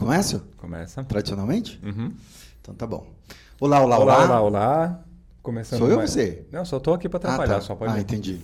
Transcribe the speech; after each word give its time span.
começo? 0.00 0.42
Começa. 0.56 1.04
Tradicionalmente? 1.04 1.78
Uhum. 1.84 2.12
Então 2.60 2.74
tá 2.74 2.86
bom. 2.86 3.06
Olá, 3.60 3.80
olá, 3.82 3.98
Olá, 3.98 4.14
olá. 4.16 4.24
olá, 4.24 4.40
olá. 4.40 5.04
Começando 5.42 5.78
Sou 5.78 5.88
eu 5.88 5.96
ou 5.98 6.06
você? 6.06 6.44
Não, 6.50 6.64
só 6.64 6.78
tô 6.80 6.92
aqui 6.94 7.08
para 7.08 7.18
Ah, 7.18 7.34
atrapalhar, 7.34 7.54
tá. 7.56 7.60
só 7.60 7.74
pode. 7.74 7.92
Ah, 7.92 8.00
entendi. 8.00 8.40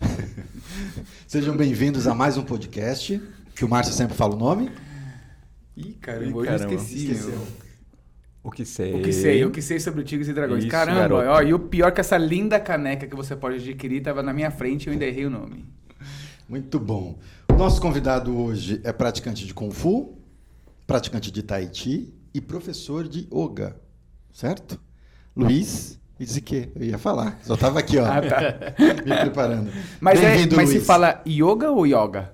Sejam 1.26 1.56
bem-vindos 1.56 2.06
a 2.06 2.14
mais 2.14 2.36
um 2.36 2.42
podcast, 2.42 3.20
que 3.54 3.64
o 3.64 3.68
Márcio 3.68 3.92
sempre 3.94 4.14
fala 4.16 4.34
o 4.34 4.38
nome. 4.38 4.70
Ih, 5.76 5.92
caramba, 5.94 6.26
Ih, 6.26 6.34
hoje 6.34 6.46
caramba. 6.48 6.72
eu 6.72 6.78
esqueci. 6.78 7.10
Esqueceu. 7.12 7.46
O 8.42 8.50
que 8.50 8.64
sei. 8.64 8.94
O 8.94 9.02
que 9.02 9.12
sei, 9.12 9.44
o 9.44 9.50
que 9.50 9.60
sei 9.62 9.78
sobre 9.80 10.02
Tigres 10.02 10.28
e 10.28 10.32
Dragões. 10.32 10.60
Isso, 10.64 10.70
Caramba, 10.70 11.00
garoto. 11.00 11.28
ó, 11.28 11.42
e 11.42 11.52
o 11.52 11.58
pior 11.58 11.92
que 11.92 12.00
essa 12.00 12.16
linda 12.16 12.58
caneca 12.58 13.06
que 13.06 13.14
você 13.14 13.36
pode 13.36 13.56
adquirir 13.56 14.02
tava 14.02 14.22
na 14.22 14.32
minha 14.32 14.50
frente 14.50 14.84
e 14.84 14.88
eu 14.88 14.92
ainda 14.94 15.04
errei 15.04 15.26
o 15.26 15.30
nome. 15.30 15.66
Muito 16.48 16.78
bom. 16.80 17.18
O 17.50 17.54
nosso 17.54 17.80
convidado 17.82 18.34
hoje 18.36 18.80
é 18.82 18.92
praticante 18.94 19.44
de 19.46 19.52
Kung 19.52 19.70
Fu, 19.70 20.18
praticante 20.94 21.30
de 21.30 21.40
Tai 21.44 21.70
Chi 21.72 22.12
e 22.34 22.40
professor 22.40 23.06
de 23.06 23.28
Yoga, 23.32 23.76
certo? 24.32 24.76
Luiz 25.36 26.00
Izique, 26.18 26.68
eu 26.74 26.82
ia 26.84 26.98
falar, 26.98 27.38
só 27.44 27.54
estava 27.54 27.78
aqui, 27.78 27.96
ó, 27.96 28.04
Ah, 28.04 28.20
tá. 28.20 28.74
me 29.06 29.16
preparando. 29.20 29.70
Mas, 30.00 30.20
é, 30.20 30.46
mas 30.56 30.68
se 30.68 30.74
Luiz. 30.74 30.86
fala 30.86 31.22
yoga 31.24 31.70
ou 31.70 31.86
yoga? 31.86 32.32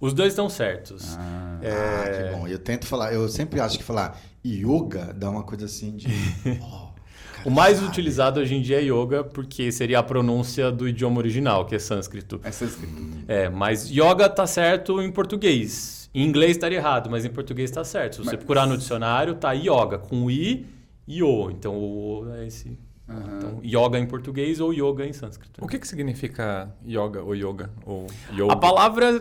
Os 0.00 0.12
dois 0.12 0.32
estão 0.32 0.48
certos. 0.50 1.16
Ah, 1.16 1.60
Ah, 1.62 2.04
É, 2.08 2.24
que 2.32 2.36
bom. 2.36 2.48
Eu 2.48 2.58
tento 2.58 2.86
falar, 2.88 3.14
eu 3.14 3.28
sempre 3.28 3.60
acho 3.60 3.78
que 3.78 3.84
falar 3.84 4.20
yoga 4.44 5.14
dá 5.16 5.30
uma 5.30 5.44
coisa 5.44 5.66
assim 5.66 5.94
de. 5.96 6.08
cara 6.44 7.46
O 7.46 7.50
mais 7.52 7.76
sabe. 7.76 7.88
utilizado 7.88 8.40
hoje 8.40 8.56
em 8.56 8.60
dia 8.62 8.80
é 8.80 8.82
yoga, 8.82 9.22
porque 9.22 9.70
seria 9.70 10.00
a 10.00 10.02
pronúncia 10.02 10.72
do 10.72 10.88
idioma 10.88 11.18
original, 11.18 11.64
que 11.66 11.76
é 11.76 11.78
sânscrito. 11.78 12.40
é 12.42 12.50
sânscrito. 12.50 12.92
É, 13.28 13.48
mas 13.48 13.88
yoga 13.88 14.28
tá 14.28 14.44
certo 14.44 15.00
em 15.00 15.10
português. 15.12 16.01
Em 16.14 16.26
inglês 16.26 16.52
estaria 16.52 16.78
errado, 16.78 17.08
mas 17.10 17.24
em 17.24 17.30
português 17.30 17.70
tá 17.70 17.82
certo. 17.84 18.16
Se 18.16 18.18
você 18.20 18.30
Mas- 18.30 18.36
procurar 18.36 18.66
no 18.66 18.76
dicionário, 18.76 19.34
tá 19.34 19.52
yoga, 19.52 19.98
com 19.98 20.30
i 20.30 20.66
e 21.08 21.22
o. 21.22 21.50
Então 21.50 21.74
o 21.76 22.26
é 22.34 22.46
esse. 22.46 22.78
Aham. 23.08 23.38
Então, 23.38 23.60
yoga 23.64 23.98
em 23.98 24.06
português 24.06 24.60
ou 24.60 24.72
yoga 24.72 25.04
em 25.06 25.12
sânscrito. 25.12 25.62
O 25.62 25.66
que, 25.66 25.78
que 25.78 25.86
significa 25.88 26.72
yoga 26.86 27.22
ou 27.22 27.34
yoga? 27.34 27.70
Ou 27.84 28.06
yoga? 28.32 28.52
A 28.52 28.56
palavra 28.56 29.20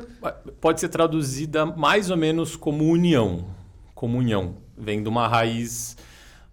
pode 0.61 0.79
ser 0.79 0.89
traduzida 0.89 1.65
mais 1.65 2.09
ou 2.09 2.15
menos 2.17 2.55
como 2.55 2.83
união, 2.85 3.45
comunhão. 3.95 4.55
Vem 4.77 5.01
de 5.01 5.09
uma 5.09 5.27
raiz 5.27 5.97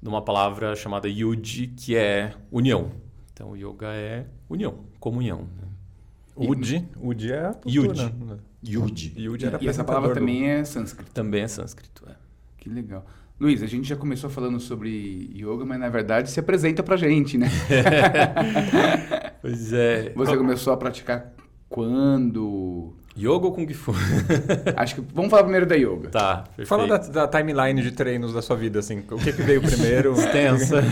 de 0.00 0.08
uma 0.08 0.22
palavra 0.22 0.74
chamada 0.76 1.08
yud, 1.08 1.68
que 1.76 1.94
é 1.96 2.32
união. 2.50 2.90
Então, 3.32 3.56
yoga 3.56 3.88
é 3.88 4.26
união, 4.48 4.80
comunhão. 4.98 5.40
né? 5.56 5.68
Udi. 6.34 6.88
Udi 7.00 7.32
é 7.32 7.46
a 7.46 7.52
postura. 7.52 7.86
Yudi. 8.02 8.14
Yudi. 8.66 9.12
Yudi 9.16 9.46
era 9.46 9.58
E 9.60 9.68
essa 9.68 9.84
palavra 9.84 10.08
do- 10.10 10.14
também 10.14 10.48
é 10.50 10.64
sânscrito. 10.64 11.10
Também 11.12 11.42
é 11.42 11.48
sânscrito. 11.48 12.04
É. 12.08 12.14
Que 12.56 12.68
legal. 12.68 13.04
Luiz, 13.40 13.62
a 13.62 13.66
gente 13.66 13.88
já 13.88 13.94
começou 13.94 14.28
falando 14.28 14.58
sobre 14.58 15.30
yoga, 15.32 15.64
mas 15.64 15.78
na 15.78 15.88
verdade 15.88 16.28
se 16.28 16.40
apresenta 16.40 16.82
pra 16.82 16.96
gente, 16.96 17.38
né? 17.38 17.48
Pois 19.40 19.72
é. 19.72 20.12
Você 20.14 20.36
começou 20.36 20.72
a 20.72 20.76
praticar 20.76 21.32
quando? 21.68 22.94
Yoga 23.16 23.46
ou 23.46 23.52
Kung 23.52 23.72
Fu? 23.74 23.92
Acho 24.76 24.96
que 24.96 25.00
vamos 25.12 25.30
falar 25.30 25.42
primeiro 25.42 25.66
da 25.66 25.74
yoga. 25.74 26.08
tá, 26.08 26.44
perfeito. 26.56 26.68
Fala 26.68 26.86
da, 26.86 26.98
da 26.98 27.28
timeline 27.28 27.82
de 27.82 27.90
treinos 27.92 28.32
da 28.32 28.40
sua 28.42 28.56
vida, 28.56 28.78
assim. 28.78 29.02
O 29.10 29.18
que, 29.18 29.32
que 29.32 29.42
veio 29.42 29.60
primeiro? 29.60 30.12
Extensa. 30.18 30.82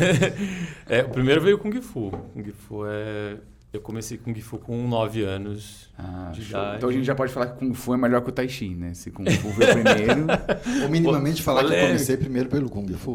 é, 0.89 1.03
o 1.03 1.08
primeiro 1.11 1.41
veio 1.41 1.58
Kung 1.58 1.80
Fu. 1.80 2.11
Kung 2.33 2.45
Fu 2.53 2.84
é... 2.86 3.36
Eu 3.72 3.81
comecei 3.81 4.17
Kung 4.17 4.34
Fu 4.41 4.59
com 4.59 4.89
9 4.89 5.22
anos. 5.22 5.91
Ah, 5.98 6.31
De 6.33 6.41
show. 6.42 6.59
idade. 6.59 6.77
Então 6.78 6.89
a 6.89 6.92
gente 6.92 7.05
já 7.05 7.14
pode 7.14 7.33
falar 7.33 7.48
que 7.48 7.59
Kung 7.59 7.75
Fu 7.75 7.92
é 7.92 7.97
melhor 7.97 8.23
que 8.23 8.31
o 8.31 8.33
Tai 8.33 8.48
Chi, 8.48 8.70
né? 8.75 8.95
Se 8.95 9.11
Kung 9.11 9.28
Fu 9.31 9.48
veio 9.51 9.73
primeiro. 9.74 10.27
Ou 10.85 10.89
minimamente 10.89 11.42
falar 11.42 11.64
que 11.64 11.74
eu 11.74 11.86
comecei 11.86 12.17
primeiro 12.17 12.48
pelo 12.48 12.70
Kung 12.70 12.86
Fu. 12.95 13.14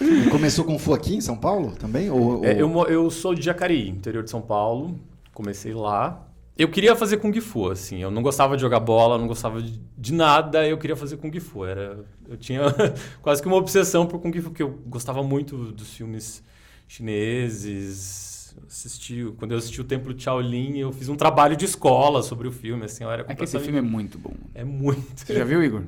E 0.00 0.28
começou 0.30 0.64
Kung 0.64 0.78
Fu 0.78 0.92
aqui 0.92 1.14
em 1.16 1.20
São 1.22 1.36
Paulo 1.36 1.72
também? 1.76 2.10
Ou, 2.10 2.44
É, 2.44 2.52
ou- 2.52 2.58
eu, 2.58 2.68
mo- 2.68 2.84
eu 2.84 3.10
sou 3.10 3.34
de 3.34 3.40
Jacareí, 3.42 3.88
interior 3.88 4.22
de 4.22 4.30
São 4.30 4.42
Paulo. 4.42 4.98
Comecei 5.32 5.72
lá. 5.72 6.22
Eu 6.58 6.68
queria 6.68 6.94
fazer 6.96 7.16
Kung 7.18 7.32
Fu, 7.40 7.70
assim. 7.70 8.02
Eu 8.02 8.10
não 8.10 8.22
gostava 8.22 8.56
de 8.56 8.62
jogar 8.62 8.80
bola, 8.80 9.16
não 9.18 9.26
gostava 9.26 9.60
de, 9.62 9.80
de 9.96 10.12
nada. 10.12 10.66
Eu 10.66 10.76
queria 10.78 10.96
fazer 10.96 11.16
Kung 11.16 11.32
Fu. 11.40 11.64
Era, 11.64 11.98
eu 12.28 12.36
tinha 12.36 12.60
quase 13.22 13.40
que 13.40 13.48
uma 13.48 13.56
obsessão 13.56 14.06
por 14.06 14.18
Kung 14.20 14.32
Fu, 14.34 14.50
porque 14.50 14.62
eu 14.62 14.78
gostava 14.86 15.22
muito 15.22 15.56
dos 15.72 15.94
filmes 15.94 16.42
chineses. 16.88 18.35
Assisti, 18.66 19.32
quando 19.38 19.52
eu 19.52 19.58
assisti 19.58 19.80
o 19.80 19.84
Templo 19.84 20.12
de 20.14 20.22
Shaolin, 20.22 20.76
eu 20.78 20.92
fiz 20.92 21.08
um 21.08 21.16
trabalho 21.16 21.56
de 21.56 21.64
escola 21.64 22.22
sobre 22.22 22.46
o 22.48 22.52
filme. 22.52 22.84
Assim, 22.84 23.04
eu 23.04 23.10
era 23.10 23.24
É 23.28 23.34
que 23.34 23.44
esse 23.44 23.58
filme 23.60 23.78
é 23.78 23.82
muito 23.82 24.18
bom. 24.18 24.32
é 24.54 24.64
muito. 24.64 25.02
Você 25.16 25.34
já 25.34 25.44
viu, 25.44 25.62
Igor? 25.62 25.82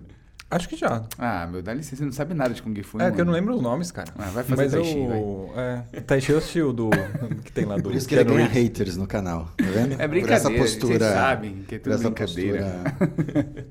Acho 0.51 0.67
que 0.67 0.77
já. 0.77 1.05
Ah, 1.19 1.47
meu, 1.47 1.61
dá 1.61 1.75
licença, 1.75 1.97
você 1.97 2.05
não 2.07 2.13
sabe 2.13 2.33
nada 2.33 2.55
de 2.55 2.63
Kung 2.63 2.75
Fu, 2.83 2.99
É, 3.03 3.11
que 3.11 3.21
eu 3.21 3.25
não 3.27 3.33
mano. 3.33 3.33
lembro 3.33 3.55
os 3.57 3.61
nomes, 3.61 3.91
cara. 3.93 4.11
Ah, 4.17 4.31
vai 4.31 4.43
fazer 4.45 4.63
Mas 4.63 4.73
Tai 4.73 4.83
Chi, 4.83 4.99
eu, 4.99 5.53
é, 5.55 6.01
Tai 6.01 6.21
Chi 6.23 6.33
eu 6.33 6.39
assisti 6.39 6.63
o 6.63 6.73
do... 6.73 6.89
que 7.45 7.53
tem 7.53 7.67
lá 7.67 7.77
do... 7.77 7.83
Por 7.83 7.95
isso 7.95 8.09
que 8.09 8.15
ele 8.15 8.25
ganha 8.25 8.47
haters 8.47 8.97
no 8.97 9.07
canal, 9.07 9.51
tá 9.59 9.65
vendo? 9.67 9.93
É 9.93 9.97
Por 9.99 10.09
brincadeira, 10.09 10.35
essa 10.37 10.51
postura, 10.51 10.99
vocês 11.01 11.13
sabem 11.13 11.65
que 11.69 11.75
é 11.75 11.79
por 11.79 11.85
tudo 11.85 11.95
essa 11.97 12.09
brincadeira. 12.11 12.83
postura- 12.99 13.69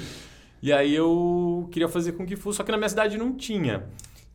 E 0.62 0.72
aí 0.72 0.94
eu 0.94 1.68
queria 1.72 1.88
fazer 1.88 2.12
Kung 2.12 2.26
Fu, 2.36 2.52
só 2.52 2.62
que 2.62 2.70
na 2.70 2.76
minha 2.76 2.88
cidade 2.88 3.16
não 3.16 3.34
tinha. 3.34 3.84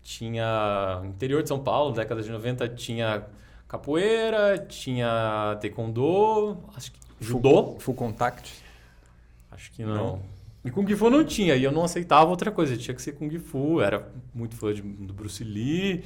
Tinha 0.05 0.99
no 1.01 1.07
interior 1.09 1.41
de 1.41 1.49
São 1.49 1.59
Paulo, 1.59 1.91
década 1.91 2.21
de 2.21 2.29
90, 2.29 2.69
tinha 2.69 3.25
capoeira, 3.67 4.59
tinha 4.59 5.57
taekwondo, 5.59 6.59
acho 6.75 6.91
que 6.91 6.99
judô, 7.19 7.75
Full 7.79 7.95
Contact. 7.95 8.53
acho 9.49 9.71
que 9.71 9.83
não. 9.83 9.95
Não. 9.95 10.21
E 10.63 10.69
Kung 10.69 10.87
Fu 10.95 11.09
não 11.09 11.23
tinha, 11.25 11.55
e 11.55 11.63
eu 11.63 11.71
não 11.71 11.83
aceitava 11.83 12.29
outra 12.29 12.51
coisa, 12.51 12.77
tinha 12.77 12.93
que 12.93 13.01
ser 13.01 13.13
Kung 13.13 13.35
Fu, 13.39 13.81
era 13.81 14.07
muito 14.33 14.55
fã 14.55 14.71
de, 14.71 14.83
do 14.83 15.11
Bruce 15.11 15.43
Lee. 15.43 16.03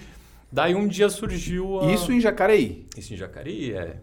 Daí 0.49 0.73
um 0.75 0.87
dia 0.87 1.09
surgiu 1.09 1.81
a... 1.81 1.91
Isso 1.91 2.11
em 2.13 2.21
Jacareí. 2.21 2.87
Isso 2.97 3.13
em 3.13 3.17
Jacareí, 3.17 3.73
é 3.73 3.97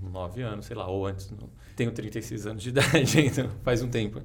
nove 0.00 0.42
anos, 0.42 0.66
sei 0.66 0.76
lá, 0.76 0.86
ou 0.88 1.06
antes. 1.06 1.28
não- 1.32 1.50
Tenho 1.74 1.90
36 1.90 2.46
anos 2.46 2.62
de 2.62 2.68
idade, 2.70 3.20
então 3.20 3.48
faz 3.64 3.82
um 3.82 3.88
tempo. 3.88 4.20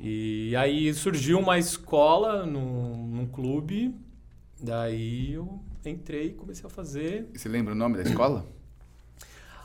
E 0.00 0.54
aí 0.56 0.94
surgiu 0.94 1.38
uma 1.40 1.58
escola 1.58 2.46
num, 2.46 3.07
num 3.18 3.26
clube, 3.26 3.94
daí 4.60 5.32
eu 5.32 5.60
entrei 5.84 6.28
e 6.28 6.32
comecei 6.32 6.64
a 6.66 6.70
fazer. 6.70 7.28
Você 7.34 7.48
lembra 7.48 7.72
o 7.74 7.76
nome 7.76 7.96
da 7.96 8.02
escola? 8.08 8.46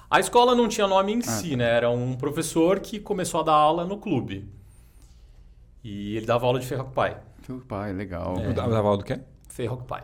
A 0.09 0.19
escola 0.19 0.53
não 0.55 0.67
tinha 0.67 0.87
nome 0.87 1.13
em 1.13 1.19
Ah, 1.19 1.21
si, 1.23 1.51
tá. 1.51 1.57
né? 1.57 1.65
Era 1.69 1.89
um 1.89 2.15
professor 2.15 2.79
que 2.79 2.99
começou 2.99 3.39
a 3.41 3.43
dar 3.43 3.53
aula 3.53 3.85
no 3.85 3.97
clube. 3.97 4.47
E 5.83 6.15
ele 6.15 6.25
dava 6.25 6.45
aula 6.45 6.59
de 6.59 6.65
ferro 6.65 6.89
pai. 6.91 7.19
Seu 7.45 7.59
pai, 7.59 7.91
legal. 7.93 8.37
É. 8.39 8.49
O 8.49 8.53
da- 8.53 8.67
o 8.67 8.69
da 8.71 8.81
Val 8.81 8.97
do 8.97 9.03
quê? 9.03 9.19
Ferro 9.49 9.77
pai. 9.77 10.03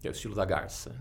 Que 0.00 0.06
é 0.06 0.10
o 0.10 0.12
estilo 0.12 0.34
da 0.34 0.44
garça. 0.44 0.94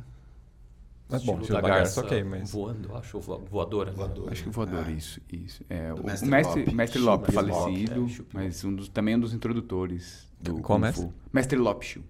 Mas, 1.10 1.24
bom, 1.24 1.40
estilo 1.40 1.62
da 1.62 1.68
garça, 1.68 2.02
ok, 2.02 2.24
mas- 2.24 2.52
Voando, 2.52 2.96
acho, 2.98 3.20
vo- 3.22 3.40
voadora. 3.50 3.92
né? 3.92 3.98
Voador. 3.98 4.32
Acho 4.32 4.44
que 4.44 4.50
voador, 4.50 4.84
Ah. 4.86 4.92
isso, 4.92 5.22
isso. 5.32 5.64
É, 5.70 5.94
o 5.94 6.04
Mestre 6.06 6.30
mestre, 6.30 6.60
Lop. 6.66 6.74
mestre 6.76 7.00
Lop, 7.00 7.22
Mestre 7.22 7.36
Lop, 7.48 7.54
falecido, 7.54 8.04
é, 8.06 8.08
Chup 8.10 8.30
mas 8.34 8.64
um 8.66 8.76
dos, 8.76 8.90
também 8.90 9.16
um 9.16 9.20
dos 9.20 9.34
introdutores 9.34 10.28
do 10.42 10.56
Qual 10.56 10.78
Kung 10.78 10.86
mestre? 10.86 11.06
Fu. 11.06 11.14
Mestre 11.32 11.58
Lop 11.58 11.82
Shu. 11.84 12.02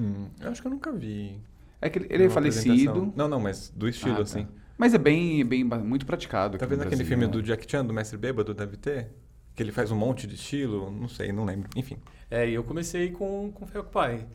Hum, 0.00 0.28
eu 0.40 0.50
acho 0.50 0.62
que 0.62 0.66
eu 0.66 0.70
nunca 0.72 0.90
vi. 0.92 1.38
É 1.80 1.90
que 1.90 1.98
ele, 1.98 2.06
ele 2.08 2.24
é 2.24 2.30
falecido. 2.30 3.12
Não, 3.14 3.28
não, 3.28 3.38
mas 3.40 3.70
do 3.76 3.86
estilo, 3.88 4.12
Ah, 4.12 4.16
tá. 4.16 4.22
assim. 4.22 4.48
mas 4.78 4.94
é 4.94 4.98
bem, 4.98 5.44
bem 5.44 5.62
muito 5.64 6.06
praticado. 6.06 6.56
Tá 6.56 6.64
vendo 6.64 6.80
aquele 6.80 6.96
Brasil, 6.96 7.06
filme 7.06 7.26
né? 7.26 7.30
do 7.30 7.42
Jack 7.42 7.70
Chan, 7.70 7.84
do 7.84 7.92
Mestre 7.92 8.16
Bêbado, 8.16 8.54
deve 8.54 8.76
ter? 8.78 9.10
Que 9.54 9.62
ele 9.62 9.72
faz 9.72 9.90
um 9.90 9.96
monte 9.96 10.26
de 10.26 10.36
estilo, 10.36 10.90
não 10.90 11.08
sei, 11.08 11.30
não 11.32 11.44
lembro. 11.44 11.68
Enfim. 11.76 11.98
É, 12.30 12.48
e 12.48 12.54
eu 12.54 12.64
comecei 12.64 13.10
com, 13.10 13.52
com 13.52 13.66
Ferro 13.66 13.84
Pai. 13.84 14.26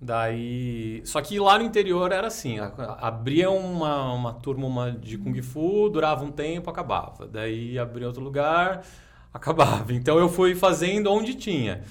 Daí. 0.00 1.02
Só 1.04 1.20
que 1.20 1.40
lá 1.40 1.58
no 1.58 1.64
interior 1.64 2.12
era 2.12 2.28
assim: 2.28 2.58
abria 3.00 3.50
uma, 3.50 4.12
uma 4.12 4.32
turma 4.32 4.66
uma 4.66 4.92
de 4.92 5.18
Kung 5.18 5.40
Fu, 5.42 5.88
durava 5.88 6.24
um 6.24 6.30
tempo, 6.30 6.70
acabava. 6.70 7.26
Daí 7.26 7.78
abria 7.78 8.06
outro 8.06 8.22
lugar, 8.22 8.84
acabava. 9.34 9.92
Então 9.92 10.18
eu 10.18 10.28
fui 10.28 10.54
fazendo 10.54 11.10
onde 11.10 11.34
tinha. 11.34 11.82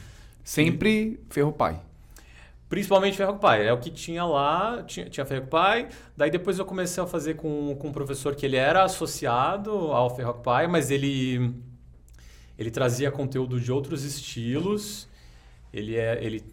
Sempre 0.44 1.20
Ferro 1.30 1.52
Pai. 1.52 1.82
Principalmente 2.70 3.18
Ferro 3.18 3.38
Pai. 3.38 3.68
É 3.68 3.74
o 3.74 3.78
que 3.78 3.92
tinha 3.92 4.24
lá, 4.24 4.84
tinha, 4.84 5.10
tinha 5.10 5.26
Ferro 5.26 5.48
Pai. 5.48 5.90
Daí 6.16 6.32
depois 6.32 6.58
eu 6.60 6.66
comecei 6.66 7.04
a 7.04 7.08
fazer 7.08 7.36
com, 7.36 7.76
com 7.76 7.90
um 7.90 7.94
professor 7.94 8.36
que 8.36 8.46
ele 8.46 8.56
era 8.56 8.84
associado 8.84 9.72
ao 9.72 10.16
Ferro 10.16 10.36
Pai, 10.36 10.68
mas 10.68 10.92
ele, 10.92 11.54
ele 12.58 12.72
trazia 12.72 13.12
conteúdo 13.12 13.60
de 13.60 13.70
outros 13.72 14.04
estilos. 14.06 15.10
Ele, 15.74 15.98
é, 15.98 16.24
ele, 16.24 16.44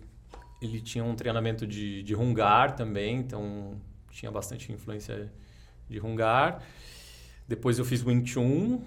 ele 0.67 0.81
tinha 0.81 1.05
um 1.05 1.15
treinamento 1.15 1.67
de, 1.67 2.03
de 2.03 2.15
Hungar 2.15 2.75
também, 2.75 3.17
então 3.17 3.75
tinha 4.11 4.31
bastante 4.31 4.73
influência 4.73 5.33
de 5.89 6.01
Hungar. 6.01 6.63
Depois 7.47 7.79
eu 7.79 7.85
fiz 7.85 8.05
Wing 8.05 8.27
Chun, 8.27 8.81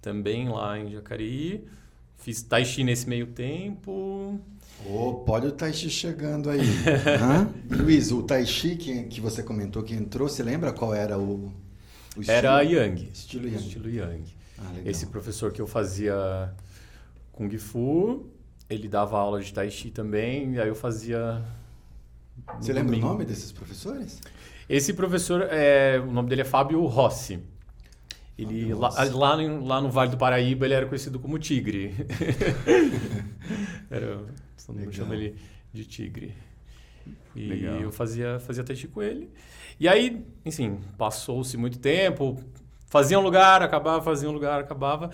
também 0.00 0.48
lá 0.48 0.78
em 0.78 0.90
Jacareí. 0.90 1.66
Fiz 2.16 2.42
Tai 2.42 2.64
Chi 2.64 2.84
nesse 2.84 3.08
meio 3.08 3.26
tempo. 3.28 4.40
Ô, 4.86 5.14
pode 5.26 5.48
o 5.48 5.52
Tai 5.52 5.72
Chi 5.72 5.90
chegando 5.90 6.50
aí. 6.50 6.60
Luiz, 7.70 8.12
o 8.12 8.22
Tai 8.22 8.44
Chi 8.46 8.76
que, 8.76 9.04
que 9.04 9.20
você 9.20 9.42
comentou 9.42 9.82
que 9.82 9.94
entrou, 9.94 10.28
você 10.28 10.42
lembra 10.42 10.72
qual 10.72 10.94
era 10.94 11.18
o, 11.18 11.52
o 12.16 12.20
estilo? 12.20 12.30
Era 12.30 12.62
Yang. 12.62 13.10
Estilo 13.12 13.48
Yang. 13.48 13.66
Estilo 13.66 13.90
Yang. 13.90 14.36
Ah. 14.58 14.72
Esse 14.84 15.06
professor 15.06 15.52
que 15.52 15.60
eu 15.60 15.66
fazia 15.66 16.54
Kung 17.32 17.50
Fu. 17.58 18.30
Ele 18.68 18.88
dava 18.88 19.18
aula 19.18 19.40
de 19.40 19.52
Tai 19.52 19.70
Chi 19.70 19.90
também, 19.90 20.54
e 20.54 20.60
aí 20.60 20.68
eu 20.68 20.74
fazia. 20.74 21.42
Você 22.60 22.72
lembra 22.72 22.92
o 22.92 22.94
domingo. 22.94 23.06
nome 23.06 23.24
desses 23.24 23.52
professores? 23.52 24.20
Esse 24.68 24.92
professor, 24.92 25.42
é, 25.50 26.00
o 26.00 26.10
nome 26.10 26.28
dele 26.28 26.42
é 26.42 26.44
Fábio 26.44 26.84
Rossi. 26.86 27.40
Ele, 28.38 28.74
lá, 28.74 28.90
lá, 29.14 29.36
no, 29.36 29.64
lá 29.64 29.80
no 29.80 29.90
Vale 29.90 30.10
do 30.10 30.18
Paraíba, 30.18 30.66
ele 30.66 30.74
era 30.74 30.86
conhecido 30.86 31.18
como 31.18 31.38
Tigre. 31.38 31.94
era, 33.90 34.18
todo 34.66 34.78
mundo 34.78 34.92
chama 34.92 35.14
ele 35.14 35.36
de 35.72 35.84
Tigre. 35.84 36.34
E 37.34 37.46
Legal. 37.46 37.76
eu 37.76 37.92
fazia, 37.92 38.38
fazia 38.40 38.64
tai 38.64 38.76
chi 38.76 38.88
com 38.88 39.02
ele. 39.02 39.30
E 39.78 39.88
aí, 39.88 40.26
enfim, 40.44 40.80
passou-se 40.98 41.56
muito 41.56 41.78
tempo. 41.78 42.38
Fazia 42.88 43.18
um 43.18 43.22
lugar, 43.22 43.62
acabava, 43.62 44.02
fazia 44.02 44.28
um 44.28 44.32
lugar, 44.32 44.60
acabava. 44.60 45.10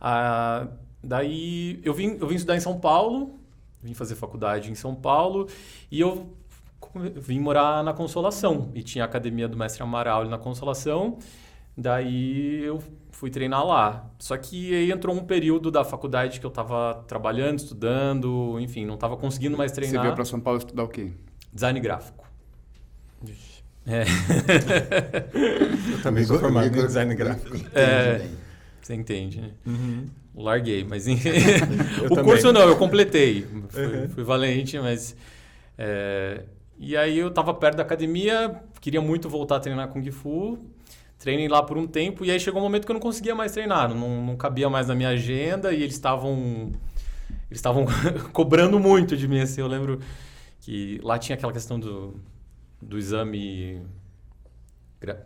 Ah, 0.00 0.68
daí 1.06 1.80
eu 1.82 1.94
vim, 1.94 2.16
eu 2.20 2.26
vim 2.26 2.34
estudar 2.34 2.56
em 2.56 2.60
São 2.60 2.78
Paulo, 2.78 3.38
vim 3.82 3.94
fazer 3.94 4.14
faculdade 4.14 4.70
em 4.70 4.74
São 4.74 4.94
Paulo 4.94 5.48
e 5.90 6.00
eu 6.00 6.32
vim 7.16 7.40
morar 7.40 7.82
na 7.84 7.92
Consolação. 7.92 8.70
E 8.74 8.82
tinha 8.82 9.04
a 9.04 9.06
academia 9.06 9.48
do 9.48 9.56
Mestre 9.56 9.82
Amaral 9.82 10.22
ali 10.22 10.30
na 10.30 10.38
Consolação. 10.38 11.18
Daí 11.76 12.62
eu 12.64 12.82
fui 13.10 13.30
treinar 13.30 13.64
lá. 13.64 14.10
Só 14.18 14.36
que 14.36 14.74
aí 14.74 14.90
entrou 14.90 15.14
um 15.14 15.24
período 15.24 15.70
da 15.70 15.84
faculdade 15.84 16.40
que 16.40 16.46
eu 16.46 16.50
tava 16.50 17.04
trabalhando, 17.06 17.58
estudando, 17.58 18.58
enfim, 18.60 18.84
não 18.86 18.96
tava 18.96 19.16
conseguindo 19.16 19.56
mais 19.56 19.72
Você 19.72 19.82
treinar. 19.82 20.02
veio 20.02 20.14
para 20.14 20.24
São 20.24 20.40
Paulo 20.40 20.58
estudar 20.58 20.84
o 20.84 20.88
quê? 20.88 21.12
Design 21.52 21.78
gráfico. 21.80 22.26
É. 23.86 24.04
Eu 25.92 26.02
também 26.02 26.24
sou 26.24 26.38
formado 26.38 26.66
em 26.66 26.70
design 26.70 27.14
gráfico. 27.14 27.56
É. 27.72 28.26
Você 28.82 28.94
entende, 28.94 29.40
né? 29.40 29.50
Uhum. 29.64 30.06
Larguei, 30.36 30.84
mas 30.84 31.06
enfim. 31.06 31.30
O 32.04 32.08
também. 32.10 32.24
curso 32.24 32.52
não, 32.52 32.62
eu 32.68 32.76
completei. 32.76 33.46
Fui, 33.70 33.84
Uhum. 33.86 34.08
fui 34.10 34.22
valente, 34.24 34.78
mas. 34.78 35.16
é, 35.78 36.42
E 36.78 36.94
aí 36.96 37.18
eu 37.18 37.30
tava 37.30 37.54
perto 37.54 37.76
da 37.78 37.82
academia, 37.82 38.60
queria 38.80 39.00
muito 39.00 39.28
voltar 39.30 39.56
a 39.56 39.60
treinar 39.60 39.88
Kung 39.88 40.08
Fu. 40.10 40.58
Treinei 41.18 41.48
lá 41.48 41.62
por 41.62 41.78
um 41.78 41.86
tempo 41.86 42.22
e 42.26 42.30
aí 42.30 42.38
chegou 42.38 42.60
um 42.60 42.64
momento 42.64 42.84
que 42.84 42.92
eu 42.92 42.94
não 42.94 43.00
conseguia 43.00 43.34
mais 43.34 43.50
treinar, 43.52 43.88
não, 43.94 44.22
não 44.22 44.36
cabia 44.36 44.68
mais 44.68 44.88
na 44.88 44.94
minha 44.94 45.08
agenda 45.08 45.72
e 45.72 45.82
eles 45.82 45.94
estavam. 45.94 46.72
Eles 47.50 47.58
estavam 47.58 47.86
cobrando 48.34 48.78
muito 48.78 49.16
de 49.16 49.26
mim, 49.26 49.40
assim. 49.40 49.62
Eu 49.62 49.66
lembro 49.68 50.00
que 50.60 51.00
lá 51.02 51.18
tinha 51.18 51.34
aquela 51.34 51.52
questão 51.54 51.80
do, 51.80 52.20
do 52.82 52.98
exame 52.98 53.80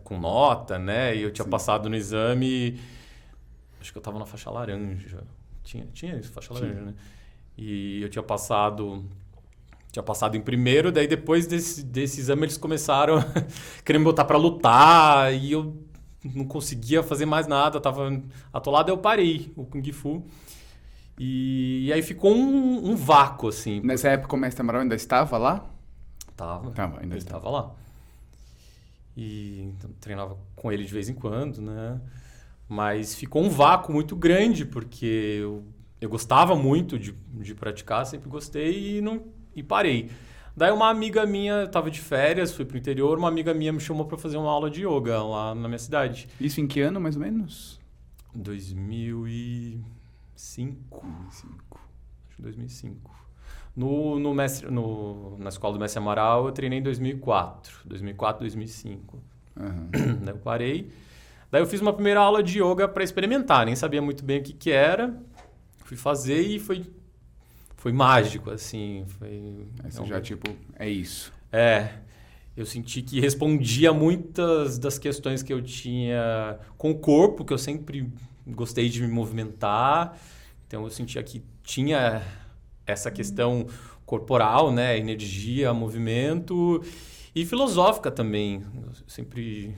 com 0.03 0.17
nota, 0.19 0.77
né? 0.79 1.15
E 1.15 1.21
eu 1.23 1.31
tinha 1.31 1.45
passado 1.45 1.89
no 1.89 1.95
exame. 1.95 2.79
Acho 3.81 3.91
que 3.91 3.97
eu 3.97 4.01
tava 4.01 4.19
na 4.19 4.25
faixa 4.25 4.49
laranja. 4.51 5.23
Tinha, 5.63 5.87
tinha 5.91 6.15
isso, 6.15 6.31
faixa 6.31 6.53
Tinha. 6.53 6.59
laranja, 6.67 6.85
né? 6.85 6.93
E 7.57 8.01
eu 8.01 8.09
tinha 8.09 8.23
passado. 8.23 9.03
Tinha 9.91 10.03
passado 10.03 10.37
em 10.37 10.41
primeiro, 10.41 10.89
daí 10.91 11.05
depois 11.05 11.45
desse, 11.47 11.83
desse 11.83 12.21
exame 12.21 12.43
eles 12.43 12.57
começaram 12.57 13.17
a 13.17 13.25
querer 13.83 13.99
me 13.99 14.05
botar 14.05 14.23
pra 14.23 14.37
lutar 14.37 15.33
e 15.33 15.51
eu 15.51 15.83
não 16.23 16.45
conseguia 16.45 17.03
fazer 17.03 17.25
mais 17.25 17.45
nada, 17.45 17.81
tava 17.81 18.21
atolado, 18.53 18.89
eu 18.89 18.97
parei 18.97 19.51
o 19.55 19.65
Kung 19.65 19.91
Fu. 19.91 20.23
E, 21.19 21.87
e 21.87 21.93
aí 21.93 22.01
ficou 22.01 22.33
um, 22.33 22.91
um 22.91 22.95
vácuo, 22.95 23.49
assim. 23.49 23.81
Nessa 23.81 24.09
época 24.09 24.33
o 24.33 24.39
mestre 24.39 24.61
Amaral 24.61 24.83
ainda 24.83 24.95
estava 24.95 25.37
lá? 25.37 25.65
Tava. 26.37 26.71
Tava, 26.71 27.01
ainda 27.01 27.17
estava 27.17 27.49
lá. 27.49 27.71
E 29.17 29.61
então, 29.61 29.89
treinava 29.99 30.37
com 30.55 30.71
ele 30.71 30.85
de 30.85 30.93
vez 30.93 31.09
em 31.09 31.13
quando, 31.13 31.61
né? 31.61 31.99
Mas 32.71 33.13
ficou 33.13 33.43
um 33.43 33.49
vácuo 33.49 33.91
muito 33.91 34.15
grande, 34.15 34.63
porque 34.63 35.39
eu, 35.41 35.61
eu 35.99 36.07
gostava 36.07 36.55
muito 36.55 36.97
de, 36.97 37.13
de 37.33 37.53
praticar, 37.53 38.05
sempre 38.05 38.29
gostei 38.29 38.99
e, 38.99 39.01
não, 39.01 39.25
e 39.53 39.61
parei. 39.61 40.09
Daí 40.55 40.71
uma 40.71 40.89
amiga 40.89 41.25
minha, 41.25 41.63
estava 41.63 41.91
de 41.91 41.99
férias, 41.99 42.53
fui 42.53 42.63
pro 42.63 42.77
interior, 42.77 43.17
uma 43.17 43.27
amiga 43.27 43.53
minha 43.53 43.73
me 43.73 43.81
chamou 43.81 44.05
para 44.05 44.17
fazer 44.17 44.37
uma 44.37 44.49
aula 44.49 44.69
de 44.69 44.87
yoga 44.87 45.21
lá 45.21 45.53
na 45.53 45.67
minha 45.67 45.79
cidade. 45.79 46.29
Isso 46.39 46.61
em 46.61 46.67
que 46.67 46.79
ano, 46.79 47.01
mais 47.01 47.17
ou 47.17 47.21
menos? 47.21 47.77
2005. 48.33 51.05
Acho 51.27 51.47
que 52.37 52.41
2005. 52.41 53.11
No, 53.75 54.17
no 54.17 54.33
mestre, 54.33 54.71
no, 54.71 55.37
na 55.39 55.49
escola 55.49 55.73
do 55.73 55.79
Mestre 55.81 55.99
Amaral, 55.99 56.45
eu 56.45 56.53
treinei 56.53 56.79
em 56.79 56.83
2004. 56.83 57.81
2004, 57.83 58.39
2005. 58.39 59.21
Aham. 59.59 59.89
Daí 60.23 60.33
eu 60.33 60.39
parei. 60.39 60.89
Daí 61.51 61.61
eu 61.61 61.67
fiz 61.67 61.81
uma 61.81 61.91
primeira 61.91 62.21
aula 62.21 62.41
de 62.41 62.61
yoga 62.61 62.87
para 62.87 63.03
experimentar, 63.03 63.65
nem 63.65 63.75
sabia 63.75 64.01
muito 64.01 64.23
bem 64.23 64.39
o 64.39 64.43
que, 64.43 64.53
que 64.53 64.71
era. 64.71 65.13
Fui 65.83 65.97
fazer 65.97 66.39
e 66.41 66.57
foi, 66.57 66.85
foi 67.75 67.91
mágico, 67.91 68.49
assim. 68.49 69.03
Foi, 69.19 69.67
você 69.83 70.05
já, 70.05 70.21
tipo, 70.21 70.49
é 70.79 70.89
isso. 70.89 71.33
é, 71.51 71.89
eu 72.55 72.65
senti 72.65 73.01
que 73.01 73.19
respondia 73.19 73.93
muitas 73.93 74.77
das 74.77 74.97
questões 74.97 75.43
que 75.43 75.51
eu 75.51 75.61
tinha 75.61 76.57
com 76.77 76.91
o 76.91 76.95
corpo, 76.97 77.43
que 77.43 77.53
eu 77.53 77.57
sempre 77.57 78.09
gostei 78.47 78.87
de 78.87 79.01
me 79.01 79.07
movimentar. 79.07 80.17
Então 80.67 80.83
eu 80.83 80.89
sentia 80.89 81.21
que 81.21 81.43
tinha 81.63 82.21
essa 82.85 83.11
questão 83.11 83.67
corporal, 84.05 84.71
né, 84.71 84.97
energia, 84.97 85.73
movimento 85.73 86.81
e 87.33 87.45
filosófica 87.45 88.11
também. 88.11 88.63
Eu 88.75 88.91
sempre 89.07 89.75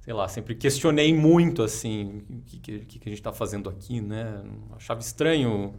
sei 0.00 0.12
lá, 0.14 0.26
sempre 0.28 0.54
questionei 0.54 1.14
muito 1.14 1.62
assim, 1.62 2.22
o 2.28 2.40
que, 2.46 2.58
que, 2.58 2.98
que 2.98 3.08
a 3.08 3.10
gente 3.10 3.20
está 3.20 3.32
fazendo 3.32 3.68
aqui, 3.68 4.00
né? 4.00 4.42
Achava 4.76 5.00
estranho 5.00 5.74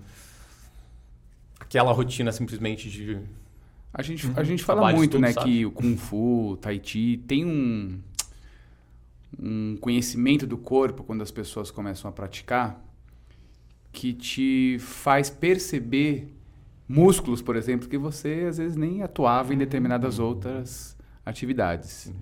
aquela 1.60 1.92
rotina 1.92 2.32
simplesmente 2.32 2.90
de 2.90 3.20
A 3.94 4.02
gente, 4.02 4.28
Uhum. 4.28 4.34
a 4.38 4.44
gente 4.44 4.64
fala 4.64 4.92
muito, 4.92 5.18
estudo, 5.18 5.22
né, 5.22 5.34
sabe? 5.34 5.46
que 5.50 5.66
o 5.66 5.72
Kung 5.72 5.98
Fu, 5.98 6.58
Tai 6.62 6.80
Chi, 6.84 7.18
tem 7.28 7.46
um, 7.46 8.00
um 9.38 9.78
conhecimento 9.82 10.48
do 10.48 10.58
corpo 10.58 11.04
quando 11.04 11.22
as 11.22 11.32
pessoas 11.32 11.70
começam 11.72 12.10
a 12.10 12.12
praticar 12.14 12.82
que 13.92 14.14
te 14.14 14.78
faz 14.80 15.30
perceber 15.30 16.34
músculos, 16.88 17.42
por 17.42 17.56
exemplo, 17.58 17.90
que 17.90 17.98
você 17.98 18.46
às 18.48 18.58
vezes 18.58 18.78
nem 18.78 19.02
atuava 19.02 19.54
em 19.54 19.58
determinadas 19.58 20.20
outras 20.20 20.96
atividades. 21.26 22.06
E, 22.08 22.16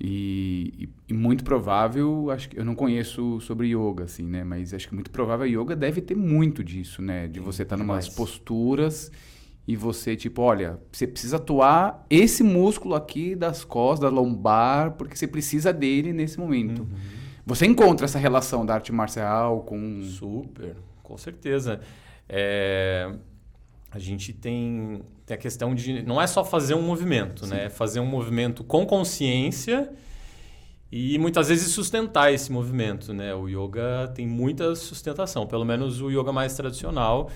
e- 0.00 0.88
e 1.08 1.12
muito 1.12 1.44
provável, 1.44 2.30
acho 2.30 2.48
que 2.48 2.58
eu 2.58 2.64
não 2.64 2.74
conheço 2.74 3.40
sobre 3.40 3.68
yoga, 3.68 4.04
assim, 4.04 4.24
né? 4.24 4.42
Mas 4.44 4.72
acho 4.72 4.88
que 4.88 4.94
muito 4.94 5.10
provável 5.10 5.44
a 5.44 5.48
yoga 5.48 5.76
deve 5.76 6.00
ter 6.00 6.14
muito 6.16 6.64
disso, 6.64 7.02
né? 7.02 7.28
De 7.28 7.38
você 7.40 7.62
estar 7.62 7.76
numas 7.76 8.04
demais. 8.06 8.16
posturas 8.16 9.12
e 9.68 9.76
você, 9.76 10.16
tipo, 10.16 10.40
olha, 10.42 10.78
você 10.90 11.06
precisa 11.06 11.36
atuar 11.36 12.04
esse 12.08 12.42
músculo 12.42 12.94
aqui 12.94 13.34
das 13.36 13.62
costas, 13.64 14.10
da 14.10 14.14
lombar, 14.14 14.92
porque 14.92 15.14
você 15.16 15.26
precisa 15.26 15.72
dele 15.72 16.12
nesse 16.12 16.38
momento. 16.40 16.86
Você 17.44 17.66
encontra 17.66 18.04
essa 18.06 18.18
relação 18.18 18.64
da 18.64 18.74
arte 18.74 18.92
marcial 18.92 19.60
com. 19.62 20.02
Super, 20.02 20.76
com 21.02 21.16
certeza. 21.18 21.80
É, 22.28 23.12
a 23.90 23.98
gente 23.98 24.32
tem, 24.32 25.02
tem 25.26 25.34
a 25.34 25.38
questão 25.38 25.74
de. 25.74 26.02
Não 26.02 26.20
é 26.20 26.26
só 26.26 26.44
fazer 26.44 26.74
um 26.74 26.82
movimento, 26.82 27.46
né? 27.46 27.64
É 27.64 27.68
fazer 27.68 27.98
um 27.98 28.06
movimento 28.06 28.62
com 28.62 28.86
consciência 28.86 29.90
e 30.92 31.18
muitas 31.18 31.48
vezes 31.48 31.72
sustentar 31.72 32.32
esse 32.32 32.52
movimento, 32.52 33.12
né? 33.12 33.34
O 33.34 33.48
yoga 33.48 34.08
tem 34.14 34.26
muita 34.26 34.76
sustentação, 34.76 35.46
pelo 35.46 35.64
menos 35.64 36.00
o 36.00 36.10
yoga 36.10 36.32
mais 36.32 36.54
tradicional, 36.54 37.30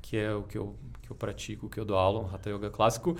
que 0.00 0.16
é 0.16 0.32
o 0.32 0.42
que 0.42 0.58
eu, 0.58 0.76
que 1.02 1.10
eu 1.10 1.16
pratico, 1.16 1.68
que 1.68 1.78
eu 1.78 1.84
dou 1.84 1.96
aula, 1.96 2.20
o 2.20 2.34
Hatha 2.34 2.50
Yoga 2.50 2.68
clássico. 2.68 3.16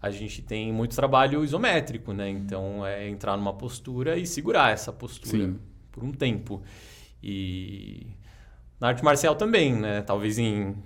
A 0.00 0.10
gente 0.10 0.42
tem 0.42 0.70
muito 0.70 0.94
trabalho 0.94 1.42
isométrico, 1.42 2.12
né? 2.12 2.28
Então 2.28 2.84
é 2.86 3.08
entrar 3.08 3.36
numa 3.36 3.54
postura 3.54 4.18
e 4.18 4.26
segurar 4.26 4.72
essa 4.72 4.92
postura 4.92 5.38
Sim. 5.38 5.58
por 5.90 6.04
um 6.04 6.12
tempo. 6.12 6.62
E 7.22 8.06
na 8.78 8.88
arte 8.88 9.02
marcial 9.02 9.34
também, 9.34 9.74
né? 9.74 10.02
Talvez 10.02 10.38
em 10.38 10.76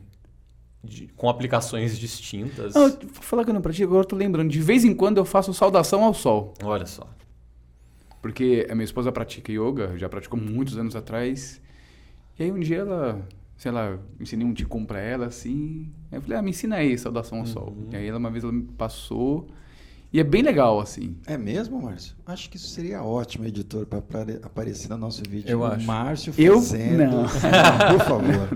de- 0.82 1.08
com 1.16 1.28
aplicações 1.28 1.99
distintas. 1.99 2.75
Não, 2.75 2.88
vou 2.88 2.99
falar 3.22 3.44
que 3.44 3.50
eu 3.50 3.54
não 3.54 3.60
pratico, 3.60 3.88
agora 3.88 4.02
eu 4.04 4.08
tô 4.08 4.16
lembrando. 4.16 4.50
De 4.50 4.60
vez 4.60 4.84
em 4.84 4.94
quando 4.94 5.18
eu 5.18 5.25
faço 5.25 5.52
saudação 5.54 6.02
ao 6.04 6.14
sol. 6.14 6.54
Olha 6.62 6.87
só. 6.87 7.06
Porque 8.22 8.66
a 8.70 8.75
minha 8.75 8.84
esposa 8.84 9.10
pratica 9.10 9.50
yoga, 9.50 9.96
já 9.96 10.08
praticou 10.08 10.38
muitos 10.38 10.76
anos 10.76 10.94
atrás. 10.94 11.60
E 12.38 12.42
aí 12.42 12.52
um 12.52 12.58
dia 12.60 12.78
ela, 12.78 13.26
sei 13.56 13.70
lá, 13.72 13.87
eu 13.87 14.00
ensinei 14.20 14.46
um 14.46 14.52
ticum 14.52 14.84
pra 14.84 15.00
ela, 15.00 15.26
assim. 15.26 15.90
Aí 16.12 16.18
eu 16.18 16.22
falei, 16.22 16.38
ah, 16.38 16.42
me 16.42 16.50
ensina 16.50 16.76
aí, 16.76 16.96
saudação 16.99 17.38
ao 17.40 17.46
sol. 17.46 17.68
Uhum. 17.76 17.88
E 17.92 17.96
aí 17.96 18.06
ela, 18.06 18.18
uma 18.18 18.30
vez 18.30 18.44
ela 18.44 18.52
me 18.52 18.62
passou. 18.62 19.49
E 20.12 20.19
é 20.19 20.25
bem 20.25 20.43
legal, 20.43 20.81
assim. 20.81 21.14
É 21.25 21.38
mesmo, 21.38 21.81
Márcio? 21.81 22.17
Acho 22.26 22.50
que 22.50 22.57
isso 22.57 22.67
seria 22.71 23.00
ótimo, 23.00 23.47
editor, 23.47 23.87
para 23.87 23.99
aparecer 24.43 24.88
no 24.88 24.97
nosso 24.99 25.23
vídeo. 25.29 25.49
Eu 25.49 25.64
acho. 25.64 25.87
Márcio 25.87 26.35
Eu? 26.37 26.57
fazendo. 26.61 26.99
Não. 26.99 27.23
Por 27.97 28.05
favor. 28.07 28.49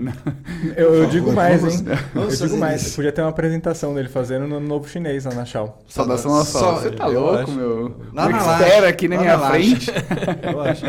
Eu, 0.75 0.93
eu 0.95 1.03
Por 1.05 1.11
digo 1.11 1.25
favor, 1.27 1.35
mais, 1.37 1.61
vamos- 1.61 1.79
hein? 1.79 1.85
vamos 2.13 2.41
eu 2.41 2.47
digo 2.47 2.59
mais. 2.59 2.81
isso. 2.85 2.95
Podia 2.97 3.11
ter 3.13 3.21
uma 3.21 3.29
apresentação 3.29 3.93
dele 3.95 4.09
fazendo 4.09 4.45
no 4.47 4.59
novo 4.59 4.85
chinês 4.89 5.23
lá 5.23 5.33
na 5.33 5.45
Shao. 5.45 5.79
Saudação 5.87 6.31
sol. 6.43 6.61
Só- 6.61 6.73
Você 6.81 6.91
tá 6.91 7.07
eu 7.07 7.21
louco, 7.21 7.37
acho. 7.37 7.51
meu? 7.53 7.95
Lá 8.13 8.27
Um 8.27 8.29
na 8.31 8.37
expert 8.37 8.71
laje, 8.73 8.85
aqui 8.87 9.07
na 9.07 9.15
lá 9.15 9.21
minha 9.21 9.37
na 9.37 9.49
frente. 9.49 9.91
Eu 10.51 10.61
acho. 10.61 10.85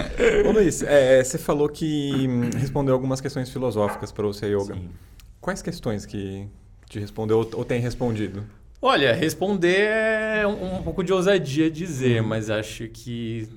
Ô 0.49 0.53
Luiz, 0.53 0.83
é, 0.83 1.23
você 1.23 1.39
falou 1.39 1.69
que 1.69 2.27
hum, 2.29 2.51
respondeu 2.59 2.93
algumas 2.93 3.21
questões 3.21 3.49
filosóficas 3.51 4.11
para 4.11 4.27
o 4.27 4.35
seu 4.35 4.49
yoga. 4.63 4.75
Sim. 4.75 4.89
Quais 5.41 5.63
questões 5.63 6.05
que 6.05 6.49
te 6.89 6.99
respondeu 6.99 7.39
ou 7.55 7.65
tem 7.65 7.81
respondido? 7.81 8.43
Olha, 8.81 9.13
responder 9.15 9.89
é 9.89 10.47
um, 10.47 10.77
um 10.77 10.83
pouco 10.83 11.03
de 11.03 11.13
ousadia 11.13 11.71
dizer, 11.71 12.21
uhum. 12.21 12.29
mas 12.29 12.51
acho 12.51 12.89
que 12.89 13.49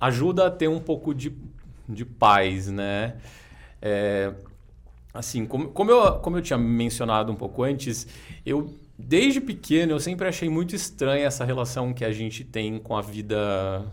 ajuda 0.00 0.46
a 0.46 0.50
ter 0.50 0.68
um 0.68 0.80
pouco 0.80 1.14
de, 1.14 1.32
de 1.88 2.04
paz, 2.04 2.68
né? 2.68 3.16
É, 3.80 4.32
assim, 5.14 5.46
como, 5.46 5.68
como, 5.68 5.90
eu, 5.90 6.18
como 6.20 6.36
eu 6.36 6.42
tinha 6.42 6.58
mencionado 6.58 7.32
um 7.32 7.36
pouco 7.36 7.62
antes, 7.62 8.06
eu 8.44 8.72
desde 8.98 9.40
pequeno 9.40 9.92
eu 9.92 10.00
sempre 10.00 10.28
achei 10.28 10.48
muito 10.48 10.76
estranha 10.76 11.26
essa 11.26 11.44
relação 11.44 11.92
que 11.92 12.04
a 12.04 12.12
gente 12.12 12.44
tem 12.44 12.78
com 12.78 12.96
a 12.96 13.00
vida 13.00 13.84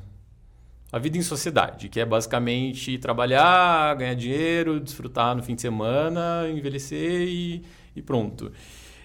a 0.92 0.98
vida 0.98 1.18
em 1.18 1.22
sociedade, 1.22 1.88
que 1.88 2.00
é 2.00 2.06
basicamente 2.06 2.98
trabalhar, 2.98 3.96
ganhar 3.96 4.16
dinheiro, 4.16 4.80
desfrutar 4.80 5.36
no 5.36 5.44
fim 5.44 5.56
de 5.56 5.62
semana, 5.62 6.50
envelhecer 6.50 7.28
e, 7.28 7.64
e 7.96 8.02
pronto. 8.02 8.52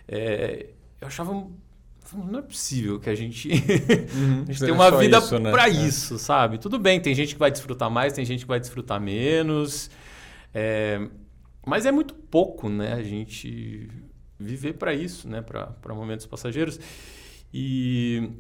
É, 0.08 0.70
eu 1.04 1.08
achava 1.08 1.46
não 2.12 2.38
é 2.38 2.42
possível 2.42 3.00
que 3.00 3.08
a 3.08 3.14
gente, 3.14 3.48
uhum, 3.48 4.42
a 4.48 4.52
gente 4.52 4.60
tenha 4.60 4.74
uma 4.74 4.90
vida 4.98 5.20
né? 5.38 5.50
para 5.50 5.68
é. 5.68 5.72
isso, 5.72 6.18
sabe? 6.18 6.58
Tudo 6.58 6.78
bem, 6.78 7.00
tem 7.00 7.14
gente 7.14 7.34
que 7.34 7.38
vai 7.38 7.50
desfrutar 7.50 7.90
mais, 7.90 8.12
tem 8.12 8.24
gente 8.24 8.40
que 8.40 8.46
vai 8.46 8.60
desfrutar 8.60 9.00
menos, 9.00 9.90
é, 10.52 11.08
mas 11.66 11.86
é 11.86 11.92
muito 11.92 12.14
pouco, 12.14 12.68
né? 12.68 12.92
A 12.92 13.02
gente 13.02 13.88
viver 14.38 14.74
para 14.74 14.92
isso, 14.92 15.28
né? 15.28 15.42
Para 15.42 15.94
momentos 15.94 16.26
passageiros. 16.26 16.78
E, 17.52 18.30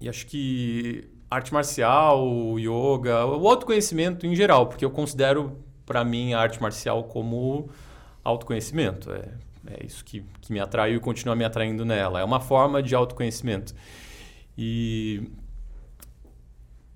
e 0.00 0.08
acho 0.08 0.26
que 0.26 1.08
arte 1.30 1.52
marcial, 1.52 2.58
yoga, 2.58 3.26
o 3.26 3.48
autoconhecimento 3.48 4.26
em 4.26 4.34
geral, 4.34 4.66
porque 4.66 4.84
eu 4.84 4.90
considero 4.90 5.58
para 5.84 6.04
mim 6.04 6.32
a 6.32 6.40
arte 6.40 6.60
marcial 6.60 7.04
como 7.04 7.68
autoconhecimento. 8.24 9.12
É, 9.12 9.45
é 9.68 9.84
isso 9.84 10.04
que, 10.04 10.24
que 10.40 10.52
me 10.52 10.60
atraiu 10.60 10.96
e 10.96 11.00
continua 11.00 11.34
me 11.36 11.44
atraindo 11.44 11.84
nela. 11.84 12.20
É 12.20 12.24
uma 12.24 12.40
forma 12.40 12.82
de 12.82 12.94
autoconhecimento. 12.94 13.74
E 14.56 15.30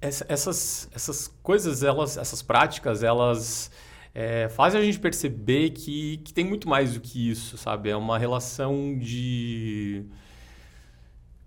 essa, 0.01 0.25
essas, 0.29 0.89
essas 0.95 1.29
coisas, 1.43 1.83
elas, 1.83 2.17
essas 2.17 2.43
práticas, 2.43 3.03
elas 3.03 3.71
é, 4.15 4.49
fazem 4.49 4.81
a 4.81 4.85
gente 4.85 4.99
perceber 4.99 5.71
que, 5.71 6.19
que 6.19 6.33
tem 6.33 6.45
muito 6.45 6.69
mais 6.69 6.95
do 6.95 7.01
que 7.01 7.31
isso, 7.31 7.59
sabe? 7.59 7.91
É 7.91 7.97
uma 7.97 8.19
relação 8.19 8.99
de 8.99 10.07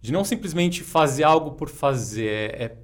de 0.04 0.12
não 0.12 0.26
simplesmente 0.26 0.84
fazer 0.84 1.24
algo 1.24 1.52
por 1.52 1.70
fazer, 1.70 2.28
é, 2.28 2.64
é, 2.66 2.78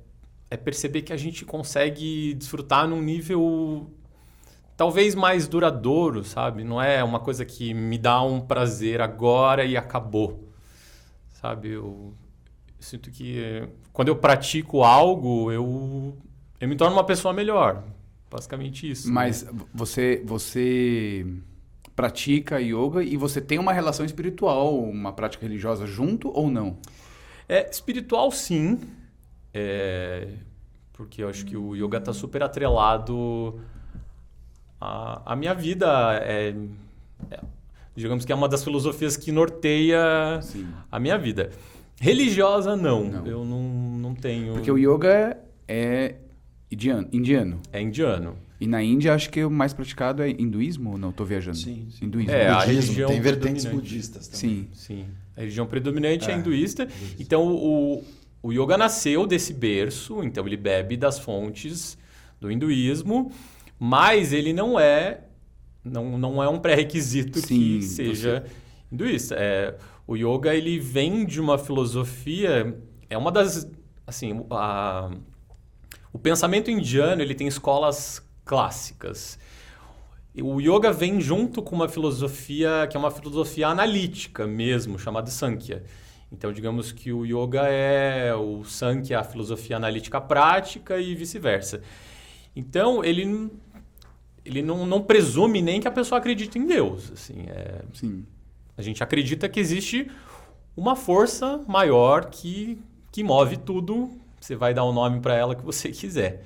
é 0.51 0.57
perceber 0.57 1.01
que 1.01 1.11
a 1.11 1.17
gente 1.17 1.43
consegue 1.43 2.33
desfrutar 2.33 2.87
num 2.87 3.01
nível 3.01 3.91
talvez 4.79 5.13
mais 5.13 5.45
duradouro, 5.45 6.23
sabe? 6.23 6.63
Não 6.63 6.81
é 6.81 7.03
uma 7.03 7.19
coisa 7.19 7.43
que 7.43 7.73
me 7.73 7.97
dá 7.97 8.21
um 8.21 8.39
prazer 8.39 9.01
agora 9.01 9.65
e 9.65 9.75
acabou, 9.75 10.47
sabe? 11.33 11.71
Eu, 11.71 12.13
eu 12.65 12.75
sinto 12.79 13.11
que 13.11 13.67
quando 13.91 14.07
eu 14.07 14.15
pratico 14.15 14.81
algo, 14.81 15.51
eu, 15.51 16.17
eu 16.61 16.67
me 16.69 16.77
torno 16.77 16.95
uma 16.95 17.03
pessoa 17.03 17.33
melhor. 17.33 17.83
Basicamente 18.31 18.89
isso. 18.89 19.11
Mas 19.11 19.43
né? 19.43 19.51
você, 19.73 20.23
você 20.25 21.27
pratica 21.93 22.61
yoga 22.61 23.03
e 23.03 23.17
você 23.17 23.41
tem 23.41 23.59
uma 23.59 23.73
relação 23.73 24.05
espiritual, 24.05 24.79
uma 24.79 25.11
prática 25.11 25.45
religiosa 25.45 25.85
junto 25.85 26.31
ou 26.33 26.49
não? 26.49 26.77
É, 27.49 27.69
espiritual 27.69 28.31
sim. 28.31 28.79
É, 29.53 30.35
porque 30.93 31.21
eu 31.21 31.27
acho 31.27 31.45
que 31.45 31.57
o 31.57 31.75
yoga 31.75 31.97
está 31.97 32.13
super 32.13 32.41
atrelado 32.41 33.59
a, 34.79 35.33
a 35.33 35.35
minha 35.35 35.53
vida 35.53 35.87
é, 36.23 36.55
é, 37.31 37.39
digamos 37.95 38.25
que 38.25 38.31
é 38.31 38.35
uma 38.35 38.47
das 38.47 38.63
filosofias 38.63 39.17
que 39.17 39.31
norteia 39.31 40.39
Sim. 40.41 40.67
a 40.91 40.99
minha 40.99 41.17
vida. 41.17 41.51
Religiosa, 41.99 42.75
não. 42.75 43.03
não. 43.03 43.27
Eu 43.27 43.43
não, 43.43 43.61
não 43.61 44.15
tenho. 44.15 44.53
Porque 44.53 44.71
o 44.71 44.77
yoga 44.77 45.37
é 45.67 46.15
indiano. 46.71 47.07
indiano. 47.11 47.59
É 47.73 47.81
indiano. 47.81 48.37
E 48.59 48.67
na 48.67 48.83
Índia, 48.83 49.13
acho 49.13 49.29
que 49.29 49.43
o 49.43 49.49
mais 49.49 49.73
praticado 49.73 50.21
é 50.21 50.29
hinduísmo 50.29 50.91
ou 50.91 50.97
não? 50.97 51.11
Estou 51.11 51.25
viajando. 51.25 51.57
Sim. 51.57 51.87
sim. 51.91 52.05
Hinduísmo. 52.05 52.31
É, 52.31 52.47
a 52.47 52.59
religião 52.59 53.09
tem 53.09 53.21
vertentes 53.21 53.65
budistas 53.65 54.27
também. 54.27 54.39
Sim. 54.39 54.67
Sim. 54.73 55.05
A 55.35 55.39
religião 55.39 55.65
predominante 55.65 56.29
é, 56.29 56.33
é 56.33 56.37
hinduísta. 56.37 56.87
Então, 57.17 57.47
o, 57.47 58.03
o 58.43 58.51
yoga 58.51 58.77
nasceu 58.77 59.25
desse 59.25 59.53
berço, 59.53 60.21
então 60.23 60.45
ele 60.45 60.57
bebe 60.57 60.97
das 60.97 61.17
fontes 61.17 61.97
do 62.39 62.51
hinduísmo. 62.51 63.31
Mas 63.79 64.33
ele 64.33 64.51
não 64.51 64.79
é 64.79 65.21
não, 65.83 66.17
não 66.17 66.43
é 66.43 66.49
um 66.49 66.59
pré-requisito 66.59 67.41
que 67.41 67.81
seja 67.81 68.45
hinduísta. 68.91 69.35
É, 69.35 69.75
o 70.05 70.15
yoga 70.15 70.53
ele 70.53 70.79
vem 70.79 71.25
de 71.25 71.39
uma 71.39 71.57
filosofia, 71.57 72.77
é 73.09 73.17
uma 73.17 73.31
das 73.31 73.69
assim, 74.05 74.45
a, 74.49 75.11
o 76.11 76.19
pensamento 76.19 76.69
indiano 76.69 77.21
ele 77.21 77.35
tem 77.35 77.47
escolas 77.47 78.21
clássicas. 78.43 79.37
O 80.35 80.59
yoga 80.59 80.91
vem 80.91 81.19
junto 81.19 81.61
com 81.61 81.75
uma 81.75 81.89
filosofia 81.89 82.87
que 82.89 82.95
é 82.95 82.99
uma 82.99 83.11
filosofia 83.11 83.67
analítica 83.67 84.45
mesmo, 84.47 84.97
chamada 84.97 85.29
Sankhya. 85.29 85.83
Então, 86.31 86.53
digamos 86.53 86.91
que 86.91 87.11
o 87.11 87.25
yoga 87.25 87.67
é 87.67 88.33
o 88.35 88.63
Sankhya, 88.63 89.19
a 89.19 89.23
filosofia 89.23 89.77
analítica 89.77 90.21
prática 90.21 90.99
e 90.99 91.15
vice-versa. 91.15 91.81
Então, 92.55 93.03
ele 93.03 93.51
ele 94.49 94.63
não, 94.63 94.85
não 94.85 95.01
presume 95.01 95.61
nem 95.61 95.79
que 95.79 95.87
a 95.87 95.91
pessoa 95.91 96.17
acredite 96.17 96.57
em 96.57 96.65
Deus. 96.65 97.11
Assim, 97.11 97.45
é, 97.47 97.83
Sim. 97.93 98.25
A 98.75 98.81
gente 98.81 99.03
acredita 99.03 99.47
que 99.47 99.59
existe 99.59 100.09
uma 100.75 100.95
força 100.95 101.63
maior 101.67 102.29
que, 102.29 102.79
que 103.11 103.23
move 103.23 103.57
tudo. 103.57 104.09
Você 104.39 104.55
vai 104.55 104.73
dar 104.73 104.83
o 104.85 104.89
um 104.89 104.93
nome 104.93 105.19
para 105.19 105.35
ela 105.35 105.55
que 105.55 105.63
você 105.63 105.89
quiser. 105.93 106.43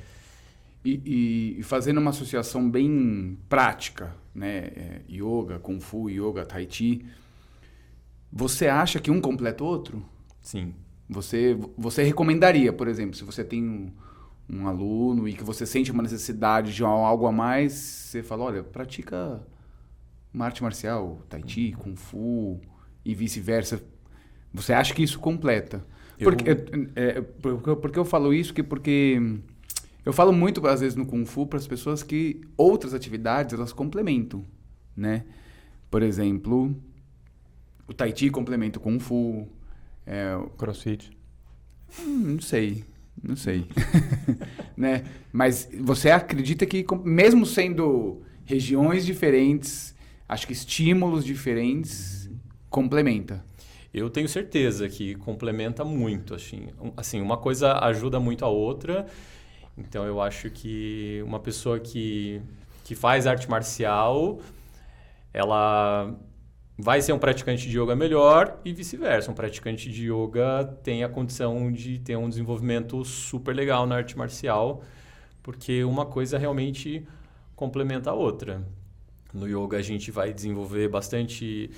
E, 0.84 1.56
e, 1.60 1.64
fazendo 1.64 2.00
uma 2.00 2.10
associação 2.10 2.70
bem 2.70 3.38
prática, 3.48 4.14
né? 4.36 4.58
É, 4.76 5.02
yoga, 5.10 5.60
Kung 5.60 5.80
Fu, 5.80 6.10
Yoga, 6.10 6.46
Tai 6.46 6.68
Chi. 6.70 7.06
Você 8.30 8.68
acha 8.68 9.00
que 9.00 9.10
um 9.10 9.22
completa 9.22 9.64
o 9.64 9.68
outro? 9.68 10.04
Sim. 10.42 10.74
Você, 11.08 11.58
você 11.78 12.04
recomendaria, 12.04 12.74
por 12.74 12.90
exemplo, 12.90 13.16
se 13.16 13.24
você 13.24 13.46
tem 13.46 13.64
um, 13.64 13.94
um 14.50 14.68
aluno 14.68 15.28
e 15.28 15.34
que 15.34 15.44
você 15.44 15.66
sente 15.66 15.92
uma 15.92 16.04
necessidade 16.04 16.74
de 16.74 16.84
algo 16.84 17.26
a 17.26 17.32
mais, 17.32 17.74
você 17.74 18.24
fala, 18.24 18.44
olha, 18.44 18.64
pratica 18.64 19.42
uma 20.34 20.46
arte 20.46 20.64
marcial, 20.64 21.20
tai 21.30 21.42
chi, 21.46 21.74
kung 21.74 21.96
fu 21.96 22.60
e 23.06 23.14
vice-versa. 23.14 23.82
Você 24.54 24.74
acha 24.74 24.94
que 24.94 25.04
isso 25.04 25.20
completa? 25.20 25.86
Eu... 26.20 26.26
Porque, 26.26 26.50
é, 26.96 27.22
porque, 27.22 27.76
porque 27.76 28.00
eu 28.00 28.06
falo 28.06 28.34
isso? 28.34 28.54
Que 28.54 28.64
porque 28.64 29.20
eu 30.06 30.12
falo 30.12 30.34
muito 30.34 30.66
às 30.68 30.82
vezes 30.82 30.96
no 30.96 31.06
kung 31.06 31.26
fu 31.26 31.46
para 31.46 31.60
as 31.60 31.68
pessoas 31.68 32.04
que 32.04 32.42
outras 32.58 32.94
atividades 32.94 33.54
elas 33.54 33.72
complementam, 33.72 34.46
né? 34.96 35.26
Por 35.90 36.02
exemplo, 36.02 36.76
o 37.88 37.94
tai 37.94 38.14
chi 38.16 38.30
complementa 38.30 38.80
o 38.80 38.82
kung 38.82 39.00
fu, 39.00 39.48
é, 40.06 40.36
crossfit. 40.58 41.12
Hum, 42.00 42.34
não 42.34 42.40
sei. 42.40 42.84
Não 43.22 43.36
sei. 43.36 43.66
né? 44.76 45.04
Mas 45.32 45.70
você 45.80 46.10
acredita 46.10 46.66
que, 46.66 46.86
mesmo 47.04 47.46
sendo 47.46 48.22
regiões 48.46 49.06
diferentes, 49.06 49.96
acho 50.28 50.48
que 50.48 50.54
estímulos 50.54 51.24
diferentes, 51.24 52.30
complementa? 52.70 53.46
Eu 53.94 54.10
tenho 54.10 54.28
certeza 54.28 54.90
que 54.90 55.16
complementa 55.16 55.86
muito. 55.86 56.34
Assim, 56.34 56.70
assim, 56.98 57.22
uma 57.22 57.38
coisa 57.38 57.78
ajuda 57.80 58.20
muito 58.20 58.44
a 58.44 58.48
outra. 58.48 59.06
Então, 59.78 60.06
eu 60.06 60.20
acho 60.20 60.50
que 60.50 61.22
uma 61.26 61.40
pessoa 61.40 61.80
que, 61.80 62.42
que 62.84 62.96
faz 62.96 63.28
arte 63.28 63.50
marcial, 63.50 64.40
ela 65.32 66.16
vai 66.78 67.02
ser 67.02 67.14
um 67.14 67.20
praticante 67.20 67.70
de 67.70 67.80
yoga 67.80 67.96
melhor 67.96 68.60
e 68.66 68.74
vice-versa. 68.74 69.32
Um 69.32 69.36
praticante 69.36 69.90
de 69.90 70.12
yoga 70.12 70.66
tem 70.84 71.04
a 71.04 71.10
condição 71.10 71.72
de 71.72 72.00
ter 72.00 72.18
um 72.18 72.28
desenvolvimento 72.28 73.04
super 73.06 73.56
legal 73.56 73.86
na 73.86 73.96
arte 73.96 74.18
marcial, 74.18 74.84
porque 75.42 75.84
uma 75.84 76.06
coisa 76.06 76.38
realmente 76.38 77.06
complementa 77.56 78.10
a 78.10 78.14
outra. 78.14 78.64
No 79.34 79.48
yoga 79.48 79.78
a 79.78 79.82
gente 79.82 80.12
vai 80.12 80.34
desenvolver 80.34 80.88
bastante 80.88 81.72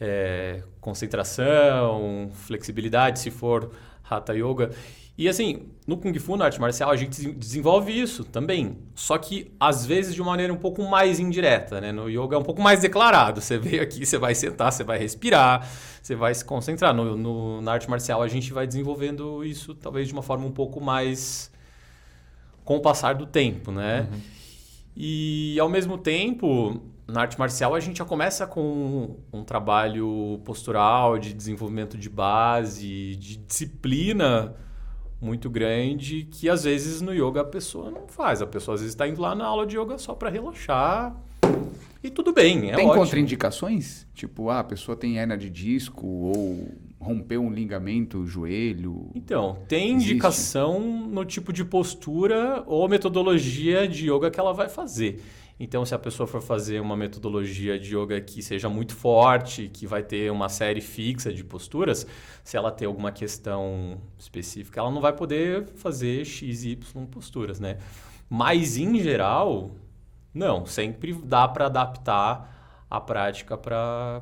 é, 0.00 0.62
concentração, 0.80 2.30
flexibilidade, 2.32 3.20
se 3.20 3.30
for 3.30 3.70
Hatha 4.08 4.34
Yoga. 4.34 4.70
E 5.16 5.28
assim, 5.28 5.68
no 5.86 5.96
Kung 5.98 6.18
Fu, 6.18 6.36
na 6.36 6.46
arte 6.46 6.60
marcial, 6.60 6.90
a 6.90 6.96
gente 6.96 7.32
desenvolve 7.32 7.92
isso 7.92 8.24
também. 8.24 8.78
Só 8.94 9.18
que, 9.18 9.52
às 9.60 9.84
vezes, 9.84 10.14
de 10.14 10.22
uma 10.22 10.30
maneira 10.30 10.52
um 10.52 10.56
pouco 10.56 10.82
mais 10.82 11.20
indireta, 11.20 11.80
né? 11.80 11.92
No 11.92 12.08
yoga 12.08 12.34
é 12.34 12.38
um 12.38 12.42
pouco 12.42 12.62
mais 12.62 12.80
declarado. 12.80 13.40
Você 13.40 13.58
veio 13.58 13.82
aqui, 13.82 14.06
você 14.06 14.16
vai 14.16 14.34
sentar, 14.34 14.72
você 14.72 14.82
vai 14.82 14.98
respirar, 14.98 15.68
você 16.02 16.14
vai 16.14 16.34
se 16.34 16.44
concentrar. 16.44 16.94
No, 16.94 17.16
no, 17.16 17.60
na 17.60 17.72
arte 17.72 17.90
marcial, 17.90 18.22
a 18.22 18.28
gente 18.28 18.52
vai 18.52 18.66
desenvolvendo 18.66 19.44
isso, 19.44 19.74
talvez, 19.74 20.08
de 20.08 20.14
uma 20.14 20.22
forma 20.22 20.46
um 20.46 20.52
pouco 20.52 20.80
mais... 20.80 21.52
com 22.64 22.76
o 22.76 22.80
passar 22.80 23.14
do 23.14 23.26
tempo, 23.26 23.70
né? 23.70 24.08
Uhum. 24.10 24.20
E, 24.96 25.58
ao 25.60 25.68
mesmo 25.68 25.98
tempo, 25.98 26.80
na 27.06 27.22
arte 27.22 27.38
marcial 27.38 27.74
a 27.74 27.80
gente 27.80 27.98
já 27.98 28.04
começa 28.04 28.46
com 28.46 29.16
um 29.32 29.44
trabalho 29.44 30.40
postural, 30.44 31.18
de 31.18 31.34
desenvolvimento 31.34 31.98
de 31.98 32.08
base, 32.08 33.16
de 33.16 33.36
disciplina 33.36 34.54
muito 35.22 35.48
grande, 35.48 36.24
que 36.30 36.48
às 36.48 36.64
vezes 36.64 37.00
no 37.00 37.12
yoga 37.14 37.42
a 37.42 37.44
pessoa 37.44 37.90
não 37.92 38.08
faz. 38.08 38.42
A 38.42 38.46
pessoa 38.46 38.74
às 38.74 38.80
vezes 38.80 38.92
está 38.92 39.06
indo 39.06 39.20
lá 39.22 39.34
na 39.36 39.46
aula 39.46 39.64
de 39.64 39.78
yoga 39.78 39.96
só 39.96 40.14
para 40.14 40.28
relaxar. 40.28 41.16
E 42.02 42.10
tudo 42.10 42.32
bem, 42.32 42.70
é 42.72 42.74
Tem 42.74 42.86
ótimo. 42.86 43.00
contraindicações? 43.04 44.04
Tipo, 44.12 44.50
ah, 44.50 44.58
a 44.58 44.64
pessoa 44.64 44.96
tem 44.96 45.18
hernia 45.18 45.38
de 45.38 45.48
disco 45.48 46.04
ou 46.04 46.68
rompeu 46.98 47.40
um 47.40 47.50
ligamento, 47.52 48.26
joelho. 48.26 49.10
Então, 49.14 49.58
tem 49.68 49.94
Existe. 49.94 50.10
indicação 50.10 50.80
no 50.80 51.24
tipo 51.24 51.52
de 51.52 51.64
postura 51.64 52.64
ou 52.66 52.88
metodologia 52.88 53.86
de 53.86 54.10
yoga 54.10 54.30
que 54.32 54.40
ela 54.40 54.52
vai 54.52 54.68
fazer. 54.68 55.22
Então, 55.64 55.86
se 55.86 55.94
a 55.94 55.98
pessoa 55.98 56.26
for 56.26 56.42
fazer 56.42 56.80
uma 56.80 56.96
metodologia 56.96 57.78
de 57.78 57.96
yoga 57.96 58.20
que 58.20 58.42
seja 58.42 58.68
muito 58.68 58.96
forte, 58.96 59.68
que 59.72 59.86
vai 59.86 60.02
ter 60.02 60.28
uma 60.32 60.48
série 60.48 60.80
fixa 60.80 61.32
de 61.32 61.44
posturas, 61.44 62.04
se 62.42 62.56
ela 62.56 62.72
ter 62.72 62.86
alguma 62.86 63.12
questão 63.12 63.96
específica, 64.18 64.80
ela 64.80 64.90
não 64.90 65.00
vai 65.00 65.12
poder 65.12 65.68
fazer 65.76 66.24
X, 66.24 66.64
Y 66.64 67.06
posturas, 67.06 67.60
né? 67.60 67.78
Mas, 68.28 68.76
em 68.76 68.98
geral, 68.98 69.70
não. 70.34 70.66
Sempre 70.66 71.12
dá 71.12 71.46
para 71.46 71.66
adaptar 71.66 72.84
a 72.90 73.00
prática 73.00 73.56
para 73.56 74.20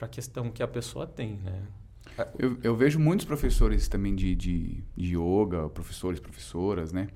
a 0.00 0.08
questão 0.08 0.50
que 0.50 0.60
a 0.60 0.66
pessoa 0.66 1.06
tem, 1.06 1.38
né? 1.44 1.62
Eu, 2.36 2.58
eu 2.64 2.74
vejo 2.74 2.98
muitos 2.98 3.24
professores 3.24 3.86
também 3.86 4.12
de, 4.12 4.34
de, 4.34 4.82
de 4.96 5.16
yoga, 5.16 5.68
professores, 5.68 6.18
professoras, 6.18 6.92
né? 6.92 7.06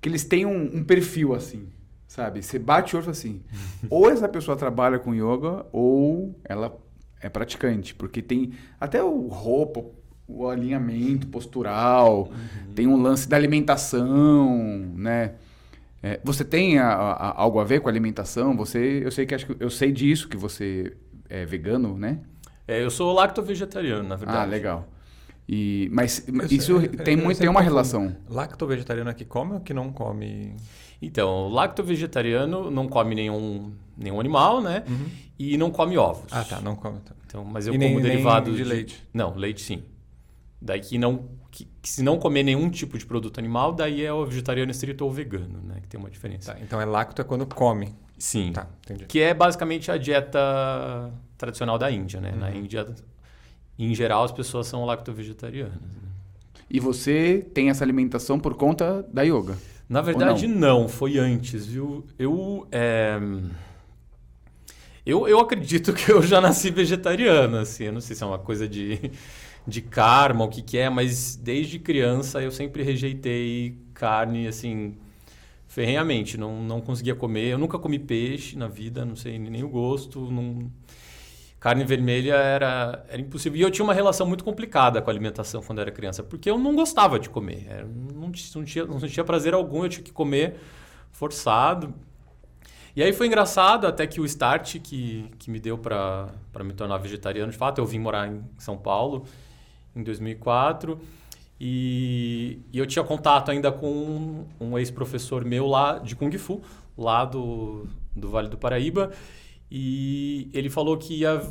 Que 0.00 0.08
eles 0.08 0.24
têm 0.24 0.44
um, 0.44 0.78
um 0.78 0.82
perfil 0.82 1.32
assim, 1.32 1.68
sabe? 2.08 2.42
Você 2.42 2.58
bate 2.58 2.96
o 2.96 2.98
olho 2.98 3.02
e 3.02 3.04
fala 3.04 3.12
assim, 3.12 3.42
ou 3.88 4.10
essa 4.10 4.28
pessoa 4.28 4.56
trabalha 4.56 4.98
com 4.98 5.14
yoga 5.14 5.64
ou 5.72 6.34
ela 6.44 6.76
é 7.20 7.28
praticante, 7.28 7.94
porque 7.94 8.20
tem 8.20 8.52
até 8.80 9.00
o 9.04 9.28
roupa, 9.28 9.84
o 10.26 10.48
alinhamento 10.48 11.26
postural, 11.28 12.30
tem 12.74 12.86
um 12.88 13.00
lance 13.00 13.28
da 13.28 13.36
alimentação, 13.36 14.56
né? 14.96 15.34
É, 16.02 16.20
você 16.22 16.44
tem 16.44 16.78
a- 16.78 16.88
a- 16.92 17.40
algo 17.40 17.58
a 17.58 17.64
ver 17.64 17.80
com 17.80 17.88
a 17.88 17.90
alimentação? 17.92 18.56
Você, 18.56 19.00
eu 19.04 19.10
sei 19.10 19.26
que 19.26 19.34
acho 19.34 19.46
que 19.46 19.56
eu 19.58 19.70
sei 19.70 19.90
disso 19.90 20.28
que 20.28 20.36
você 20.36 20.96
é 21.28 21.44
vegano, 21.44 21.96
né? 21.98 22.20
É, 22.68 22.82
eu 22.84 22.90
sou 22.90 23.12
lacto-vegetariano, 23.12 24.08
na 24.08 24.14
verdade. 24.16 24.38
Ah, 24.38 24.44
legal. 24.44 24.88
E, 25.48 25.88
mas 25.90 26.28
Eu 26.28 26.44
isso 26.46 26.78
sei- 26.78 26.88
tem, 26.90 27.16
muito, 27.16 27.38
tem 27.38 27.48
uma 27.48 27.60
confundo. 27.60 27.70
relação. 27.74 28.16
Lacto-vegetariano 28.28 29.10
é 29.10 29.14
que 29.14 29.24
come 29.24 29.54
ou 29.54 29.60
que 29.60 29.72
não 29.74 29.90
come? 29.90 30.54
Então, 31.00 31.46
o 31.46 31.48
lacto-vegetariano 31.48 32.70
não 32.70 32.88
come 32.88 33.14
nenhum, 33.14 33.72
nenhum 33.96 34.18
animal, 34.18 34.60
né? 34.60 34.82
E 35.38 35.56
não 35.56 35.70
come 35.70 35.96
ovos. 35.96 36.32
Ah, 36.32 36.42
tá, 36.44 36.60
não 36.60 36.74
come. 36.74 36.98
Tá. 37.00 37.14
Então, 37.26 37.44
mas 37.44 37.66
eu 37.66 37.74
E 37.74 37.76
como 37.78 37.86
nem- 37.88 37.94
nem 37.96 38.02
derivados 38.10 38.56
de 38.56 38.64
leite? 38.64 39.02
Não, 39.14 39.34
leite 39.36 39.60
sim. 39.62 39.82
Daí 40.60 40.80
que 40.80 40.98
não 40.98 41.36
que, 41.50 41.66
que 41.80 41.88
se 41.88 42.02
não 42.02 42.18
comer 42.18 42.42
nenhum 42.42 42.68
tipo 42.68 42.98
de 42.98 43.06
produto 43.06 43.38
animal, 43.38 43.72
daí 43.72 44.04
é 44.04 44.12
o 44.12 44.26
vegetariano 44.26 44.70
estrito 44.70 45.04
ou 45.04 45.10
vegano, 45.12 45.60
né? 45.64 45.76
Que 45.80 45.88
tem 45.88 45.98
uma 46.00 46.10
diferença. 46.10 46.52
Tá, 46.52 46.60
então 46.60 46.80
é 46.80 46.84
lacto 46.84 47.20
é 47.22 47.24
quando 47.24 47.46
come. 47.46 47.94
Sim. 48.18 48.52
Tá, 48.52 48.66
entendi. 48.84 49.06
Que 49.06 49.20
é 49.20 49.32
basicamente 49.32 49.90
a 49.90 49.96
dieta 49.96 50.38
tradicional 51.38 51.78
da 51.78 51.90
Índia, 51.90 52.20
né? 52.20 52.32
Uhum. 52.32 52.38
Na 52.38 52.50
Índia, 52.50 52.84
em 53.78 53.94
geral, 53.94 54.24
as 54.24 54.32
pessoas 54.32 54.66
são 54.66 54.84
lacto-vegetarianas. 54.84 55.74
né? 55.80 56.08
E 56.68 56.80
você 56.80 57.46
tem 57.54 57.70
essa 57.70 57.84
alimentação 57.84 58.38
por 58.38 58.54
conta 58.54 59.02
da 59.12 59.22
yoga. 59.22 59.56
Na 59.88 60.02
verdade, 60.02 60.46
não? 60.46 60.86
Foi 60.86 61.16
antes, 61.18 61.66
viu? 61.66 62.04
Eu, 62.18 62.66
é, 62.70 63.18
eu, 65.06 65.26
eu 65.26 65.40
acredito 65.40 65.92
que 65.94 66.12
eu 66.12 66.22
já 66.22 66.40
nasci 66.40 66.70
vegetariano, 66.70 67.56
assim. 67.56 67.84
Eu 67.84 67.92
não 67.92 68.00
sei 68.00 68.14
se 68.14 68.22
é 68.22 68.26
uma 68.26 68.38
coisa 68.38 68.68
de, 68.68 69.10
de 69.66 69.80
karma, 69.80 70.44
o 70.44 70.48
que 70.48 70.60
que 70.60 70.76
é, 70.76 70.90
mas 70.90 71.34
desde 71.34 71.78
criança 71.78 72.42
eu 72.42 72.50
sempre 72.50 72.82
rejeitei 72.82 73.78
carne, 73.94 74.46
assim, 74.46 74.94
ferrenhamente. 75.66 76.36
Não, 76.36 76.62
não 76.62 76.82
conseguia 76.82 77.14
comer. 77.14 77.46
Eu 77.48 77.58
nunca 77.58 77.78
comi 77.78 77.98
peixe 77.98 78.56
na 78.56 78.68
vida, 78.68 79.04
não 79.06 79.16
sei 79.16 79.38
nem 79.38 79.64
o 79.64 79.68
gosto. 79.70 80.30
Não... 80.30 80.70
Carne 81.60 81.84
vermelha 81.84 82.34
era, 82.34 83.04
era 83.08 83.20
impossível. 83.20 83.58
E 83.58 83.62
eu 83.62 83.70
tinha 83.70 83.84
uma 83.84 83.94
relação 83.94 84.26
muito 84.26 84.44
complicada 84.44 85.02
com 85.02 85.10
a 85.10 85.12
alimentação 85.12 85.60
quando 85.62 85.80
era 85.80 85.90
criança, 85.90 86.22
porque 86.22 86.48
eu 86.48 86.56
não 86.58 86.74
gostava 86.74 87.18
de 87.18 87.28
comer. 87.28 87.66
Era- 87.68 87.86
não, 87.86 88.30
não 88.54 88.64
tinha, 88.64 88.84
não 88.84 89.24
prazer 89.24 89.54
algum, 89.54 89.84
eu 89.84 89.88
tinha 89.88 90.04
que 90.04 90.12
comer 90.12 90.56
forçado. 91.10 91.92
E 92.94 93.02
aí 93.02 93.12
foi 93.12 93.26
engraçado 93.26 93.86
até 93.86 94.06
que 94.06 94.20
o 94.20 94.24
start 94.24 94.78
que, 94.80 95.30
que 95.38 95.50
me 95.50 95.60
deu 95.60 95.78
para 95.78 96.32
me 96.64 96.72
tornar 96.72 96.98
vegetariano, 96.98 97.50
de 97.52 97.58
fato, 97.58 97.78
eu 97.78 97.86
vim 97.86 97.98
morar 97.98 98.28
em 98.28 98.42
São 98.58 98.76
Paulo 98.76 99.24
em 99.94 100.02
2004 100.02 100.98
e, 101.60 102.60
e 102.72 102.78
eu 102.78 102.86
tinha 102.86 103.04
contato 103.04 103.50
ainda 103.50 103.70
com 103.70 103.88
um, 103.88 104.46
um 104.60 104.78
ex-professor 104.78 105.44
meu 105.44 105.66
lá 105.66 105.98
de 105.98 106.14
Kung 106.16 106.36
Fu, 106.38 106.60
lá 106.96 107.24
do, 107.24 107.86
do 108.14 108.28
Vale 108.30 108.48
do 108.48 108.56
Paraíba, 108.58 109.12
e 109.70 110.50
ele 110.52 110.70
falou 110.70 110.96
que 110.96 111.14
ia, 111.14 111.42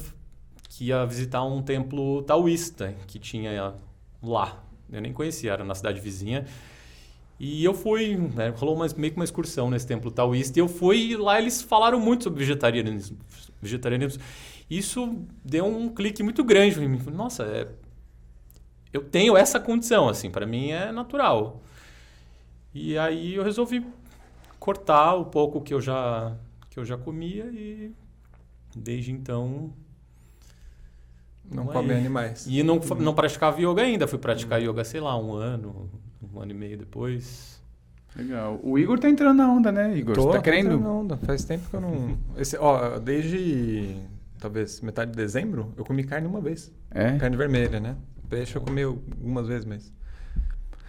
que 0.70 0.86
ia 0.86 1.06
visitar 1.06 1.44
um 1.44 1.62
templo 1.62 2.24
taoísta 2.24 2.96
que 3.08 3.20
tinha 3.20 3.76
lá. 4.22 4.64
Eu 4.92 5.02
nem 5.02 5.14
conhecia, 5.14 5.52
era 5.52 5.64
na 5.64 5.76
cidade 5.76 6.00
vizinha. 6.00 6.46
E 7.40 7.64
eu 7.64 7.74
fui, 7.74 8.18
né, 8.18 8.50
rolou 8.50 8.76
uma, 8.76 8.88
meio 8.98 9.14
que 9.14 9.20
uma 9.20 9.24
excursão 9.24 9.70
nesse 9.70 9.86
templo 9.86 10.10
taoísta, 10.10 10.58
e 10.58 10.62
eu 10.62 10.68
fui 10.68 11.12
e 11.12 11.18
lá 11.18 11.40
eles 11.40 11.62
falaram 11.62 12.00
muito 12.00 12.24
sobre 12.24 12.40
vegetarianismo. 12.40 13.18
vegetarianismo. 13.62 14.24
Isso 14.70 15.16
deu 15.46 15.66
um 15.66 15.90
clique 15.90 16.24
muito 16.24 16.44
grande 16.44 16.84
em 16.84 16.88
mim. 16.88 17.00
Nossa, 17.12 17.44
é, 17.44 17.68
eu 18.92 19.04
tenho 19.04 19.38
essa 19.38 19.60
condição, 19.60 20.10
assim, 20.10 20.32
para 20.32 20.48
mim 20.48 20.72
é 20.72 20.92
natural. 20.92 21.62
E 22.74 22.98
aí 22.98 23.36
eu 23.36 23.44
resolvi 23.44 23.86
cortar 24.60 25.14
o 25.16 25.26
pouco 25.26 25.62
que 25.62 25.74
eu 25.74 25.80
já, 25.80 26.36
que 26.70 26.80
eu 26.80 26.86
já 26.86 26.98
comia 26.98 27.46
e 27.46 27.92
desde 28.78 29.12
então... 29.12 29.74
Não 31.50 31.64
Não 31.64 31.72
é 31.72 31.74
come 31.74 31.90
isso. 31.90 31.98
animais. 31.98 32.48
E 32.48 32.64
não, 32.64 32.80
não 33.00 33.14
praticava 33.14 33.62
yoga 33.62 33.82
ainda, 33.82 34.08
fui 34.08 34.20
praticar 34.20 34.62
yoga, 34.62 34.84
sei 34.84 35.00
lá, 35.00 35.18
um 35.18 35.34
ano, 35.34 35.90
um 36.34 36.42
ano 36.42 36.52
e 36.52 36.54
meio 36.54 36.78
depois. 36.78 37.58
Legal. 38.18 38.60
O 38.64 38.78
Igor 38.80 39.00
tá 39.00 39.10
entrando 39.10 39.38
na 39.38 39.52
onda, 39.52 39.72
né, 39.72 39.96
Igor? 39.96 40.16
Tô, 40.16 40.24
você 40.24 40.28
tá 40.30 40.38
tô 40.38 40.42
querendo? 40.42 40.66
entrando 40.66 40.84
na 40.84 40.92
onda. 40.92 41.18
Faz 41.18 41.46
tempo 41.46 41.70
que 41.70 41.76
eu 41.76 41.82
não. 41.82 42.18
Esse, 42.38 42.58
ó, 42.58 42.98
desde 42.98 43.96
talvez 44.40 44.82
metade 44.82 45.12
de 45.12 45.18
dezembro, 45.18 45.72
eu 45.78 45.86
comi 45.86 46.04
carne 46.04 46.28
uma 46.28 46.42
vez. 46.42 46.72
É? 46.92 47.18
Carne 47.18 47.38
vermelha, 47.38 47.80
né? 47.80 47.96
Peixe 48.30 48.56
eu 48.56 48.62
comi 48.62 48.84
algumas 48.84 49.48
vezes, 49.48 49.66
mas. 49.66 49.94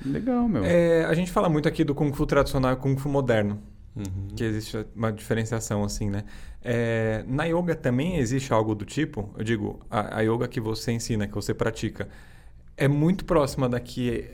Legal, 0.05 0.49
meu. 0.49 0.65
É, 0.65 1.05
a 1.05 1.15
gente 1.15 1.31
fala 1.31 1.49
muito 1.49 1.69
aqui 1.69 1.85
do 1.85 1.95
Kung 1.95 2.13
Fu 2.13 2.25
tradicional 2.25 2.73
e 2.73 2.77
Kung 2.77 2.97
Fu 2.97 3.09
moderno. 3.09 3.61
Uhum. 3.99 4.37
Que 4.37 4.45
existe 4.45 4.87
uma 4.95 5.13
diferenciação, 5.13 5.85
assim, 5.85 6.09
né? 6.11 6.25
É, 6.63 7.25
na 7.27 7.45
yoga 7.45 7.75
também 7.75 8.19
existe 8.19 8.53
algo 8.53 8.75
do 8.75 8.85
tipo, 8.85 9.33
eu 9.37 9.45
digo, 9.45 9.81
a, 9.91 10.19
a 10.19 10.21
yoga 10.21 10.49
que 10.49 10.61
você 10.61 10.93
ensina, 10.93 11.27
que 11.27 11.35
você 11.35 11.55
pratica, 11.55 12.09
é 12.77 12.89
muito 12.89 13.25
próxima 13.25 13.69
da 13.69 13.79
que 13.81 14.29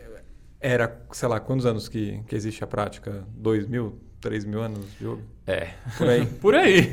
era, 0.61 1.03
sei 1.12 1.29
lá, 1.29 1.38
quantos 1.40 1.66
anos 1.66 1.88
que, 1.88 2.22
que 2.27 2.35
existe 2.35 2.64
a 2.64 2.66
prática? 2.66 3.24
Dois 3.37 3.66
mil, 3.66 3.98
três 4.20 4.44
mil 4.44 4.62
anos 4.62 4.87
de 4.98 5.07
yoga? 5.07 5.22
É. 5.46 5.68
Por 5.98 6.09
aí. 6.09 6.27
Por 6.40 6.55
aí. 6.55 6.90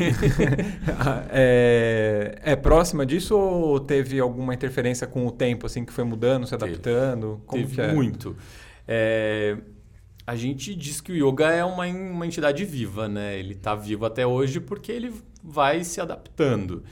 é, 1.32 2.38
é 2.44 2.56
próxima 2.56 3.06
disso 3.06 3.38
ou 3.38 3.80
teve 3.80 4.20
alguma 4.20 4.54
interferência 4.54 5.08
com 5.08 5.26
o 5.26 5.32
tempo, 5.32 5.66
assim, 5.66 5.86
que 5.86 5.94
foi 5.94 6.04
mudando, 6.04 6.46
se 6.46 6.58
Teve. 6.58 6.72
adaptando? 6.72 7.42
Como 7.46 7.64
Teve 7.64 7.76
que 7.76 7.82
é? 7.82 7.94
muito. 7.94 8.36
É, 8.88 9.58
a 10.26 10.36
gente 10.36 10.74
diz 10.76 11.02
que 11.02 11.12
o 11.12 11.16
yoga 11.30 11.48
é 11.52 11.64
uma, 11.66 11.86
uma 11.88 12.26
entidade 12.26 12.64
viva, 12.66 13.08
né? 13.08 13.38
Ele 13.40 13.54
está 13.54 13.76
vivo 13.76 14.06
até 14.06 14.26
hoje 14.26 14.60
porque 14.60 14.92
ele 14.92 15.14
vai 15.44 15.84
se 15.84 16.00
adaptando. 16.00 16.84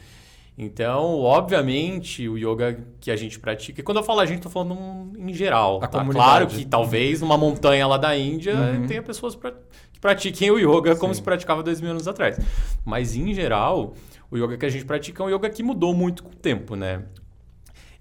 Então, 0.57 1.19
obviamente, 1.21 2.27
o 2.27 2.37
yoga 2.37 2.85
que 2.99 3.09
a 3.09 3.15
gente 3.15 3.39
pratica, 3.39 3.79
e 3.79 3.83
quando 3.83 3.97
eu 3.97 4.03
falo 4.03 4.19
a 4.19 4.25
gente, 4.25 4.37
estou 4.37 4.51
falando 4.51 4.73
um- 4.73 5.13
em 5.17 5.33
geral. 5.33 5.79
A 5.81 5.87
tá? 5.87 6.03
Claro 6.03 6.47
que 6.47 6.65
talvez 6.65 7.21
numa 7.21 7.37
montanha 7.37 7.87
lá 7.87 7.97
da 7.97 8.17
Índia 8.17 8.53
Uhum. 8.55 8.85
tenha 8.85 9.01
pessoas 9.01 9.35
pra, 9.37 9.53
que 9.93 9.99
pratiquem 10.01 10.51
o 10.51 10.57
yoga 10.59 10.97
como 10.97 11.13
Sim. 11.13 11.19
se 11.19 11.23
praticava 11.23 11.63
dois 11.63 11.79
mil 11.79 11.91
anos 11.91 12.09
atrás. 12.09 12.37
Mas, 12.83 13.15
em 13.15 13.33
geral, 13.33 13.93
o 14.29 14.37
yoga 14.37 14.57
que 14.57 14.65
a 14.65 14.69
gente 14.69 14.83
pratica 14.83 15.23
é 15.23 15.27
um 15.27 15.29
yoga 15.29 15.49
que 15.49 15.63
mudou 15.63 15.93
muito 15.93 16.23
com 16.23 16.31
o 16.31 16.35
tempo, 16.35 16.75
né? 16.75 17.03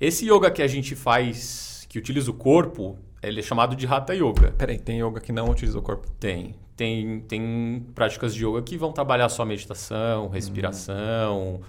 Esse 0.01 0.27
yoga 0.29 0.51
que 0.51 0.63
a 0.63 0.67
gente 0.67 0.97
faz, 0.97 1.87
que 1.89 1.97
utiliza 1.97 2.29
o 2.31 2.35
corpo, 2.35 2.99
ele 3.23 3.41
é 3.41 3.43
chamado 3.43 3.75
de 3.75 3.87
Hatha 3.87 4.15
Yoga. 4.15 4.53
Peraí, 4.57 4.79
tem 4.79 5.01
yoga 5.01 5.21
que 5.21 5.33
não 5.33 5.51
utiliza 5.51 5.79
o 5.79 5.83
corpo. 5.83 6.09
Tem. 6.21 6.55
Tem, 6.77 7.21
tem 7.23 7.87
práticas 7.95 8.35
de 8.35 8.45
yoga 8.47 8.63
que 8.63 8.77
vão 8.77 8.93
trabalhar 8.93 9.29
só 9.29 9.45
meditação, 9.45 10.29
respiração, 10.29 11.61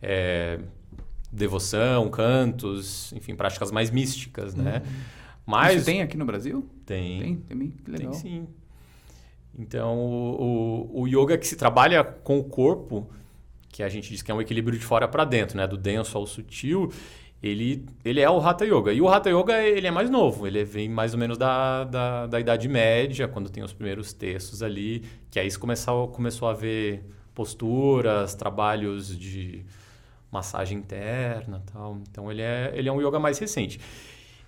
é, 0.00 0.58
devoção, 1.30 2.08
cantos, 2.08 3.12
enfim, 3.12 3.34
práticas 3.34 3.70
mais 3.70 3.90
místicas, 3.90 4.54
né? 4.54 4.82
Mas 5.44 5.76
Isso 5.76 5.84
tem 5.86 6.02
aqui 6.02 6.16
no 6.16 6.24
Brasil? 6.24 6.66
tem, 6.84 7.20
Tem, 7.20 7.36
tem. 7.36 7.70
Que 7.70 7.90
legal. 7.90 8.10
tem 8.12 8.20
sim. 8.20 8.48
Então, 9.58 9.96
o, 9.98 10.90
o, 10.94 11.02
o 11.02 11.08
yoga 11.08 11.36
que 11.36 11.46
se 11.46 11.56
trabalha 11.56 12.04
com 12.04 12.38
o 12.38 12.44
corpo, 12.44 13.08
que 13.70 13.82
a 13.82 13.88
gente 13.88 14.08
diz 14.08 14.22
que 14.22 14.30
é 14.30 14.34
um 14.34 14.40
equilíbrio 14.40 14.78
de 14.78 14.84
fora 14.84 15.08
para 15.08 15.24
dentro, 15.24 15.56
né? 15.56 15.66
Do 15.66 15.76
denso 15.76 16.16
ao 16.16 16.26
sutil, 16.26 16.92
ele, 17.42 17.86
ele 18.04 18.20
é 18.20 18.28
o 18.28 18.38
Hatha 18.38 18.64
Yoga. 18.64 18.92
E 18.92 19.00
o 19.00 19.08
Hatha 19.08 19.30
Yoga, 19.30 19.62
ele 19.62 19.86
é 19.86 19.90
mais 19.90 20.10
novo, 20.10 20.46
ele 20.46 20.64
vem 20.64 20.88
mais 20.88 21.14
ou 21.14 21.20
menos 21.20 21.38
da, 21.38 21.84
da, 21.84 22.26
da 22.26 22.40
Idade 22.40 22.68
Média, 22.68 23.28
quando 23.28 23.48
tem 23.48 23.62
os 23.62 23.72
primeiros 23.72 24.12
textos 24.12 24.62
ali, 24.62 25.04
que 25.30 25.38
aí 25.38 25.54
começou, 25.56 26.08
começou 26.08 26.48
a 26.48 26.52
ver 26.52 27.04
posturas, 27.34 28.34
trabalhos 28.34 29.16
de 29.16 29.64
massagem 30.30 30.78
interna 30.78 31.62
tal. 31.72 31.98
Então, 32.10 32.30
ele 32.30 32.42
é, 32.42 32.72
ele 32.74 32.88
é 32.88 32.92
um 32.92 33.00
yoga 33.00 33.20
mais 33.20 33.38
recente. 33.38 33.80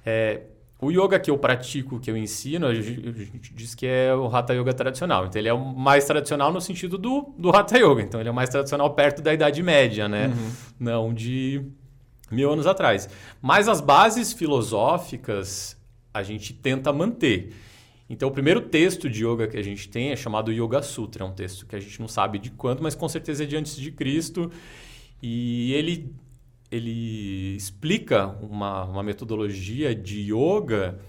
É, 0.05 0.43
o 0.81 0.91
yoga 0.91 1.21
que 1.21 1.31
eu 1.31 1.39
pratico, 1.39 2.01
que 2.01 2.11
eu 2.11 2.17
ensino, 2.17 2.67
a 2.67 2.75
gente 2.75 3.55
diz 3.55 3.75
que 3.75 3.87
é 3.87 4.15
o 4.15 4.35
Hatha 4.35 4.55
Yoga 4.55 4.73
tradicional. 4.73 5.27
Então, 5.27 5.39
ele 5.39 5.49
é 5.49 5.53
o 5.53 5.63
mais 5.63 6.07
tradicional 6.07 6.51
no 6.53 6.61
sentido 6.61 6.97
do, 6.97 7.35
do 7.39 7.51
Hatha 7.51 7.77
Yoga. 7.77 8.03
Então, 8.03 8.19
ele 8.19 8.31
é 8.31 8.33
o 8.33 8.35
mais 8.35 8.49
tradicional 8.49 8.93
perto 8.95 9.21
da 9.21 9.33
Idade 9.33 9.63
Média, 9.63 10.09
né? 10.09 10.29
Uhum. 10.29 10.51
Não 10.81 11.15
de 11.15 11.63
mil 12.31 12.53
anos 12.53 12.67
atrás. 12.67 13.09
Mas 13.41 13.69
as 13.69 13.81
bases 13.81 14.33
filosóficas 14.33 15.77
a 16.13 16.23
gente 16.23 16.53
tenta 16.53 16.93
manter. 16.93 17.53
Então, 18.09 18.29
o 18.29 18.33
primeiro 18.33 18.61
texto 18.61 19.09
de 19.09 19.25
yoga 19.25 19.47
que 19.47 19.57
a 19.57 19.63
gente 19.63 19.89
tem 19.89 20.11
é 20.11 20.17
chamado 20.17 20.51
Yoga 20.51 20.83
Sutra. 20.83 21.25
É 21.25 21.27
um 21.27 21.33
texto 21.33 21.65
que 21.65 21.77
a 21.77 21.81
gente 21.81 22.01
não 22.01 22.09
sabe 22.09 22.41
de 22.41 22.51
quando, 22.51 22.83
mas 22.83 22.97
com 22.97 23.09
certeza 23.09 23.45
é 23.45 23.47
de 23.47 23.57
antes 23.57 23.77
de 23.77 23.93
Cristo. 23.93 24.51
E 25.23 25.73
ele 25.75 26.13
ele 26.71 27.57
explica 27.57 28.29
uma, 28.41 28.85
uma 28.85 29.03
metodologia 29.03 29.93
de 29.93 30.33
yoga 30.33 31.01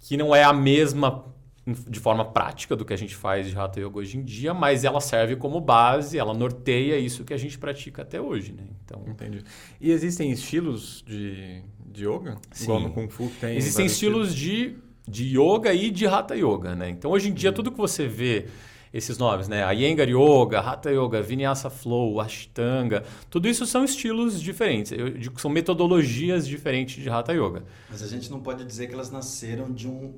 que 0.00 0.16
não 0.16 0.34
é 0.34 0.42
a 0.42 0.52
mesma 0.52 1.24
de 1.66 1.98
forma 1.98 2.24
prática 2.24 2.76
do 2.76 2.84
que 2.84 2.92
a 2.92 2.96
gente 2.96 3.16
faz 3.16 3.48
de 3.48 3.58
Hatha 3.58 3.80
Yoga 3.80 3.98
hoje 3.98 4.18
em 4.18 4.22
dia, 4.22 4.52
mas 4.52 4.84
ela 4.84 5.00
serve 5.00 5.36
como 5.36 5.60
base, 5.60 6.18
ela 6.18 6.34
norteia 6.34 6.98
isso 6.98 7.24
que 7.24 7.32
a 7.32 7.38
gente 7.38 7.58
pratica 7.58 8.02
até 8.02 8.20
hoje, 8.20 8.52
né? 8.52 8.64
Então, 8.84 9.02
entendi. 9.08 9.42
E 9.80 9.90
existem 9.90 10.30
estilos 10.30 11.02
de, 11.06 11.62
de 11.86 12.06
yoga? 12.06 12.36
Sim. 12.52 12.64
Igual 12.64 12.80
no 12.80 12.90
Kung 12.90 13.08
Fu 13.08 13.30
tem 13.40 13.56
Existem 13.56 13.86
estilos, 13.86 14.28
estilos 14.30 14.34
de, 14.34 14.76
de 15.08 15.38
yoga 15.38 15.72
e 15.72 15.90
de 15.90 16.06
Hatha 16.06 16.34
Yoga, 16.34 16.74
né? 16.74 16.90
Então, 16.90 17.10
hoje 17.10 17.30
em 17.30 17.32
dia, 17.32 17.50
tudo 17.50 17.72
que 17.72 17.78
você 17.78 18.06
vê 18.06 18.46
esses 18.92 19.16
nomes, 19.16 19.48
né? 19.48 19.62
Iyengar 19.74 20.08
Yoga, 20.08 20.60
Hatha 20.60 20.90
Yoga, 20.90 21.22
Vinyasa 21.22 21.70
Flow, 21.70 22.20
Ashtanga, 22.20 23.02
tudo 23.30 23.48
isso 23.48 23.64
são 23.64 23.84
estilos 23.84 24.40
diferentes, 24.40 24.92
eu 24.92 25.10
digo 25.10 25.34
que 25.34 25.40
são 25.40 25.50
metodologias 25.50 26.46
diferentes 26.46 27.02
de 27.02 27.08
Hatha 27.08 27.32
Yoga. 27.32 27.64
Mas 27.90 28.02
a 28.02 28.06
gente 28.06 28.30
não 28.30 28.40
pode 28.40 28.64
dizer 28.64 28.86
que 28.86 28.94
elas 28.94 29.10
nasceram 29.10 29.72
de 29.72 29.88
um 29.88 30.14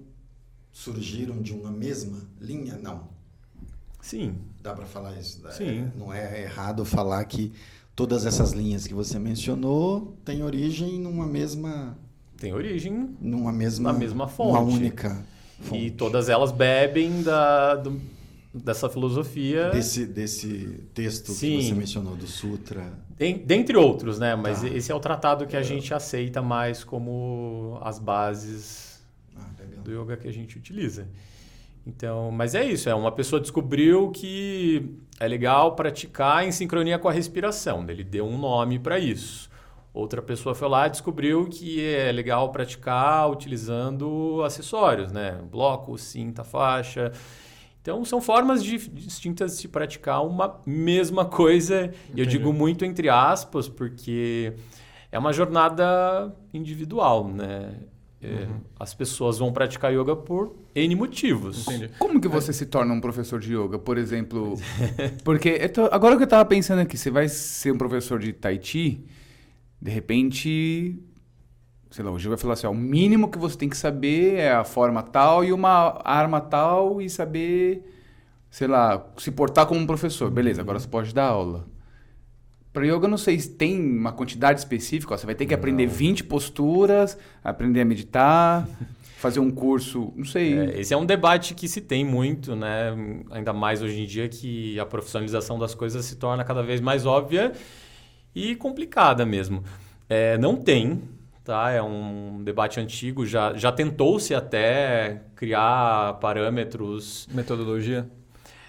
surgiram 0.76 1.40
de 1.40 1.54
uma 1.54 1.70
mesma 1.70 2.18
linha, 2.38 2.78
não. 2.82 3.08
Sim. 4.02 4.34
Dá 4.62 4.74
para 4.74 4.84
falar 4.84 5.18
isso? 5.18 5.40
Sim. 5.52 5.80
É, 5.80 5.98
não 5.98 6.12
é 6.12 6.42
errado 6.42 6.84
falar 6.84 7.24
que 7.24 7.50
todas 7.94 8.26
essas 8.26 8.52
linhas 8.52 8.86
que 8.86 8.92
você 8.92 9.18
mencionou 9.18 10.14
têm 10.22 10.42
origem 10.42 11.00
numa 11.00 11.26
mesma 11.26 11.96
tem 12.36 12.52
origem 12.52 13.16
numa 13.18 13.50
mesma 13.50 13.90
na 13.90 13.98
mesma 13.98 14.28
fonte, 14.28 14.50
uma 14.50 14.60
única 14.60 15.24
fonte. 15.62 15.86
e 15.86 15.90
todas 15.90 16.28
elas 16.28 16.52
bebem 16.52 17.22
da 17.22 17.76
do, 17.76 17.98
dessa 18.52 18.90
filosofia. 18.90 19.70
Desse, 19.70 20.04
desse 20.04 20.84
texto 20.92 21.32
Sim. 21.32 21.56
que 21.58 21.64
você 21.64 21.74
mencionou, 21.74 22.14
do 22.14 22.26
Sutra. 22.26 22.92
Dentre 23.46 23.78
outros, 23.78 24.18
né? 24.18 24.36
Mas 24.36 24.60
tá. 24.60 24.68
esse 24.68 24.92
é 24.92 24.94
o 24.94 25.00
tratado 25.00 25.46
que 25.46 25.56
a 25.56 25.62
gente 25.62 25.94
aceita 25.94 26.42
mais 26.42 26.84
como 26.84 27.78
as 27.80 27.98
bases 27.98 28.95
do 29.87 30.03
yoga 30.03 30.16
que 30.16 30.29
a 30.29 30.33
gente 30.33 30.59
utiliza. 30.59 31.09
Então, 31.87 32.33
mas 32.33 32.55
é 32.55 32.64
isso, 32.64 32.88
é 32.88 32.94
uma 32.94 33.12
pessoa 33.12 33.40
descobriu 33.40 34.11
que 34.11 34.99
é 35.20 35.29
legal 35.29 35.77
praticar 35.77 36.44
em 36.44 36.51
sincronia 36.51 36.99
com 36.99 37.09
a 37.09 37.12
respiração, 37.12 37.85
ele 37.88 38.03
deu 38.03 38.27
um 38.27 38.37
nome 38.37 38.79
para 38.79 38.99
isso. 38.99 39.49
Outra 39.94 40.20
pessoa 40.20 40.55
foi 40.55 40.68
lá 40.68 40.88
e 40.88 40.90
descobriu 40.90 41.46
que 41.46 41.83
é 41.83 42.12
legal 42.12 42.53
praticar 42.53 43.31
utilizando 43.31 44.42
acessórios, 44.44 45.11
né? 45.11 45.40
Bloco, 45.51 45.96
cinta, 45.96 46.44
faixa. 46.44 47.12
Então, 47.81 48.05
são 48.05 48.20
formas 48.20 48.62
de, 48.62 48.77
distintas 48.90 49.53
de 49.53 49.57
se 49.62 49.68
praticar 49.68 50.22
uma 50.22 50.61
mesma 50.66 51.25
coisa. 51.25 51.85
Entendi. 51.85 52.20
Eu 52.20 52.27
digo 52.27 52.53
muito 52.53 52.85
entre 52.85 53.09
aspas, 53.09 53.70
porque 53.70 54.53
é 55.11 55.18
uma 55.18 55.33
jornada 55.33 56.31
individual, 56.53 57.27
né? 57.27 57.77
É, 58.22 58.29
uhum. 58.29 58.61
As 58.81 58.94
pessoas 58.94 59.38
vão 59.38 59.52
praticar 59.52 59.92
yoga 59.92 60.16
por 60.16 60.55
N 60.74 60.94
motivos. 60.94 61.66
Entendi. 61.68 61.90
Como 61.98 62.20
que 62.20 62.29
você 62.29 62.50
é. 62.50 62.55
se 62.55 62.66
torna 62.66 62.92
um 62.92 63.00
professor 63.00 63.38
de 63.38 63.55
yoga, 63.55 63.79
por 63.79 63.98
exemplo? 63.98 64.55
Porque 65.22 65.68
tô, 65.68 65.85
agora 65.92 66.16
que 66.16 66.22
eu 66.22 66.26
estava 66.26 66.44
pensando 66.44 66.81
aqui, 66.81 66.96
você 66.96 67.11
vai 67.11 67.29
ser 67.29 67.72
um 67.72 67.79
professor 67.79 68.18
de 68.18 68.33
Tai 68.33 68.59
Chi, 68.62 69.05
de 69.81 69.90
repente 69.90 70.98
sei 71.96 72.05
lá, 72.05 72.11
o 72.11 72.18
Gil 72.18 72.31
vai 72.31 72.38
falar 72.38 72.55
assim, 72.55 72.66
ó, 72.66 72.70
o 72.70 72.74
mínimo 72.74 73.31
que 73.31 73.38
você 73.38 73.57
tem 73.57 73.70
que 73.70 73.76
saber 73.76 74.35
é 74.35 74.52
a 74.52 74.64
forma 74.64 75.02
tal 75.02 75.42
e 75.42 75.50
uma 75.50 75.98
arma 76.05 76.42
tal 76.42 77.00
e 77.00 77.09
saber, 77.09 77.90
sei 78.50 78.66
lá, 78.66 79.07
se 79.16 79.31
portar 79.31 79.64
como 79.66 79.81
um 79.81 79.87
professor. 79.87 80.31
Beleza, 80.31 80.61
agora 80.61 80.79
você 80.79 80.87
pode 80.88 81.14
dar 81.14 81.29
aula. 81.29 81.66
Para 82.76 82.84
yoga, 82.84 83.08
não 83.08 83.16
sei 83.16 83.40
se 83.40 83.48
tem 83.48 83.80
uma 83.80 84.12
quantidade 84.12 84.58
específica, 84.58 85.14
ó, 85.14 85.16
você 85.16 85.24
vai 85.24 85.34
ter 85.34 85.46
que 85.46 85.54
aprender 85.54 85.86
não. 85.86 85.94
20 85.94 86.24
posturas, 86.24 87.16
aprender 87.42 87.80
a 87.80 87.86
meditar, 87.86 88.68
fazer 89.16 89.40
um 89.40 89.50
curso, 89.50 90.12
não 90.14 90.26
sei. 90.26 90.58
É, 90.58 90.80
esse 90.80 90.92
é 90.92 90.96
um 90.98 91.06
debate 91.06 91.54
que 91.54 91.68
se 91.68 91.80
tem 91.80 92.04
muito, 92.04 92.54
né? 92.54 92.94
Ainda 93.30 93.54
mais 93.54 93.80
hoje 93.80 94.02
em 94.02 94.04
dia 94.04 94.28
que 94.28 94.78
a 94.78 94.84
profissionalização 94.84 95.58
das 95.58 95.74
coisas 95.74 96.04
se 96.04 96.16
torna 96.16 96.44
cada 96.44 96.62
vez 96.62 96.78
mais 96.78 97.06
óbvia 97.06 97.52
e 98.34 98.54
complicada 98.56 99.24
mesmo. 99.24 99.64
É, 100.06 100.36
não 100.36 100.54
tem 100.54 101.02
tá? 101.42 101.70
É 101.70 101.80
um 101.80 102.42
debate 102.44 102.78
antigo, 102.78 103.24
já, 103.24 103.54
já 103.54 103.72
tentou-se 103.72 104.34
até 104.34 105.22
criar 105.34 106.18
parâmetros... 106.20 107.26
Metodologia? 107.32 108.06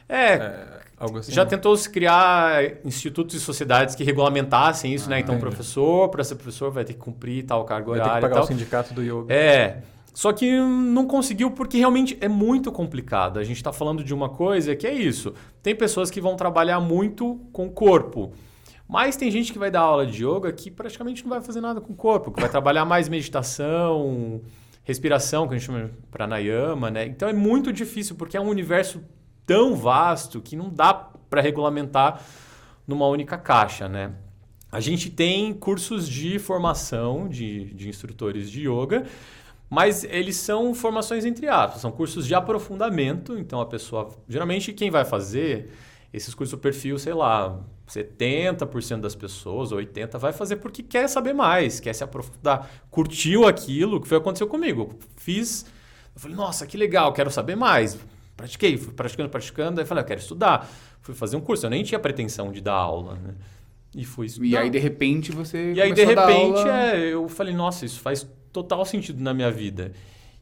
É, 0.08 0.34
é 0.36 0.87
assim. 1.00 1.32
Já 1.32 1.46
tentou-se 1.46 1.88
criar 1.90 2.84
institutos 2.84 3.36
e 3.36 3.40
sociedades 3.40 3.94
que 3.94 4.04
regulamentassem 4.04 4.94
isso, 4.94 5.10
né? 5.10 5.16
ah, 5.16 5.20
né? 5.20 5.24
Então, 5.24 5.40
professor, 5.40 6.10
para 6.10 6.24
ser 6.24 6.36
professor, 6.36 6.72
vai 6.72 6.84
ter 6.84 6.94
que 6.94 7.00
cumprir 7.00 7.46
tal 7.46 7.64
carga 7.66 7.92
horária 7.92 8.12
Vai 8.14 8.22
ter 8.22 8.28
que 8.28 8.34
pagar 8.34 8.44
o 8.44 8.48
sindicato 8.48 8.94
do 8.94 9.04
yoga. 9.04 9.32
É, 9.34 9.84
só 10.14 10.34
que 10.34 10.60
não 10.60 11.06
conseguiu 11.06 11.52
porque 11.52 11.78
realmente 11.78 12.18
é 12.20 12.28
muito 12.28 12.72
complicado. 12.72 13.38
A 13.38 13.44
gente 13.44 13.58
está 13.58 13.72
falando 13.72 14.04
de 14.04 14.14
uma 14.14 14.30
coisa 14.30 14.76
que 14.76 14.88
é 14.88 14.94
isso. 14.94 15.36
Tem 15.62 15.76
pessoas 15.76 16.10
que 16.10 16.20
vão 16.20 16.36
trabalhar 16.36 16.80
muito 16.80 17.40
com 17.54 17.68
o 17.68 17.72
corpo. 17.72 18.34
Mas 18.88 19.16
tem 19.16 19.30
gente 19.30 19.54
que 19.54 19.60
vai 19.60 19.70
dar 19.70 19.82
aula 19.82 20.08
de 20.08 20.26
yoga 20.26 20.52
que 20.52 20.72
praticamente 20.72 21.24
não 21.24 21.30
vai 21.30 21.42
fazer 21.42 21.62
nada 21.62 21.80
com 21.80 21.94
o 21.94 21.96
corpo, 21.96 22.32
que 22.32 22.40
vai 22.40 22.50
trabalhar 22.50 22.86
mais 22.86 23.10
meditação, 23.10 24.42
respiração, 24.84 25.48
que 25.48 25.54
a 25.54 25.58
gente 25.58 25.68
chama 25.68 25.86
de 25.86 25.92
pranayama, 26.10 26.90
né? 26.90 27.06
Então 27.06 27.28
é 27.30 27.34
muito 27.34 27.72
difícil, 27.72 28.16
porque 28.16 28.38
é 28.38 28.42
um 28.42 28.48
universo 28.48 29.04
tão 29.48 29.74
vasto 29.74 30.40
que 30.42 30.56
não 30.56 30.70
dá 30.70 30.94
para 30.94 31.42
regulamentar 31.42 32.22
numa 32.86 33.08
única 33.08 33.38
caixa, 33.38 33.90
né? 33.90 34.14
A 34.70 34.82
gente 34.82 35.10
tem 35.10 35.54
cursos 35.54 36.08
de 36.08 36.38
formação 36.38 37.28
de, 37.28 37.74
de 37.74 37.88
instrutores 37.88 38.52
de 38.52 38.70
yoga, 38.70 39.06
mas 39.70 40.04
eles 40.04 40.36
são 40.36 40.74
formações 40.74 41.26
entre 41.26 41.48
aspas, 41.48 41.82
são 41.82 41.92
cursos 41.92 42.28
de 42.28 42.36
aprofundamento. 42.36 43.38
Então 43.38 43.62
a 43.62 43.66
pessoa, 43.66 44.10
geralmente 44.28 44.74
quem 44.74 44.92
vai 44.92 45.06
fazer 45.06 45.72
esses 46.14 46.34
cursos 46.36 46.58
do 46.58 46.62
perfil, 46.62 47.00
sei 47.00 47.14
lá, 47.14 47.60
70% 47.88 49.00
das 49.00 49.16
pessoas, 49.16 49.72
80% 49.72 50.18
vai 50.18 50.34
fazer 50.34 50.58
porque 50.58 50.84
quer 50.84 51.08
saber 51.08 51.34
mais, 51.34 51.80
quer 51.80 51.94
se 51.94 52.04
aprofundar. 52.04 52.70
Curtiu 52.92 53.48
aquilo, 53.48 54.02
que 54.02 54.08
foi 54.08 54.18
aconteceu 54.18 54.48
comigo. 54.48 54.96
Fiz, 55.16 55.66
eu 56.14 56.20
falei, 56.20 56.36
nossa, 56.36 56.68
que 56.68 56.76
legal, 56.76 57.14
quero 57.14 57.32
saber 57.32 57.56
mais. 57.56 57.98
Pratiquei, 58.38 58.78
fui 58.78 58.94
praticando, 58.94 59.30
praticando, 59.30 59.82
aí 59.82 59.86
falei, 59.86 60.04
eu 60.04 60.08
quero 60.08 60.20
estudar. 60.20 60.70
Fui 61.02 61.16
fazer 61.16 61.36
um 61.36 61.42
curso, 61.42 61.66
eu 61.66 61.72
nem 61.72 61.84
tinha 61.84 62.00
pretensão 62.00 62.52
de 62.52 62.62
dar 62.62 62.76
aula, 62.76 63.16
né? 63.16 63.34
E 63.96 64.06
fui 64.06 64.28
estudar. 64.28 64.48
E 64.48 64.56
aí, 64.56 64.70
de 64.70 64.78
repente, 64.78 65.32
você. 65.32 65.74
E 65.74 65.82
aí, 65.82 65.92
de 65.92 66.06
repente, 66.06 66.60
é, 66.68 67.14
eu 67.14 67.28
falei, 67.28 67.56
nossa, 67.56 67.84
isso 67.84 68.00
faz 68.00 68.28
total 68.54 68.86
sentido 68.86 69.22
na 69.24 69.34
minha 69.34 69.50
vida. 69.50 69.92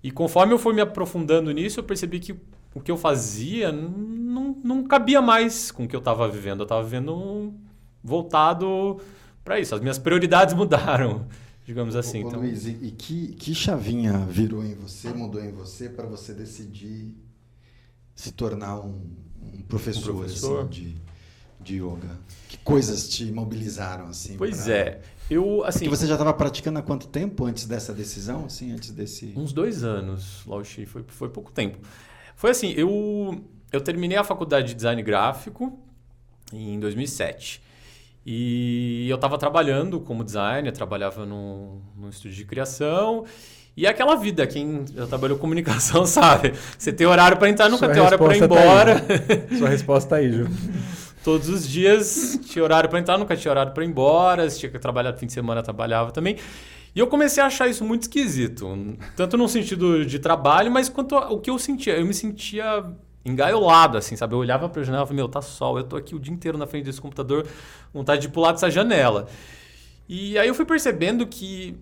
E 0.03 0.11
conforme 0.11 0.53
eu 0.53 0.59
fui 0.59 0.73
me 0.73 0.81
aprofundando 0.81 1.51
nisso, 1.51 1.79
eu 1.79 1.83
percebi 1.83 2.19
que 2.19 2.35
o 2.73 2.81
que 2.81 2.91
eu 2.91 2.97
fazia 2.97 3.71
não, 3.71 4.57
não 4.61 4.83
cabia 4.83 5.21
mais 5.21 5.71
com 5.71 5.85
o 5.85 5.87
que 5.87 5.95
eu 5.95 5.99
estava 5.99 6.27
vivendo. 6.27 6.59
Eu 6.59 6.65
estava 6.65 6.83
vivendo 6.83 7.53
voltado 8.03 8.99
para 9.43 9.57
isso. 9.57 9.73
As 9.73 9.79
minhas 9.79 9.97
prioridades 9.97 10.53
mudaram, 10.57 11.25
digamos 11.65 11.95
assim. 11.95 12.25
Ô, 12.25 12.27
então... 12.27 12.39
Luiz, 12.41 12.65
e, 12.65 12.77
e 12.81 12.91
que, 12.91 13.27
que 13.35 13.55
chavinha 13.55 14.17
virou 14.29 14.65
em 14.65 14.75
você, 14.75 15.13
mudou 15.13 15.41
em 15.41 15.51
você 15.51 15.87
para 15.87 16.05
você 16.05 16.33
decidir 16.33 17.15
se 18.15 18.31
tornar 18.31 18.79
um, 18.79 19.01
um 19.53 19.61
professor, 19.67 20.15
um 20.15 20.17
professor? 20.19 20.61
Assim, 20.61 20.69
de, 20.69 20.95
de 21.59 21.75
yoga? 21.75 22.19
Que 22.47 22.57
coisas 22.59 23.09
te 23.09 23.25
mobilizaram 23.31 24.07
assim? 24.07 24.37
Pois 24.37 24.63
pra... 24.63 24.73
é. 24.73 25.01
Eu, 25.29 25.63
assim, 25.63 25.79
Porque 25.79 25.97
você 25.97 26.07
já 26.07 26.13
estava 26.13 26.33
praticando 26.33 26.79
há 26.79 26.81
quanto 26.83 27.07
tempo 27.07 27.45
antes 27.45 27.65
dessa 27.65 27.91
decisão, 27.91 28.45
assim, 28.45 28.71
antes 28.71 28.91
desse... 28.91 29.33
Uns 29.35 29.51
dois 29.51 29.83
anos, 29.83 30.43
Laoshi, 30.45 30.85
foi, 30.85 31.03
foi 31.07 31.29
pouco 31.29 31.51
tempo. 31.51 31.79
Foi 32.35 32.51
assim, 32.51 32.71
eu, 32.73 33.43
eu 33.71 33.81
terminei 33.81 34.17
a 34.17 34.23
faculdade 34.23 34.67
de 34.67 34.75
design 34.75 35.01
gráfico 35.01 35.79
em 36.53 36.79
2007. 36.79 37.61
E 38.25 39.07
eu 39.07 39.15
estava 39.15 39.37
trabalhando 39.37 39.99
como 39.99 40.23
designer, 40.23 40.71
trabalhava 40.71 41.25
no, 41.25 41.81
no 41.95 42.09
estúdio 42.09 42.37
de 42.37 42.45
criação. 42.45 43.25
E 43.77 43.85
é 43.85 43.89
aquela 43.89 44.15
vida, 44.15 44.47
quem 44.47 44.85
já 44.95 45.05
trabalhou 45.05 45.37
comunicação 45.37 46.05
sabe. 46.07 46.53
Você 46.77 46.93
tem 46.93 47.05
horário 47.05 47.37
para 47.37 47.49
entrar, 47.49 47.69
nunca 47.69 47.85
Sua 47.85 47.93
tem 47.93 48.01
hora 48.01 48.17
para 48.17 48.35
ir 48.35 48.39
tá 48.39 48.45
embora. 48.45 49.05
Sua 49.57 49.69
resposta 49.69 50.09
tá 50.11 50.15
aí, 50.17 50.31
Ju. 50.31 50.47
Todos 51.23 51.49
os 51.49 51.67
dias 51.67 52.39
tinha 52.45 52.63
horário 52.63 52.87
para 52.87 52.99
entrar, 52.99 53.17
nunca 53.17 53.35
tinha 53.35 53.51
horário 53.51 53.73
para 53.73 53.83
ir 53.83 53.87
embora. 53.87 54.49
Se 54.49 54.59
tinha 54.59 54.71
que 54.71 54.79
trabalhar 54.79 55.11
no 55.11 55.17
fim 55.17 55.25
de 55.25 55.33
semana, 55.33 55.63
trabalhava 55.63 56.11
também. 56.11 56.37
E 56.95 56.99
eu 56.99 57.07
comecei 57.07 57.43
a 57.43 57.47
achar 57.47 57.67
isso 57.67 57.83
muito 57.83 58.03
esquisito. 58.03 58.95
Tanto 59.15 59.35
no 59.35 59.49
sentido 59.49 60.05
de 60.05 60.19
trabalho, 60.19 60.71
mas 60.71 60.87
quanto 60.87 61.15
ao 61.15 61.39
que 61.39 61.49
eu 61.49 61.57
sentia. 61.57 61.97
Eu 61.97 62.05
me 62.05 62.13
sentia 62.13 62.85
engaiolado, 63.25 63.97
assim, 63.97 64.15
sabe? 64.15 64.35
Eu 64.35 64.37
olhava 64.37 64.69
para 64.69 64.81
a 64.81 64.85
janela 64.85 65.03
e 65.03 65.07
falei, 65.07 65.23
meu, 65.23 65.27
tá 65.27 65.41
sol, 65.41 65.79
eu 65.79 65.83
tô 65.83 65.97
aqui 65.97 66.15
o 66.15 66.19
dia 66.19 66.31
inteiro 66.31 66.57
na 66.59 66.67
frente 66.67 66.85
desse 66.85 67.01
computador, 67.01 67.47
vontade 67.91 68.21
de 68.21 68.29
pular 68.29 68.51
dessa 68.51 68.69
janela. 68.69 69.27
E 70.07 70.37
aí 70.37 70.47
eu 70.47 70.53
fui 70.53 70.63
percebendo 70.63 71.25
que 71.25 71.75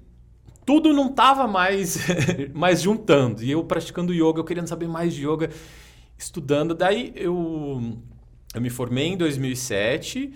tudo 0.66 0.94
não 0.94 1.10
tava 1.14 1.48
mais, 1.48 1.98
mais 2.54 2.82
juntando. 2.82 3.44
E 3.44 3.52
eu 3.52 3.64
praticando 3.64 4.14
yoga, 4.14 4.40
eu 4.40 4.44
querendo 4.44 4.68
saber 4.68 4.88
mais 4.88 5.14
de 5.14 5.28
yoga, 5.28 5.50
estudando. 6.18 6.74
Daí 6.74 7.12
eu, 7.16 7.98
eu 8.54 8.62
me 8.62 8.70
formei 8.70 9.08
em 9.08 9.18
2007. 9.18 10.34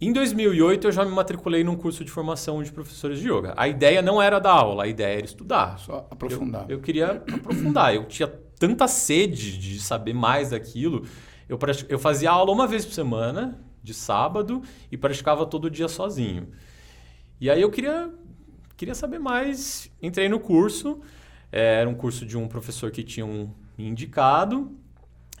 Em 0.00 0.12
2008 0.12 0.88
eu 0.88 0.92
já 0.92 1.04
me 1.04 1.12
matriculei 1.12 1.62
num 1.64 1.76
curso 1.76 2.04
de 2.04 2.10
formação 2.10 2.62
de 2.62 2.72
professores 2.72 3.20
de 3.20 3.28
yoga. 3.30 3.54
A 3.56 3.68
ideia 3.68 4.02
não 4.02 4.20
era 4.20 4.38
dar 4.38 4.52
aula, 4.52 4.84
a 4.84 4.86
ideia 4.86 5.16
era 5.18 5.24
estudar. 5.24 5.78
Só 5.78 6.06
aprofundar. 6.10 6.64
Eu, 6.68 6.76
eu 6.76 6.80
queria 6.82 7.22
aprofundar. 7.32 7.94
Eu 7.94 8.04
tinha 8.04 8.28
tanta 8.58 8.86
sede 8.88 9.56
de 9.58 9.80
saber 9.80 10.12
mais 10.12 10.50
daquilo. 10.50 11.06
Eu, 11.48 11.56
pratic- 11.58 11.86
eu 11.90 11.98
fazia 11.98 12.30
aula 12.30 12.50
uma 12.52 12.66
vez 12.66 12.84
por 12.84 12.92
semana, 12.92 13.60
de 13.82 13.94
sábado, 13.94 14.62
e 14.90 14.96
praticava 14.96 15.46
todo 15.46 15.70
dia 15.70 15.88
sozinho. 15.88 16.48
E 17.40 17.50
aí 17.50 17.60
eu 17.60 17.70
queria, 17.70 18.10
queria 18.84 18.94
saber 18.94 19.18
mais. 19.18 19.90
Entrei 20.02 20.28
no 20.28 20.38
curso. 20.38 21.00
É, 21.50 21.80
Era 21.80 21.88
um 21.88 21.94
curso 21.94 22.26
de 22.26 22.36
um 22.36 22.46
professor 22.46 22.90
que 22.90 23.02
tinha 23.02 23.24
um 23.24 23.50
indicado. 23.78 24.70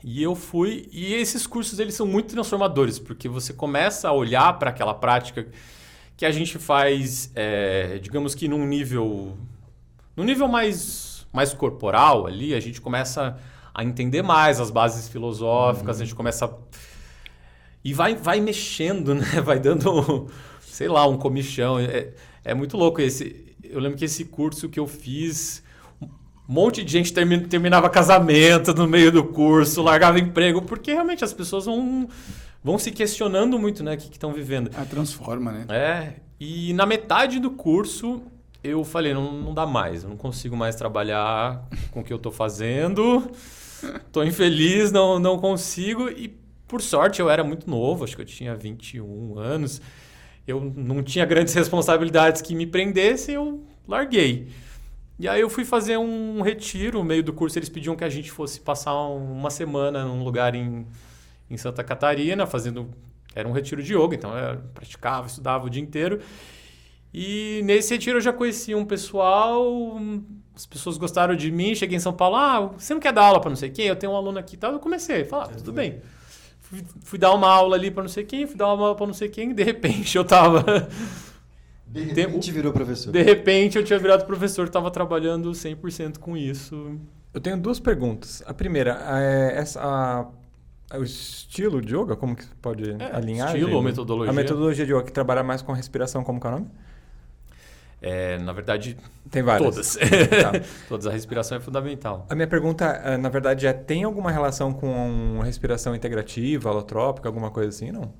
E 0.02 0.22
eu 0.22 0.34
fui. 0.34 0.88
E 0.90 1.12
esses 1.12 1.46
cursos 1.46 1.78
eles 1.78 1.94
são 1.94 2.06
muito 2.06 2.28
transformadores, 2.28 2.98
porque 2.98 3.28
você 3.28 3.52
começa 3.52 4.08
a 4.08 4.12
olhar 4.12 4.58
para 4.58 4.70
aquela 4.70 4.94
prática 4.94 5.46
que 6.16 6.24
a 6.24 6.30
gente 6.30 6.58
faz, 6.58 7.30
é, 7.34 7.98
digamos 7.98 8.34
que 8.34 8.48
num 8.48 8.66
nível. 8.66 9.36
Num 10.16 10.24
nível 10.24 10.48
mais, 10.48 11.26
mais 11.32 11.52
corporal 11.52 12.26
ali, 12.26 12.54
a 12.54 12.60
gente 12.60 12.80
começa 12.80 13.36
a 13.74 13.84
entender 13.84 14.22
mais 14.22 14.60
as 14.60 14.70
bases 14.70 15.08
filosóficas, 15.08 16.00
a 16.00 16.04
gente 16.04 16.14
começa. 16.14 16.46
A, 16.46 16.50
e 17.84 17.92
vai, 17.92 18.14
vai 18.14 18.40
mexendo, 18.40 19.12
né? 19.14 19.40
Vai 19.42 19.58
dando, 19.58 20.28
sei 20.62 20.88
lá, 20.88 21.06
um 21.06 21.18
comichão. 21.18 21.78
É, 21.78 22.12
é 22.44 22.54
muito 22.54 22.76
louco 22.76 23.00
esse. 23.00 23.54
Eu 23.62 23.80
lembro 23.80 23.96
que 23.98 24.04
esse 24.04 24.26
curso 24.26 24.68
que 24.68 24.78
eu 24.78 24.86
fiz, 24.86 25.62
um 26.00 26.08
monte 26.46 26.84
de 26.84 26.92
gente 26.92 27.12
termi- 27.12 27.46
terminava 27.46 27.88
casamento 27.88 28.74
no 28.74 28.86
meio 28.86 29.10
do 29.10 29.24
curso, 29.24 29.82
largava 29.82 30.18
emprego, 30.18 30.62
porque 30.62 30.92
realmente 30.92 31.24
as 31.24 31.32
pessoas 31.32 31.64
vão, 31.64 32.08
vão 32.62 32.78
se 32.78 32.90
questionando 32.90 33.58
muito, 33.58 33.82
né? 33.82 33.94
O 33.94 33.96
que 33.96 34.10
estão 34.12 34.32
vivendo. 34.32 34.70
Ah, 34.76 34.84
transforma, 34.84 35.50
né? 35.52 35.66
É, 35.70 36.12
e 36.38 36.72
na 36.74 36.84
metade 36.86 37.40
do 37.40 37.50
curso 37.50 38.22
eu 38.62 38.82
falei, 38.84 39.12
não, 39.12 39.30
não 39.32 39.52
dá 39.54 39.66
mais, 39.66 40.04
eu 40.04 40.08
não 40.10 40.16
consigo 40.16 40.56
mais 40.56 40.74
trabalhar 40.74 41.66
com 41.90 42.00
o 42.00 42.04
que 42.04 42.12
eu 42.12 42.18
tô 42.18 42.30
fazendo, 42.30 43.30
tô 44.10 44.22
infeliz, 44.22 44.90
não, 44.90 45.18
não 45.18 45.38
consigo, 45.38 46.08
e 46.08 46.34
por 46.66 46.80
sorte 46.80 47.20
eu 47.20 47.28
era 47.28 47.44
muito 47.44 47.68
novo, 47.68 48.04
acho 48.04 48.16
que 48.16 48.22
eu 48.22 48.26
tinha 48.26 48.54
21 48.56 49.38
anos, 49.38 49.82
eu 50.46 50.72
não 50.76 51.02
tinha 51.02 51.24
grandes 51.24 51.52
responsabilidades 51.54 52.42
que 52.42 52.54
me 52.54 52.66
prendessem, 52.66 53.34
eu 53.34 53.64
larguei. 53.86 54.48
E 55.18 55.28
aí 55.28 55.40
eu 55.40 55.48
fui 55.48 55.64
fazer 55.64 55.96
um 55.96 56.42
retiro, 56.42 56.98
no 56.98 57.04
meio 57.04 57.22
do 57.22 57.32
curso 57.32 57.58
eles 57.58 57.68
pediam 57.68 57.94
que 57.94 58.02
a 58.04 58.08
gente 58.08 58.30
fosse 58.30 58.60
passar 58.60 58.94
uma 58.94 59.50
semana 59.50 60.04
num 60.04 60.24
lugar 60.24 60.54
em, 60.54 60.86
em 61.48 61.56
Santa 61.56 61.84
Catarina, 61.84 62.46
fazendo 62.46 62.90
era 63.34 63.48
um 63.48 63.52
retiro 63.52 63.82
de 63.82 63.94
yoga, 63.94 64.14
então 64.14 64.36
eu 64.36 64.58
praticava, 64.72 65.26
estudava 65.26 65.66
o 65.66 65.70
dia 65.70 65.82
inteiro. 65.82 66.20
E 67.12 67.62
nesse 67.64 67.94
retiro 67.94 68.18
eu 68.18 68.20
já 68.20 68.32
conheci 68.32 68.74
um 68.74 68.84
pessoal, 68.84 69.96
as 70.54 70.66
pessoas 70.66 70.96
gostaram 70.96 71.34
de 71.34 71.50
mim, 71.50 71.74
cheguei 71.74 71.96
em 71.96 72.00
São 72.00 72.12
Paulo, 72.12 72.36
ah, 72.36 72.60
você 72.78 72.92
não 72.92 73.00
quer 73.00 73.12
dar 73.12 73.22
aula 73.22 73.40
para 73.40 73.50
não 73.50 73.56
sei 73.56 73.70
quem? 73.70 73.86
Eu 73.86 73.96
tenho 73.96 74.12
um 74.12 74.16
aluno 74.16 74.38
aqui 74.38 74.54
e 74.54 74.58
tal. 74.58 74.72
Eu 74.72 74.80
comecei 74.80 75.22
a 75.22 75.24
falar, 75.24 75.44
ah, 75.44 75.48
tudo 75.48 75.72
bem. 75.72 76.00
Fui, 76.64 76.82
fui 77.02 77.18
dar 77.18 77.32
uma 77.32 77.48
aula 77.48 77.76
ali 77.76 77.90
para 77.90 78.02
não 78.02 78.08
sei 78.10 78.24
quem, 78.24 78.46
fui 78.46 78.56
dar 78.56 78.66
uma 78.72 78.82
aula 78.84 78.94
para 78.96 79.06
não 79.06 79.14
sei 79.14 79.28
quem, 79.28 79.54
de 79.54 79.62
repente 79.62 80.16
eu 80.16 80.24
tava. 80.24 80.64
De 81.86 82.02
repente 82.02 82.50
virou 82.50 82.72
professor. 82.72 83.12
De 83.12 83.22
repente 83.22 83.78
eu 83.78 83.84
tinha 83.84 83.96
virado 84.00 84.24
professor, 84.26 84.66
estava 84.66 84.90
trabalhando 84.90 85.52
100% 85.52 86.18
com 86.18 86.36
isso. 86.36 86.98
Eu 87.32 87.40
tenho 87.40 87.56
duas 87.56 87.78
perguntas. 87.78 88.42
A 88.46 88.52
primeira, 88.52 88.98
é 89.20 89.52
essa, 89.58 89.80
a- 89.80 90.98
o 90.98 91.04
estilo 91.04 91.80
de 91.80 91.94
yoga, 91.94 92.16
como 92.16 92.34
que 92.34 92.44
pode 92.60 92.90
É, 93.00 93.14
alinhar? 93.14 93.54
estilo 93.54 93.76
ou 93.76 93.82
metodologia? 93.82 94.30
A 94.30 94.34
metodologia 94.34 94.84
de 94.84 94.92
yoga 94.92 95.04
que 95.04 95.12
trabalha 95.12 95.44
mais 95.44 95.62
com 95.62 95.72
respiração, 95.72 96.24
como 96.24 96.40
que 96.40 96.46
é 96.46 96.50
o 96.50 96.52
nome? 96.54 96.66
É, 98.06 98.38
na 98.38 98.52
verdade, 98.52 98.98
Tem 99.30 99.42
várias. 99.42 99.66
todas. 99.70 99.96
Tá. 99.96 100.52
todas. 100.88 101.06
A 101.06 101.10
respiração 101.10 101.56
é 101.56 101.60
fundamental. 101.60 102.26
A 102.28 102.34
minha 102.34 102.46
pergunta, 102.46 102.84
eh, 102.84 103.16
na 103.16 103.30
verdade, 103.30 103.66
é: 103.66 103.72
tem 103.72 104.04
alguma 104.04 104.30
relação 104.30 104.74
com 104.74 105.40
respiração 105.42 105.94
integrativa, 105.94 106.68
alotrópica, 106.68 107.28
alguma 107.28 107.50
coisa 107.50 107.70
assim? 107.70 107.90
Não. 107.90 108.12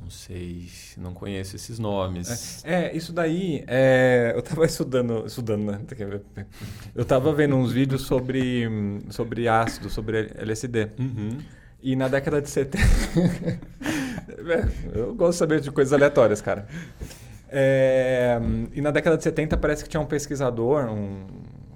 Não 0.00 0.08
sei, 0.10 0.68
não 0.96 1.12
conheço 1.12 1.56
esses 1.56 1.80
nomes. 1.80 2.64
É, 2.64 2.96
isso 2.96 3.12
daí, 3.12 3.64
é, 3.66 4.32
eu 4.34 4.40
tava 4.40 4.64
estudando, 4.66 5.26
estudando, 5.26 5.72
né? 5.72 5.80
Eu 6.94 7.04
tava 7.04 7.32
vendo 7.32 7.56
uns 7.56 7.72
vídeos 7.72 8.02
sobre, 8.02 8.68
sobre 9.10 9.48
ácido, 9.48 9.90
sobre 9.90 10.30
LSD. 10.36 10.90
Uhum. 10.98 11.38
E 11.82 11.96
na 11.96 12.06
década 12.06 12.40
de 12.40 12.48
70. 12.48 12.78
É, 14.30 14.98
eu 14.98 15.14
gosto 15.14 15.32
de 15.32 15.38
saber 15.38 15.60
de 15.60 15.70
coisas 15.70 15.92
aleatórias, 15.92 16.40
cara. 16.40 16.68
É, 17.50 18.38
e 18.74 18.80
na 18.80 18.90
década 18.90 19.16
de 19.16 19.22
70 19.22 19.56
parece 19.56 19.82
que 19.82 19.88
tinha 19.88 20.00
um 20.00 20.06
pesquisador 20.06 20.84
um, 20.90 21.26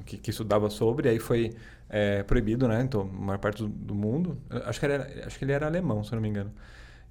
que, 0.04 0.18
que 0.18 0.30
estudava 0.30 0.68
sobre, 0.68 1.08
aí 1.08 1.18
foi 1.18 1.54
é, 1.88 2.22
proibido, 2.22 2.66
né? 2.68 2.80
Então, 2.82 3.04
na 3.04 3.20
maior 3.20 3.38
parte 3.38 3.62
do, 3.62 3.68
do 3.68 3.94
mundo. 3.94 4.38
Acho 4.64 4.80
que, 4.80 4.86
ele 4.86 4.94
era, 4.94 5.26
acho 5.26 5.38
que 5.38 5.44
ele 5.44 5.52
era 5.52 5.66
alemão, 5.66 6.02
se 6.02 6.12
eu 6.12 6.16
não 6.16 6.22
me 6.22 6.28
engano. 6.28 6.52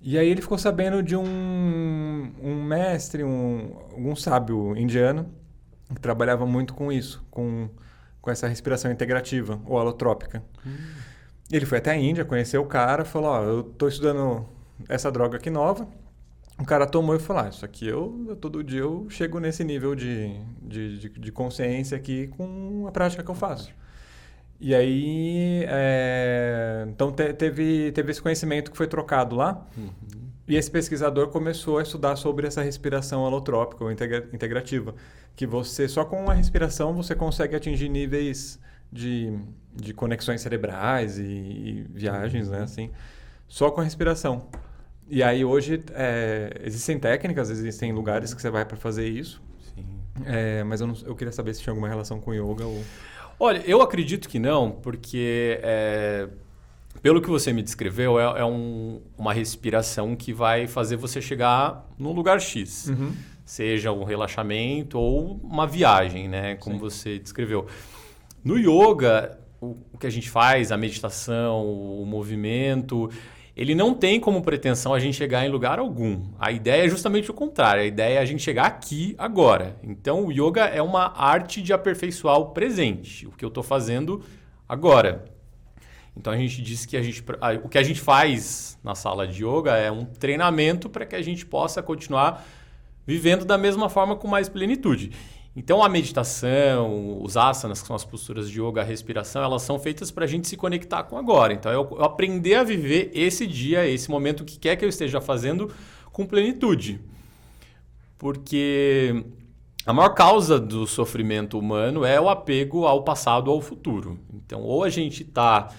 E 0.01 0.17
aí 0.17 0.27
ele 0.27 0.41
ficou 0.41 0.57
sabendo 0.57 1.03
de 1.03 1.15
um, 1.15 2.33
um 2.41 2.63
mestre, 2.63 3.23
um, 3.23 3.75
um 3.95 4.15
sábio 4.15 4.75
indiano, 4.75 5.29
que 5.93 6.01
trabalhava 6.01 6.45
muito 6.45 6.73
com 6.73 6.91
isso, 6.91 7.23
com, 7.29 7.69
com 8.19 8.31
essa 8.31 8.47
respiração 8.47 8.91
integrativa 8.91 9.61
ou 9.65 9.77
alotrópica. 9.77 10.43
E 11.51 11.55
ele 11.55 11.67
foi 11.67 11.77
até 11.77 11.91
a 11.91 11.95
Índia, 11.95 12.25
conheceu 12.25 12.61
o 12.63 12.65
cara, 12.65 13.05
falou, 13.05 13.29
ó, 13.29 13.43
eu 13.43 13.63
tô 13.63 13.87
estudando 13.87 14.47
essa 14.89 15.11
droga 15.11 15.37
aqui 15.37 15.51
nova. 15.51 15.87
O 16.61 16.65
cara 16.65 16.85
tomou 16.85 17.15
e 17.15 17.19
falou, 17.19 17.43
ah, 17.43 17.49
isso 17.49 17.65
aqui 17.65 17.87
eu, 17.87 18.37
todo 18.39 18.63
dia 18.63 18.81
eu 18.81 19.07
chego 19.09 19.39
nesse 19.39 19.63
nível 19.63 19.95
de, 19.95 20.39
de, 20.61 20.99
de, 20.99 21.09
de 21.09 21.31
consciência 21.31 21.97
aqui 21.97 22.27
com 22.27 22.85
a 22.87 22.91
prática 22.91 23.23
que 23.23 23.31
eu 23.31 23.35
faço. 23.35 23.73
E 24.59 24.75
aí, 24.75 25.65
é, 25.67 26.85
então 26.87 27.11
te- 27.11 27.33
teve, 27.33 27.91
teve 27.93 28.11
esse 28.11 28.21
conhecimento 28.21 28.69
que 28.69 28.77
foi 28.77 28.85
trocado 28.87 29.35
lá. 29.35 29.67
E 30.47 30.55
esse 30.55 30.69
pesquisador 30.69 31.29
começou 31.29 31.79
a 31.79 31.81
estudar 31.81 32.15
sobre 32.15 32.45
essa 32.45 32.61
respiração 32.61 33.25
alotrópica 33.25 33.83
ou 33.83 33.91
integra- 33.91 34.27
integrativa, 34.33 34.93
que 35.35 35.47
você 35.47 35.87
só 35.87 36.05
com 36.05 36.29
a 36.29 36.33
respiração 36.33 36.93
você 36.93 37.15
consegue 37.15 37.55
atingir 37.55 37.89
níveis 37.89 38.59
de, 38.91 39.33
de 39.73 39.93
conexões 39.93 40.41
cerebrais 40.41 41.17
e, 41.17 41.23
e 41.23 41.85
viagens, 41.89 42.49
né, 42.49 42.61
assim, 42.61 42.91
só 43.47 43.71
com 43.71 43.81
a 43.81 43.83
respiração. 43.83 44.47
E 45.13 45.21
aí 45.21 45.43
hoje 45.43 45.83
é, 45.93 46.61
existem 46.63 46.97
técnicas, 46.97 47.49
existem 47.49 47.91
lugares 47.91 48.33
que 48.33 48.41
você 48.41 48.49
vai 48.49 48.63
para 48.63 48.77
fazer 48.77 49.07
isso, 49.09 49.41
Sim. 49.75 49.85
é, 50.25 50.63
mas 50.63 50.79
eu, 50.79 50.87
não- 50.87 50.95
eu 51.05 51.13
queria 51.15 51.33
saber 51.33 51.53
se 51.53 51.61
tinha 51.61 51.71
alguma 51.71 51.89
relação 51.89 52.19
com 52.19 52.33
yoga 52.33 52.65
ou 52.65 52.81
Olha, 53.37 53.61
eu 53.65 53.81
acredito 53.81 54.29
que 54.29 54.37
não, 54.39 54.71
porque 54.71 55.59
é, 55.63 56.29
pelo 57.01 57.19
que 57.21 57.27
você 57.29 57.51
me 57.51 57.61
descreveu, 57.63 58.19
é, 58.19 58.39
é 58.41 58.45
um- 58.45 59.01
uma 59.17 59.33
respiração 59.33 60.15
que 60.15 60.31
vai 60.31 60.65
fazer 60.67 60.95
você 60.95 61.19
chegar 61.19 61.89
num 61.97 62.11
lugar 62.13 62.39
X. 62.39 62.87
Uhum. 62.87 63.11
Seja 63.43 63.91
um 63.91 64.03
relaxamento 64.03 64.97
ou 64.97 65.41
uma 65.43 65.65
viagem, 65.67 66.29
né? 66.29 66.55
Como 66.55 66.75
Sim. 66.75 66.79
você 66.81 67.19
descreveu. 67.19 67.65
No 68.43 68.57
yoga, 68.57 69.37
o, 69.59 69.75
o 69.91 69.97
que 69.97 70.05
a 70.07 70.09
gente 70.11 70.29
faz, 70.29 70.71
a 70.71 70.77
meditação, 70.77 71.65
o 71.65 72.05
movimento, 72.05 73.09
ele 73.55 73.75
não 73.75 73.93
tem 73.93 74.19
como 74.19 74.41
pretensão 74.41 74.93
a 74.93 74.99
gente 74.99 75.17
chegar 75.17 75.45
em 75.45 75.49
lugar 75.49 75.79
algum. 75.79 76.21
A 76.39 76.51
ideia 76.51 76.85
é 76.85 76.89
justamente 76.89 77.29
o 77.29 77.33
contrário. 77.33 77.83
A 77.83 77.85
ideia 77.85 78.19
é 78.19 78.21
a 78.21 78.25
gente 78.25 78.41
chegar 78.41 78.65
aqui 78.65 79.13
agora. 79.17 79.75
Então, 79.83 80.25
o 80.25 80.31
yoga 80.31 80.65
é 80.65 80.81
uma 80.81 81.13
arte 81.15 81.61
de 81.61 81.73
aperfeiçoar 81.73 82.37
o 82.37 82.51
presente, 82.51 83.27
o 83.27 83.31
que 83.31 83.43
eu 83.43 83.49
estou 83.49 83.63
fazendo 83.63 84.23
agora. 84.67 85.25
Então 86.15 86.33
a 86.33 86.37
gente 86.37 86.61
disse 86.61 86.87
que 86.87 86.97
a 86.97 87.01
gente, 87.01 87.23
o 87.63 87.69
que 87.69 87.77
a 87.77 87.83
gente 87.83 88.01
faz 88.01 88.77
na 88.83 88.95
sala 88.95 89.27
de 89.27 89.45
yoga 89.45 89.75
é 89.77 89.91
um 89.91 90.05
treinamento 90.05 90.89
para 90.89 91.05
que 91.05 91.15
a 91.15 91.21
gente 91.21 91.45
possa 91.45 91.81
continuar 91.81 92.45
vivendo 93.05 93.45
da 93.45 93.57
mesma 93.57 93.89
forma 93.89 94.15
com 94.15 94.27
mais 94.27 94.49
plenitude. 94.49 95.11
Então 95.55 95.83
a 95.83 95.89
meditação, 95.89 97.21
os 97.21 97.35
asanas, 97.35 97.81
que 97.81 97.87
são 97.87 97.95
as 97.95 98.05
posturas 98.05 98.49
de 98.49 98.61
yoga, 98.61 98.81
a 98.81 98.85
respiração, 98.85 99.43
elas 99.43 99.61
são 99.63 99.77
feitas 99.77 100.09
para 100.09 100.23
a 100.23 100.27
gente 100.27 100.47
se 100.47 100.55
conectar 100.55 101.03
com 101.03 101.17
agora. 101.17 101.51
Então 101.53 101.71
eu, 101.71 101.87
eu 101.91 102.03
aprender 102.03 102.55
a 102.55 102.63
viver 102.63 103.11
esse 103.13 103.45
dia, 103.45 103.85
esse 103.87 104.09
momento 104.09 104.45
que 104.45 104.57
quer 104.57 104.77
que 104.77 104.85
eu 104.85 104.89
esteja 104.89 105.19
fazendo 105.19 105.69
com 106.11 106.25
plenitude. 106.25 107.01
Porque 108.17 109.25
a 109.85 109.91
maior 109.91 110.09
causa 110.09 110.59
do 110.59 110.85
sofrimento 110.85 111.57
humano 111.57 112.05
é 112.05 112.19
o 112.21 112.29
apego 112.29 112.85
ao 112.85 113.03
passado 113.03 113.49
ou 113.49 113.55
ao 113.55 113.61
futuro. 113.61 114.19
Então, 114.33 114.61
ou 114.61 114.83
a 114.83 114.89
gente 114.89 115.23
está 115.23 115.69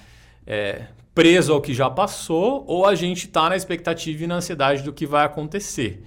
é, 0.46 0.86
preso 1.14 1.52
ao 1.52 1.60
que 1.60 1.72
já 1.72 1.88
passou, 1.88 2.64
ou 2.66 2.84
a 2.84 2.94
gente 2.94 3.26
está 3.26 3.48
na 3.48 3.56
expectativa 3.56 4.24
e 4.24 4.26
na 4.26 4.36
ansiedade 4.36 4.82
do 4.82 4.92
que 4.92 5.06
vai 5.06 5.24
acontecer. 5.24 6.02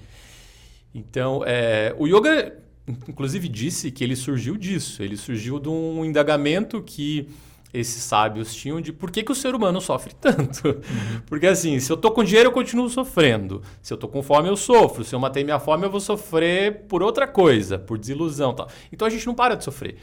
Então, 0.94 1.42
é, 1.46 1.96
o 1.98 2.06
yoga, 2.06 2.65
inclusive, 2.88 3.48
disse 3.48 3.92
que 3.92 4.04
ele 4.04 4.16
surgiu 4.16 4.58
disso. 4.58 5.02
Ele 5.02 5.18
surgiu 5.18 5.60
de 5.60 5.70
um 5.70 6.04
indagamento 6.06 6.82
que 6.82 7.28
esses 7.74 8.02
sábios 8.04 8.56
tinham 8.56 8.80
de 8.80 8.94
por 8.94 9.12
que, 9.12 9.22
que 9.22 9.32
o 9.32 9.36
ser 9.36 9.54
humano 9.54 9.82
sofre 9.82 10.14
tanto. 10.20 10.68
Uhum. 10.68 11.22
Porque 11.26 11.48
assim, 11.48 11.80
se 11.80 11.92
eu 11.92 11.98
tô 11.98 12.12
com 12.12 12.24
dinheiro, 12.24 12.50
eu 12.50 12.54
continuo 12.54 12.90
sofrendo. 12.90 13.62
Se 13.82 13.94
eu 13.94 13.98
tô 13.98 14.08
com 14.08 14.24
fome, 14.24 14.48
eu 14.48 14.56
sofro. 14.56 15.04
Se 15.04 15.14
eu 15.14 15.20
matei 15.20 15.44
minha 15.44 15.60
fome, 15.60 15.86
eu 15.86 15.90
vou 15.90 16.00
sofrer 16.00 16.86
por 16.88 17.04
outra 17.04 17.28
coisa, 17.28 17.78
por 17.78 17.98
desilusão. 17.98 18.54
Tal. 18.54 18.70
Então 18.92 19.06
a 19.06 19.12
gente 19.12 19.26
não 19.28 19.36
para 19.36 19.56
de 19.56 19.64
sofrer. 19.64 19.98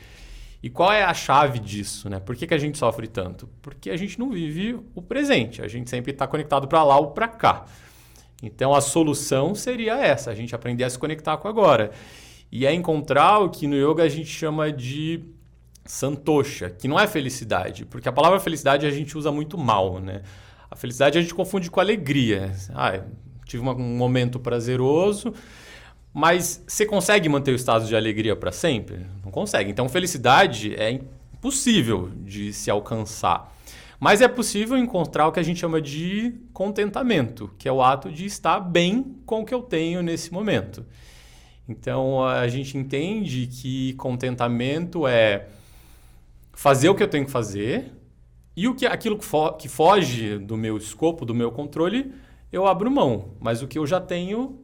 E 0.63 0.71
qual 0.71 0.93
é 0.93 1.03
a 1.03 1.13
chave 1.13 1.59
disso? 1.59 2.09
Né? 2.09 2.21
Por 2.21 2.37
que, 2.37 2.47
que 2.47 2.55
a 2.55 2.59
gente 2.59 2.79
sofre 2.79 3.09
tanto? 3.09 3.49
Porque 3.61 3.91
a 3.91 3.97
gente 3.97 4.19
não 4.19 4.31
vive 4.31 4.79
o 4.95 5.03
presente. 5.03 5.61
A 5.61 5.67
gente 5.67 5.91
sempre 5.91 6.13
está 6.13 6.27
conectado 6.27 6.69
para 6.69 6.85
lá 6.85 6.99
ou 6.99 7.09
para 7.09 7.27
cá. 7.27 7.65
Então 8.43 8.75
a 8.75 8.81
solução 8.81 9.55
seria 9.55 9.95
essa: 9.95 10.31
a 10.31 10.35
gente 10.35 10.55
aprender 10.55 10.85
a 10.85 10.91
se 10.91 10.99
conectar 10.99 11.37
com 11.39 11.49
agora. 11.49 11.91
E 12.53 12.67
é 12.67 12.75
encontrar 12.75 13.39
o 13.39 13.49
que 13.49 13.67
no 13.67 13.75
yoga 13.75 14.03
a 14.03 14.09
gente 14.11 14.29
chama 14.29 14.71
de 14.71 15.25
santosha, 15.87 16.69
que 16.69 16.87
não 16.87 17.01
é 17.01 17.07
felicidade, 17.07 17.87
porque 17.87 18.07
a 18.07 18.13
palavra 18.13 18.39
felicidade 18.39 18.85
a 18.85 18.91
gente 18.91 19.17
usa 19.17 19.33
muito 19.33 19.57
mal, 19.57 19.99
né? 19.99 20.21
A 20.71 20.77
felicidade 20.77 21.19
a 21.19 21.23
gente 21.23 21.35
confunde 21.35 21.71
com 21.71 21.81
alegria. 21.81 22.53
Ah, 22.75 23.01
tive 23.47 23.67
um 23.67 23.75
momento 23.75 24.39
prazeroso, 24.39 25.33
mas 26.13 26.63
você 26.67 26.85
consegue 26.85 27.27
manter 27.27 27.53
o 27.53 27.57
estado 27.57 27.87
de 27.87 27.97
alegria 27.97 28.37
para 28.37 28.53
sempre? 28.53 29.07
Não 29.25 29.31
consegue. 29.31 29.71
Então, 29.71 29.89
felicidade 29.89 30.75
é 30.75 30.91
impossível 30.91 32.11
de 32.17 32.53
se 32.53 32.71
alcançar. 32.71 33.51
Mas 33.99 34.21
é 34.21 34.29
possível 34.29 34.77
encontrar 34.77 35.27
o 35.27 35.33
que 35.33 35.41
a 35.41 35.43
gente 35.43 35.61
chama 35.61 35.81
de 35.81 36.35
contentamento, 36.53 37.51
que 37.59 37.67
é 37.67 37.73
o 37.73 37.83
ato 37.83 38.11
de 38.11 38.27
estar 38.27 38.61
bem 38.61 39.17
com 39.25 39.41
o 39.41 39.45
que 39.45 39.55
eu 39.55 39.63
tenho 39.63 40.03
nesse 40.03 40.33
momento. 40.33 40.85
Então, 41.73 42.25
a 42.25 42.47
gente 42.49 42.77
entende 42.77 43.47
que 43.47 43.95
contentamento 43.95 45.07
é 45.07 45.49
fazer 46.53 46.89
o 46.89 46.95
que 46.95 47.03
eu 47.03 47.09
tenho 47.09 47.25
que 47.25 47.31
fazer 47.31 47.91
e 48.55 48.69
o 48.69 48.75
que 48.75 48.87
aquilo 48.87 49.19
que, 49.19 49.25
fo 49.25 49.53
que 49.55 49.69
foge 49.69 50.39
do 50.39 50.57
meu 50.57 50.77
escopo, 50.77 51.25
do 51.25 51.35
meu 51.35 51.51
controle, 51.51 52.13
eu 52.53 52.67
abro 52.67 52.91
mão. 52.91 53.31
Mas 53.41 53.63
o 53.63 53.67
que 53.67 53.79
eu 53.79 53.87
já 53.87 54.01
tenho 54.01 54.59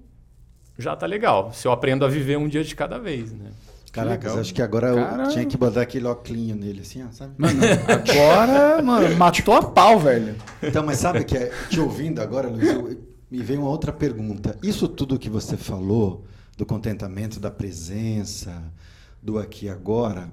já 0.79 0.95
tá 0.95 1.07
legal. 1.07 1.53
Se 1.53 1.67
eu 1.67 1.73
aprendo 1.73 2.05
a 2.05 2.09
viver 2.09 2.37
um 2.37 2.47
dia 2.47 2.63
de 2.63 2.77
cada 2.77 2.99
vez, 2.99 3.33
né? 3.33 3.51
Caracas, 3.91 4.37
acho 4.37 4.55
que 4.55 4.63
agora 4.63 4.95
Cara... 4.95 5.25
eu 5.25 5.29
tinha 5.31 5.47
que 5.47 5.57
botar 5.57 5.81
aquele 5.81 6.07
óculos 6.07 6.55
nele, 6.55 6.83
assim, 6.83 7.03
ó, 7.03 7.11
sabe? 7.11 7.33
Mano, 7.39 7.59
agora, 7.89 8.83
mano, 8.83 9.17
matou 9.17 9.55
a 9.55 9.63
pau, 9.63 9.99
velho. 9.99 10.37
Então, 10.63 10.85
mas 10.85 10.99
sabe 10.99 11.25
que 11.25 11.37
é, 11.37 11.51
te 11.71 11.81
ouvindo 11.81 12.21
agora, 12.21 12.49
Luiz, 12.49 12.69
eu, 12.69 13.01
me 13.31 13.43
veio 13.43 13.61
uma 13.61 13.71
outra 13.71 13.93
pergunta. 13.93 14.57
Isso 14.63 14.87
tudo 14.87 15.19
que 15.19 15.29
você 15.29 15.57
falou, 15.57 16.25
do 16.59 16.67
contentamento, 16.67 17.39
da 17.39 17.53
presença, 17.53 18.61
do 19.23 19.39
aqui 19.39 19.67
e 19.67 19.69
agora, 19.69 20.29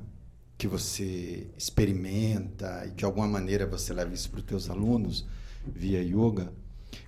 que 0.57 0.67
você 0.67 1.47
experimenta 1.55 2.83
e 2.87 2.91
de 2.91 3.05
alguma 3.05 3.27
maneira 3.27 3.67
você 3.67 3.93
leva 3.93 4.11
isso 4.11 4.31
para 4.31 4.39
os 4.39 4.45
teus 4.45 4.69
alunos 4.69 5.23
via 5.63 6.01
yoga, 6.01 6.51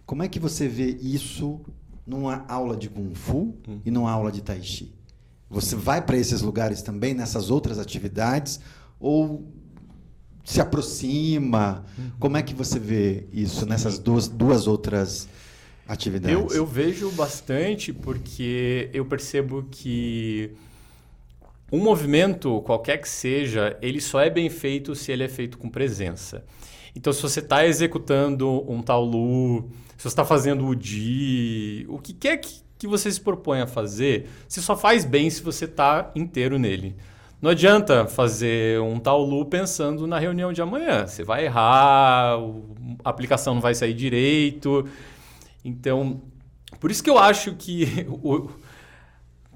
como 0.06 0.22
é 0.22 0.28
que 0.28 0.40
você 0.40 0.68
vê 0.68 0.98
isso 1.02 1.60
numa 2.06 2.46
aula 2.48 2.78
de 2.78 2.90
kung 2.90 3.14
fu 3.16 3.56
uhum. 3.68 3.82
e 3.84 3.90
numa 3.90 4.12
aula 4.12 4.32
de 4.32 4.42
tai 4.42 4.62
chi? 4.62 4.94
Você 5.50 5.76
vai 5.76 6.00
para 6.02 6.18
esses 6.18 6.42
lugares 6.42 6.84
também 6.84 7.16
nessas 7.16 7.50
outras 7.50 7.80
atividades 7.80 8.60
ou 9.00 9.52
se 10.44 10.62
aproxima? 10.62 11.86
Uhum. 11.98 12.12
Como 12.20 12.38
é 12.38 12.44
que 12.44 12.54
você 12.54 12.78
vê 12.78 13.28
isso 13.34 13.66
nessas 13.66 13.98
duas, 13.98 14.28
duas 14.28 14.68
outras 14.68 15.22
atividades? 15.22 15.28
Eu, 16.34 16.48
eu 16.52 16.66
vejo 16.66 17.10
bastante 17.12 17.94
porque 17.94 18.90
eu 18.94 19.06
percebo 19.06 19.66
que 19.72 20.52
um 21.72 21.80
movimento, 21.80 22.62
qualquer 22.62 22.98
que 22.98 23.10
seja, 23.10 23.78
ele 23.82 24.00
só 24.00 24.22
é 24.22 24.30
bem 24.30 24.50
feito 24.50 24.96
se 24.96 25.12
ele 25.12 25.24
é 25.24 25.28
feito 25.28 25.58
com 25.58 25.70
presença. 25.70 26.44
Então, 26.96 27.12
se 27.14 27.22
você 27.22 27.40
está 27.40 27.66
executando 27.66 28.66
um 28.72 28.82
taolu, 28.82 29.70
se 29.98 30.04
você 30.04 30.08
está 30.08 30.26
fazendo 30.26 30.66
o 30.66 30.76
di, 30.76 31.86
o 31.90 32.00
que 32.00 32.14
quer 32.14 32.38
que, 32.38 32.62
que 32.80 32.88
você 32.88 33.12
se 33.12 33.20
propõe 33.22 33.62
a 33.62 33.68
fazer, 33.68 34.28
você 34.48 34.62
só 34.62 34.76
faz 34.76 35.06
bem 35.06 35.30
se 35.30 35.42
você 35.42 35.66
está 35.66 36.12
inteiro 36.16 36.58
nele. 36.58 36.96
Não 37.40 37.52
adianta 37.52 38.08
fazer 38.08 38.82
um 38.82 39.00
taolu 39.00 39.46
pensando 39.46 40.08
na 40.08 40.18
reunião 40.18 40.52
de 40.52 40.62
amanhã. 40.62 41.06
Você 41.06 41.24
vai 41.24 41.46
errar, 41.46 42.40
a 43.04 43.10
aplicação 43.10 43.54
não 43.54 43.62
vai 43.62 43.76
sair 43.76 43.94
direito. 43.94 44.88
Então, 45.68 46.22
por 46.80 46.90
isso 46.90 47.04
que 47.04 47.10
eu 47.10 47.18
acho 47.18 47.54
que 47.56 48.08
o, 48.24 48.50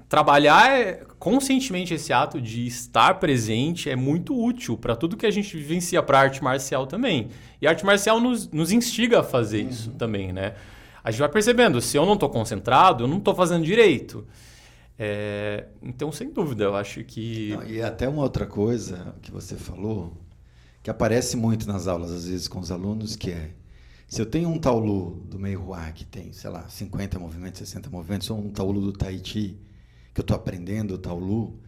trabalhar 0.08 1.06
conscientemente 1.18 1.94
esse 1.94 2.12
ato 2.12 2.38
de 2.38 2.66
estar 2.66 3.14
presente 3.14 3.88
é 3.88 3.96
muito 3.96 4.38
útil 4.38 4.76
para 4.76 4.94
tudo 4.94 5.16
que 5.16 5.24
a 5.24 5.30
gente 5.30 5.56
vivencia 5.56 6.02
para 6.02 6.20
arte 6.20 6.44
marcial 6.44 6.86
também. 6.86 7.30
E 7.62 7.66
a 7.66 7.70
arte 7.70 7.84
marcial 7.86 8.20
nos, 8.20 8.46
nos 8.50 8.72
instiga 8.72 9.20
a 9.20 9.22
fazer 9.22 9.62
uhum. 9.62 9.70
isso 9.70 9.90
também, 9.92 10.32
né? 10.32 10.54
A 11.02 11.10
gente 11.10 11.20
vai 11.20 11.30
percebendo, 11.30 11.80
se 11.80 11.96
eu 11.96 12.04
não 12.04 12.12
estou 12.12 12.28
concentrado, 12.28 13.04
eu 13.04 13.08
não 13.08 13.18
estou 13.18 13.34
fazendo 13.34 13.64
direito. 13.64 14.26
É, 14.98 15.66
então, 15.82 16.12
sem 16.12 16.30
dúvida, 16.30 16.64
eu 16.64 16.76
acho 16.76 17.02
que. 17.02 17.56
Não, 17.56 17.66
e 17.66 17.82
até 17.82 18.08
uma 18.08 18.22
outra 18.22 18.46
coisa 18.46 19.14
que 19.22 19.32
você 19.32 19.56
falou, 19.56 20.12
que 20.82 20.90
aparece 20.90 21.36
muito 21.36 21.66
nas 21.66 21.88
aulas, 21.88 22.12
às 22.12 22.28
vezes, 22.28 22.46
com 22.46 22.60
os 22.60 22.70
alunos, 22.70 23.16
que 23.16 23.30
é. 23.30 23.50
Se 24.12 24.20
eu 24.20 24.26
tenho 24.26 24.50
um 24.50 24.58
taulu 24.58 25.22
do 25.24 25.38
meio 25.38 25.64
Hua 25.68 25.90
que 25.90 26.04
tem, 26.04 26.34
sei 26.34 26.50
lá, 26.50 26.68
50 26.68 27.18
movimentos, 27.18 27.60
60 27.60 27.88
movimentos, 27.88 28.28
ou 28.28 28.38
um 28.38 28.50
taulu 28.50 28.78
do 28.78 28.92
Tai 28.92 29.18
Chi 29.24 29.58
que 30.12 30.20
eu 30.20 30.22
estou 30.22 30.36
aprendendo, 30.36 30.92
o 30.92 30.98
Taolu, 30.98 31.58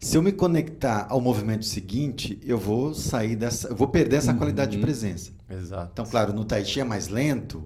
se 0.00 0.16
eu 0.16 0.20
me 0.20 0.32
conectar 0.32 1.06
ao 1.08 1.20
movimento 1.20 1.64
seguinte, 1.64 2.36
eu 2.42 2.58
vou 2.58 2.92
sair 2.94 3.36
dessa, 3.36 3.68
eu 3.68 3.76
vou 3.76 3.86
perder 3.86 4.16
essa 4.16 4.32
uhum. 4.32 4.38
qualidade 4.38 4.72
de 4.72 4.78
presença. 4.78 5.30
Exato. 5.48 5.90
Então, 5.92 6.04
claro, 6.04 6.32
no 6.32 6.44
Tai 6.44 6.64
Chi 6.64 6.80
é 6.80 6.84
mais 6.84 7.06
lento. 7.06 7.62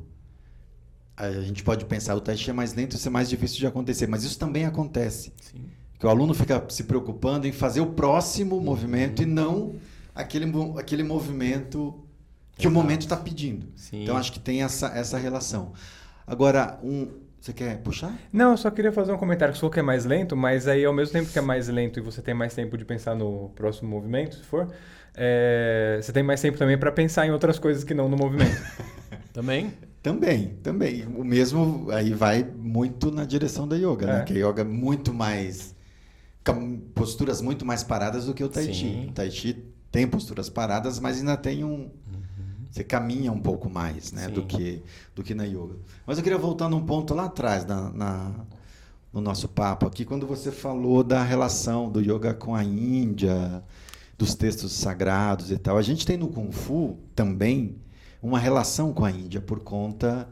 A 1.16 1.32
gente 1.40 1.64
pode 1.64 1.86
pensar 1.86 2.14
o 2.14 2.20
Tai 2.20 2.36
Chi 2.36 2.50
é 2.50 2.52
mais 2.52 2.74
lento, 2.74 2.96
isso 2.96 3.08
é 3.08 3.10
mais 3.10 3.30
difícil 3.30 3.60
de 3.60 3.66
acontecer, 3.66 4.06
mas 4.06 4.24
isso 4.24 4.38
também 4.38 4.66
acontece. 4.66 5.32
Sim. 5.40 5.64
Que 5.98 6.04
o 6.04 6.10
aluno 6.10 6.34
fica 6.34 6.62
se 6.68 6.84
preocupando 6.84 7.46
em 7.46 7.52
fazer 7.52 7.80
o 7.80 7.86
próximo 7.86 8.56
uhum. 8.56 8.62
movimento 8.62 9.22
e 9.22 9.24
não 9.24 9.76
aquele, 10.14 10.52
aquele 10.76 11.02
movimento 11.02 12.01
que 12.56 12.66
Exato. 12.66 12.68
o 12.68 12.82
momento 12.82 13.02
está 13.02 13.16
pedindo. 13.16 13.66
Sim. 13.76 14.02
Então 14.02 14.16
acho 14.16 14.32
que 14.32 14.40
tem 14.40 14.62
essa, 14.62 14.88
essa 14.88 15.18
relação. 15.18 15.72
Agora, 16.26 16.78
um, 16.82 17.08
você 17.40 17.52
quer 17.52 17.78
puxar? 17.78 18.16
Não, 18.32 18.52
eu 18.52 18.56
só 18.56 18.70
queria 18.70 18.92
fazer 18.92 19.12
um 19.12 19.18
comentário. 19.18 19.54
Você 19.54 19.60
falou 19.60 19.72
que 19.72 19.80
é 19.80 19.82
mais 19.82 20.04
lento, 20.04 20.36
mas 20.36 20.68
aí 20.68 20.84
ao 20.84 20.92
mesmo 20.92 21.12
tempo 21.12 21.30
que 21.30 21.38
é 21.38 21.42
mais 21.42 21.68
lento 21.68 21.98
e 21.98 22.02
você 22.02 22.22
tem 22.22 22.34
mais 22.34 22.54
tempo 22.54 22.78
de 22.78 22.84
pensar 22.84 23.16
no 23.16 23.50
próximo 23.56 23.90
movimento, 23.90 24.36
se 24.36 24.44
for, 24.44 24.72
é, 25.14 25.98
você 26.00 26.12
tem 26.12 26.22
mais 26.22 26.40
tempo 26.40 26.56
também 26.56 26.78
para 26.78 26.92
pensar 26.92 27.26
em 27.26 27.30
outras 27.30 27.58
coisas 27.58 27.82
que 27.82 27.94
não 27.94 28.08
no 28.08 28.16
movimento. 28.16 28.62
também? 29.32 29.72
Também, 30.02 30.58
também. 30.62 31.04
O 31.06 31.24
mesmo 31.24 31.90
aí 31.90 32.12
vai 32.12 32.44
muito 32.44 33.10
na 33.10 33.24
direção 33.24 33.66
da 33.66 33.76
yoga, 33.76 34.06
né? 34.06 34.12
é. 34.12 34.18
né? 34.18 34.24
Que 34.24 34.42
a 34.42 34.48
yoga 34.48 34.62
é 34.62 34.64
muito 34.64 35.12
mais 35.12 35.74
posturas 36.94 37.40
muito 37.40 37.64
mais 37.64 37.84
paradas 37.84 38.26
do 38.26 38.34
que 38.34 38.42
o 38.42 38.48
tai 38.48 38.72
chi. 38.72 39.06
O 39.08 39.12
tai 39.12 39.30
chi 39.30 39.64
tem 39.90 40.06
posturas 40.06 40.48
paradas, 40.48 40.98
mas 40.98 41.18
ainda 41.18 41.36
tem 41.36 41.62
um 41.62 41.90
você 42.72 42.82
caminha 42.82 43.30
um 43.30 43.38
pouco 43.38 43.68
mais 43.68 44.12
né, 44.12 44.28
do, 44.28 44.44
que, 44.44 44.82
do 45.14 45.22
que 45.22 45.34
na 45.34 45.44
yoga. 45.44 45.76
Mas 46.06 46.16
eu 46.16 46.24
queria 46.24 46.38
voltar 46.38 46.70
num 46.70 46.84
ponto 46.86 47.12
lá 47.12 47.26
atrás, 47.26 47.66
na, 47.66 47.90
na, 47.90 48.32
no 49.12 49.20
nosso 49.20 49.46
papo 49.46 49.86
aqui, 49.86 50.06
quando 50.06 50.26
você 50.26 50.50
falou 50.50 51.04
da 51.04 51.22
relação 51.22 51.90
do 51.90 52.00
yoga 52.00 52.32
com 52.32 52.54
a 52.54 52.64
Índia, 52.64 53.62
dos 54.16 54.34
textos 54.34 54.72
sagrados 54.72 55.50
e 55.50 55.58
tal. 55.58 55.76
A 55.76 55.82
gente 55.82 56.06
tem 56.06 56.16
no 56.16 56.28
Kung 56.28 56.50
Fu 56.50 56.98
também 57.14 57.76
uma 58.22 58.38
relação 58.38 58.90
com 58.94 59.04
a 59.04 59.10
Índia 59.10 59.42
por 59.42 59.60
conta 59.60 60.26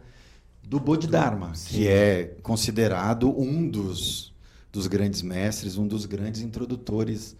do 0.63 0.81
Bodhidharma, 0.81 1.55
Sim. 1.55 1.69
que 1.69 1.89
é 1.89 2.37
considerado 2.43 3.29
um 3.39 3.69
dos, 3.69 4.33
dos 4.73 4.87
grandes 4.87 5.21
mestres, 5.21 5.77
um 5.77 5.87
dos 5.87 6.07
grandes 6.07 6.41
introdutores 6.41 7.37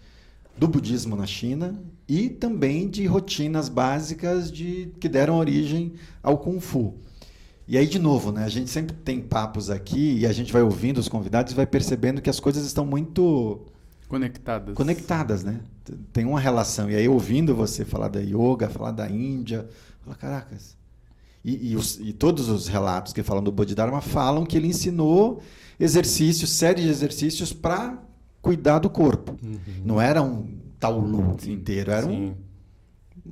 do 0.55 0.67
budismo 0.67 1.15
na 1.15 1.25
China 1.25 1.81
e 2.13 2.27
também 2.29 2.89
de 2.89 3.05
rotinas 3.05 3.69
básicas 3.69 4.51
de 4.51 4.91
que 4.99 5.07
deram 5.07 5.37
origem 5.37 5.93
ao 6.21 6.37
Kung 6.37 6.59
Fu. 6.59 6.95
E 7.65 7.77
aí, 7.77 7.87
de 7.87 7.97
novo, 7.97 8.33
né, 8.33 8.43
a 8.43 8.49
gente 8.49 8.69
sempre 8.69 8.93
tem 8.97 9.21
papos 9.21 9.69
aqui 9.69 10.17
e 10.19 10.25
a 10.27 10.33
gente 10.33 10.51
vai 10.51 10.61
ouvindo 10.61 10.97
os 10.97 11.07
convidados 11.07 11.53
e 11.53 11.55
vai 11.55 11.65
percebendo 11.65 12.21
que 12.21 12.29
as 12.29 12.37
coisas 12.37 12.65
estão 12.65 12.85
muito 12.85 13.61
Conectadas. 14.09 14.75
conectadas, 14.75 15.41
né? 15.41 15.61
Tem 16.11 16.25
uma 16.25 16.37
relação. 16.39 16.89
E 16.91 16.95
aí, 16.97 17.07
ouvindo 17.07 17.55
você 17.55 17.85
falar 17.85 18.09
da 18.09 18.19
yoga, 18.19 18.67
falar 18.69 18.91
da 18.91 19.09
Índia, 19.09 19.69
fala, 20.03 20.17
caracas. 20.17 20.75
E, 21.45 21.71
e, 21.71 21.75
os- 21.77 21.97
e 22.01 22.11
todos 22.11 22.49
os 22.49 22.67
relatos 22.67 23.13
que 23.13 23.23
falam 23.23 23.41
do 23.41 23.53
Bodhidharma 23.53 24.01
falam 24.01 24.45
que 24.45 24.57
ele 24.57 24.67
ensinou 24.67 25.41
exercícios, 25.79 26.49
série 26.49 26.81
de 26.81 26.89
exercícios 26.89 27.53
para 27.53 27.97
cuidar 28.41 28.79
do 28.79 28.89
corpo. 28.89 29.37
Não 29.85 30.01
era 30.01 30.21
um 30.21 30.59
taulu 30.81 31.37
inteiro, 31.47 31.91
era 31.91 32.05
um 32.05 32.09
Sim. 32.09 32.35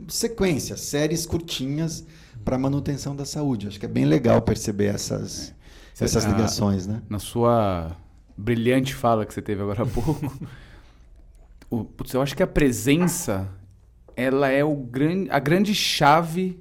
sequência, 0.08 0.78
séries 0.78 1.26
curtinhas 1.26 2.06
para 2.45 2.58
manutenção 2.58 3.16
da 3.16 3.26
saúde. 3.26 3.68
Acho 3.68 3.80
que 3.80 3.86
é 3.86 3.89
bem 3.89 4.06
legal 4.06 4.41
perceber 4.41 4.86
essas, 4.95 5.54
Cê- 5.93 6.06
essas 6.06 6.26
a- 6.26 6.30
ligações, 6.30 6.88
né? 6.88 7.02
Na 7.10 7.20
sua 7.20 7.97
brilhante 8.38 8.93
fala 8.95 9.26
que 9.26 9.34
você 9.34 9.41
teve 9.41 9.62
agora 9.62 9.84
há 9.84 9.86
pouco, 9.86 10.18
o- 11.70 11.84
putz, 11.84 12.14
eu 12.14 12.22
acho 12.22 12.36
que 12.36 12.43
a 12.43 12.47
presença 12.47 13.50
ela 14.16 14.50
é 14.50 14.64
o 14.64 14.76
gran, 14.76 15.26
a 15.30 15.39
grande 15.39 15.74
chave, 15.74 16.60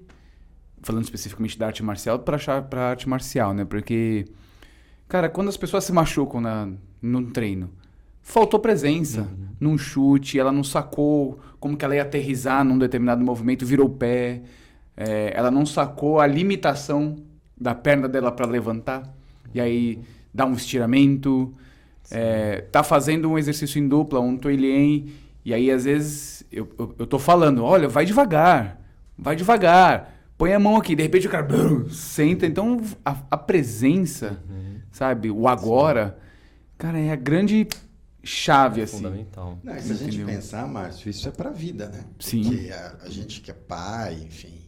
falando 0.83 1.05
especificamente 1.05 1.59
da 1.59 1.67
arte 1.67 1.83
marcial, 1.83 2.19
para 2.21 2.39
a 2.73 2.91
arte 2.91 3.09
marcial, 3.09 3.53
né? 3.53 3.65
Porque, 3.65 4.27
cara, 5.09 5.29
quando 5.29 5.49
as 5.49 5.57
pessoas 5.57 5.85
se 5.85 5.93
machucam 5.93 6.41
na, 6.41 6.69
num 7.03 7.31
treino, 7.31 7.71
faltou 8.29 8.61
presença 8.61 9.27
num 9.59 9.79
chute, 9.79 10.39
ela 10.39 10.53
não 10.53 10.63
sacou 10.63 11.41
como 11.59 11.79
que 11.79 11.85
ela 11.85 11.97
ia 11.97 12.03
aterrizar 12.03 12.63
num 12.63 12.79
determinado 12.79 13.25
movimento, 13.25 13.65
virou 13.65 13.87
o 13.87 13.91
pé, 13.91 14.43
é, 14.95 15.33
ela 15.35 15.51
não 15.51 15.65
sacou 15.65 16.21
a 16.21 16.27
limitação 16.27 17.17
da 17.59 17.75
perna 17.75 18.07
dela 18.07 18.31
para 18.31 18.45
levantar, 18.47 19.03
e 19.55 19.59
aí 19.59 19.99
dá 20.33 20.45
um 20.45 20.53
estiramento, 20.53 21.55
é, 22.11 22.61
tá 22.71 22.83
fazendo 22.83 23.31
um 23.31 23.39
exercício 23.39 23.79
em 23.81 23.89
dupla, 23.89 24.21
um 24.21 24.37
toilien, 24.37 25.07
e 25.43 25.55
aí 25.55 25.71
às 25.71 25.85
vezes 25.85 26.45
eu, 26.53 26.69
eu, 26.79 26.95
eu 26.99 27.07
tô 27.07 27.19
falando, 27.19 27.65
olha, 27.65 27.89
vai 27.89 28.05
devagar, 28.05 28.79
vai 29.19 29.35
devagar, 29.35 30.15
põe 30.37 30.53
a 30.53 30.61
mão 30.61 30.77
aqui, 30.77 30.95
de 30.95 31.03
repente 31.03 31.27
o 31.27 31.31
cara 31.31 31.45
brum, 31.45 31.89
senta, 31.89 32.47
então 32.47 32.79
a, 33.03 33.17
a 33.31 33.37
presença, 33.39 34.39
sabe, 34.93 35.31
o 35.31 35.49
agora, 35.49 36.19
cara, 36.77 36.99
é 36.99 37.11
a 37.11 37.17
grande 37.17 37.67
chave, 38.23 38.83
assim. 38.83 38.97
Fundamental. 38.97 39.59
Não, 39.63 39.81
se 39.81 39.93
a 39.93 39.95
gente 39.95 40.25
pensar, 40.25 40.67
Márcio, 40.67 41.09
isso 41.09 41.29
é 41.29 41.31
para 41.31 41.51
a 41.51 41.53
vida, 41.53 41.89
né? 41.89 42.05
Sim. 42.19 42.43
Porque 42.43 42.71
a, 42.71 42.97
a 43.03 43.09
gente 43.09 43.41
que 43.41 43.51
é 43.51 43.55
pai, 43.55 44.15
enfim, 44.15 44.59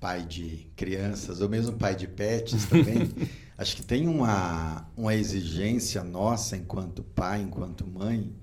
pai 0.00 0.22
de 0.24 0.70
crianças, 0.76 1.40
ou 1.40 1.48
mesmo 1.48 1.76
pai 1.76 1.94
de 1.94 2.08
pets 2.08 2.66
também, 2.66 3.10
acho 3.56 3.76
que 3.76 3.82
tem 3.82 4.08
uma, 4.08 4.86
uma 4.96 5.14
exigência 5.14 6.02
nossa 6.02 6.56
enquanto 6.56 7.02
pai, 7.02 7.42
enquanto 7.42 7.86
mãe, 7.86 8.34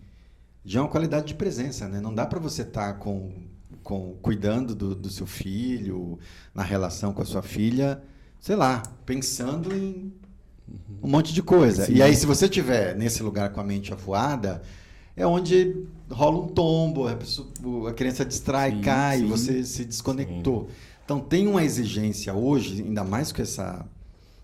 de 0.64 0.78
uma 0.78 0.88
qualidade 0.88 1.28
de 1.28 1.36
presença, 1.36 1.88
né? 1.88 2.00
Não 2.00 2.14
dá 2.14 2.26
para 2.26 2.40
você 2.40 2.62
estar 2.62 2.94
com, 2.96 3.32
com 3.84 4.16
cuidando 4.22 4.76
do, 4.76 4.94
do 4.94 5.10
seu 5.10 5.26
filho, 5.26 6.20
na 6.54 6.64
relação 6.64 7.14
com 7.14 7.22
a 7.22 7.26
sua 7.26 7.42
filha, 7.42 8.02
sei 8.40 8.56
lá, 8.56 8.84
pensando 9.06 9.76
em 9.76 10.14
um 11.02 11.08
monte 11.10 11.34
de 11.34 11.42
coisa. 11.42 11.86
Sim. 11.86 11.94
E 11.96 12.02
aí, 12.02 12.16
se 12.16 12.26
você 12.26 12.48
tiver 12.50 12.96
nesse 12.96 13.22
lugar 13.24 13.52
com 13.52 13.60
a 13.60 13.64
mente 13.64 13.94
avoada, 13.94 14.62
é 15.16 15.26
onde 15.26 15.76
rola 16.10 16.40
um 16.44 16.48
tombo, 16.48 17.08
a, 17.08 17.16
pessoa- 17.16 17.48
a 17.90 17.94
criança 17.94 18.26
distrai, 18.26 18.72
Sim, 18.72 18.82
cai, 18.82 19.18
sim. 19.20 19.26
você 19.28 19.64
se 19.64 19.86
desconectou. 19.86 20.70
Então 21.06 21.20
tem 21.20 21.48
uma 21.48 21.64
exigência 21.64 22.34
hoje, 22.34 22.82
ainda 22.84 23.04
mais 23.04 23.32
com 23.32 23.42
essa, 23.42 23.86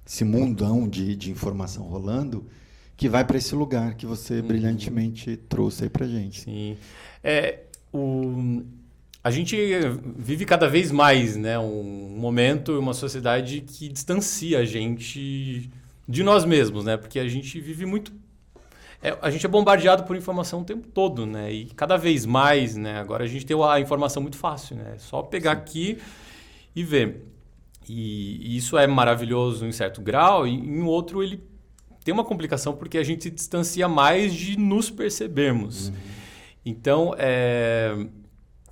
esse 0.06 0.24
mundão 0.26 0.88
de, 0.88 1.16
de 1.16 1.32
informação 1.32 1.84
rolando, 1.84 2.46
que 2.98 3.08
vai 3.10 3.24
para 3.26 3.38
esse 3.38 3.54
lugar 3.54 3.96
que 3.96 4.06
você 4.06 4.42
brilhantemente 4.42 5.36
trouxe 5.38 5.84
aí 5.84 5.90
pra 5.90 6.08
gente. 6.08 6.42
Sim. 6.42 6.78
É, 7.24 7.60
o, 7.94 8.64
a 9.24 9.30
gente 9.32 9.56
vive 10.18 10.46
cada 10.46 10.68
vez 10.70 10.92
mais 10.92 11.36
né, 11.36 11.58
um 11.60 11.84
momento, 12.18 12.78
uma 12.80 12.94
sociedade 12.94 13.62
que 13.62 13.90
distancia 13.90 14.60
a 14.60 14.66
gente 14.66 15.70
de 16.08 16.24
nós 16.24 16.46
mesmos, 16.46 16.86
né? 16.86 16.98
Porque 16.98 17.20
a 17.20 17.28
gente 17.28 17.60
vive 17.60 17.86
muito. 17.86 18.12
é, 19.02 19.18
a 19.22 19.30
gente 19.30 19.46
é 19.46 19.50
bombardeado 19.50 20.04
por 20.04 20.16
informação 20.16 20.62
o 20.62 20.64
tempo 20.66 20.88
todo, 20.88 21.26
né? 21.26 21.52
E 21.52 21.66
cada 21.66 21.98
vez 21.98 22.26
mais, 22.26 22.76
né? 22.76 22.98
Agora 23.00 23.24
a 23.24 23.28
gente 23.28 23.46
tem 23.46 23.56
a 23.64 23.80
informação 23.80 24.22
muito 24.22 24.38
fácil, 24.38 24.76
né? 24.76 24.94
É 24.96 25.00
só 25.00 25.22
pegar 25.22 25.52
aqui 25.54 25.98
e 26.76 26.84
ver. 26.84 27.26
E, 27.88 28.54
e 28.54 28.58
isso 28.58 28.78
é 28.78 28.88
maravilhoso 28.88 29.66
em 29.66 29.72
certo 29.72 30.02
grau, 30.02 30.48
e 30.48 30.52
em 30.54 30.82
outro 30.82 31.22
ele 31.22 31.40
tem 32.04 32.14
uma 32.14 32.24
complicação 32.24 32.74
porque 32.74 32.98
a 32.98 33.04
gente 33.04 33.24
se 33.24 33.32
distancia 33.32 33.88
mais 33.88 34.34
de 34.34 34.58
nos 34.58 34.90
percebermos. 34.90 35.92
Então, 36.66 37.14
é, 37.18 37.96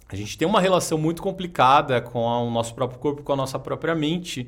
a 0.10 0.16
gente 0.16 0.36
tem 0.38 0.48
uma 0.48 0.60
relação 0.60 0.98
muito 0.98 1.22
complicada 1.22 2.02
com 2.02 2.28
a- 2.28 2.42
o 2.42 2.50
nosso 2.50 2.74
próprio 2.74 3.00
corpo, 3.00 3.22
com 3.24 3.34
a 3.34 3.36
nossa 3.36 3.60
própria 3.60 3.94
mente. 3.96 4.48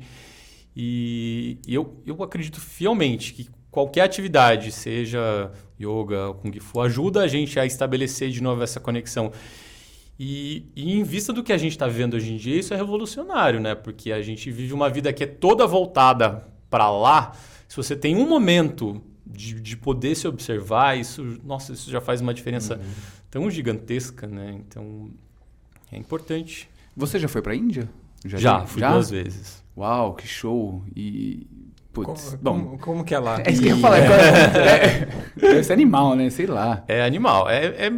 E, 0.76 1.58
e 1.66 1.74
eu, 1.74 2.02
eu 2.04 2.22
acredito 2.22 2.60
fielmente 2.60 3.32
que 3.32 3.48
qualquer 3.70 4.02
atividade, 4.02 4.70
seja 4.70 5.50
yoga, 5.80 6.34
kung 6.40 6.52
fu, 6.60 6.80
ajuda 6.80 7.22
a 7.22 7.26
gente 7.26 7.58
a 7.58 7.64
estabelecer 7.64 8.30
de 8.30 8.42
novo 8.42 8.62
essa 8.62 8.78
conexão. 8.78 9.32
E, 10.18 10.66
e 10.74 10.92
em 10.92 11.02
vista 11.02 11.32
do 11.32 11.42
que 11.42 11.52
a 11.52 11.58
gente 11.58 11.72
está 11.72 11.86
vendo 11.86 12.14
hoje 12.14 12.32
em 12.32 12.36
dia, 12.36 12.58
isso 12.58 12.72
é 12.72 12.76
revolucionário, 12.76 13.60
né? 13.60 13.74
Porque 13.74 14.12
a 14.12 14.20
gente 14.22 14.50
vive 14.50 14.72
uma 14.72 14.88
vida 14.88 15.12
que 15.12 15.24
é 15.24 15.26
toda 15.26 15.66
voltada 15.66 16.46
para 16.68 16.90
lá. 16.90 17.32
Se 17.68 17.76
você 17.76 17.96
tem 17.96 18.16
um 18.16 18.28
momento 18.28 19.02
de, 19.26 19.60
de 19.60 19.76
poder 19.76 20.14
se 20.14 20.28
observar, 20.28 20.98
isso, 20.98 21.38
nossa, 21.44 21.72
isso 21.72 21.90
já 21.90 22.00
faz 22.00 22.20
uma 22.20 22.32
diferença 22.32 22.80
tão 23.30 23.50
gigantesca, 23.50 24.26
né? 24.26 24.58
Então, 24.66 25.10
é 25.90 25.98
importante. 25.98 26.68
Você 26.96 27.18
já 27.18 27.28
foi 27.28 27.42
pra 27.42 27.54
Índia? 27.54 27.88
Já, 28.24 28.58
tem? 28.58 28.66
fui 28.68 28.82
duas 28.82 29.10
vezes. 29.10 29.65
Uau, 29.76 30.14
que 30.14 30.26
show. 30.26 30.82
E. 30.94 31.46
Putz, 31.92 32.36
Como, 32.42 32.42
bom. 32.42 32.64
como, 32.64 32.78
como 32.78 33.04
que 33.04 33.14
é 33.14 33.18
lá? 33.18 33.40
É 33.44 33.50
isso 33.50 33.62
que 33.62 33.68
eu 33.68 33.76
ia 33.76 33.80
falar. 33.82 33.98
É, 34.06 35.06
deve 35.40 35.62
ser 35.64 35.72
animal, 35.72 36.14
né? 36.14 36.28
Sei 36.30 36.46
lá. 36.46 36.84
É 36.88 37.02
animal. 37.02 37.48
É, 37.48 37.66
é- 37.86 37.92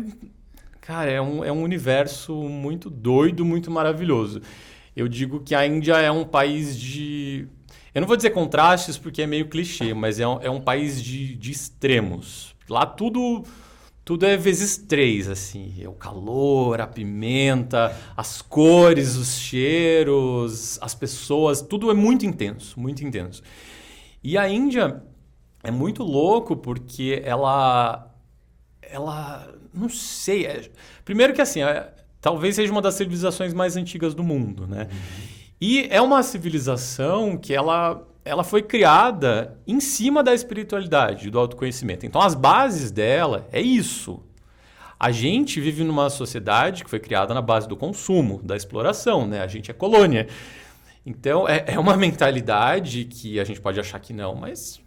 cara, 0.80 1.10
é 1.10 1.20
um, 1.20 1.44
é 1.44 1.50
um 1.52 1.62
universo 1.62 2.34
muito 2.34 2.88
doido, 2.88 3.44
muito 3.44 3.70
maravilhoso. 3.70 4.40
Eu 4.96 5.06
digo 5.08 5.40
que 5.40 5.54
a 5.54 5.66
Índia 5.66 5.96
é 5.98 6.10
um 6.10 6.24
país 6.24 6.78
de. 6.78 7.46
Eu 7.94 8.00
não 8.00 8.08
vou 8.08 8.16
dizer 8.16 8.30
contrastes 8.30 8.96
porque 8.98 9.22
é 9.22 9.26
meio 9.26 9.48
clichê, 9.48 9.94
mas 9.94 10.20
é 10.20 10.26
um, 10.28 10.38
é 10.40 10.50
um 10.50 10.60
país 10.60 11.02
de, 11.02 11.34
de 11.34 11.50
extremos. 11.50 12.54
Lá 12.68 12.84
tudo. 12.86 13.44
Tudo 14.08 14.24
é 14.24 14.38
vezes 14.38 14.78
três, 14.78 15.28
assim. 15.28 15.74
É 15.78 15.86
o 15.86 15.92
calor, 15.92 16.80
a 16.80 16.86
pimenta, 16.86 17.94
as 18.16 18.40
cores, 18.40 19.16
os 19.16 19.36
cheiros, 19.38 20.78
as 20.80 20.94
pessoas, 20.94 21.60
tudo 21.60 21.90
é 21.90 21.94
muito 21.94 22.24
intenso, 22.24 22.80
muito 22.80 23.04
intenso. 23.04 23.42
E 24.24 24.38
a 24.38 24.48
Índia 24.48 25.02
é 25.62 25.70
muito 25.70 26.02
louco 26.02 26.56
porque 26.56 27.20
ela 27.22 28.10
ela 28.80 29.54
não 29.74 29.90
sei 29.90 30.46
é- 30.46 30.70
primeiro 31.04 31.34
que 31.34 31.42
assim 31.42 31.62
é- 31.62 31.92
talvez 32.18 32.56
seja 32.56 32.72
uma 32.72 32.80
das 32.80 32.94
civilizações 32.94 33.52
mais 33.52 33.76
antigas 33.76 34.14
do 34.14 34.24
mundo 34.24 34.66
né 34.66 34.88
e 35.60 35.86
é 35.90 36.00
uma 36.00 36.22
civilização 36.22 37.36
que 37.36 37.52
ela 37.52 38.07
ela 38.28 38.44
foi 38.44 38.62
criada 38.62 39.58
em 39.66 39.80
cima 39.80 40.22
da 40.22 40.34
espiritualidade 40.34 41.30
do 41.30 41.38
autoconhecimento 41.38 42.06
então 42.06 42.20
as 42.20 42.34
bases 42.34 42.90
dela 42.90 43.46
é 43.50 43.60
isso 43.60 44.22
a 45.00 45.10
gente 45.10 45.60
vive 45.60 45.84
numa 45.84 46.10
sociedade 46.10 46.84
que 46.84 46.90
foi 46.90 46.98
criada 46.98 47.32
na 47.32 47.42
base 47.42 47.68
do 47.68 47.76
consumo 47.76 48.40
da 48.42 48.56
exploração 48.56 49.26
né 49.26 49.40
a 49.40 49.46
gente 49.46 49.70
é 49.70 49.74
colônia 49.74 50.28
então 51.06 51.48
é, 51.48 51.64
é 51.66 51.78
uma 51.78 51.96
mentalidade 51.96 53.04
que 53.04 53.40
a 53.40 53.44
gente 53.44 53.60
pode 53.60 53.80
achar 53.80 53.98
que 53.98 54.12
não 54.12 54.34
mas 54.34 54.80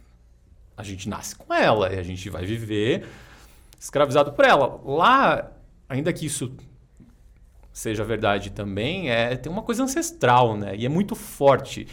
a 0.76 0.82
gente 0.82 1.08
nasce 1.08 1.36
com 1.36 1.52
ela 1.52 1.92
e 1.92 1.98
a 1.98 2.02
gente 2.02 2.28
vai 2.30 2.44
viver 2.44 3.06
escravizado 3.82 4.32
por 4.32 4.44
ela. 4.44 4.80
Lá, 4.84 5.50
ainda 5.88 6.12
que 6.12 6.26
isso 6.26 6.54
seja 7.72 8.04
verdade 8.04 8.50
também, 8.50 9.10
é 9.10 9.34
tem 9.36 9.50
uma 9.50 9.62
coisa 9.62 9.82
ancestral, 9.82 10.56
né? 10.56 10.74
E 10.76 10.86
é 10.86 10.88
muito 10.88 11.14
forte. 11.16 11.88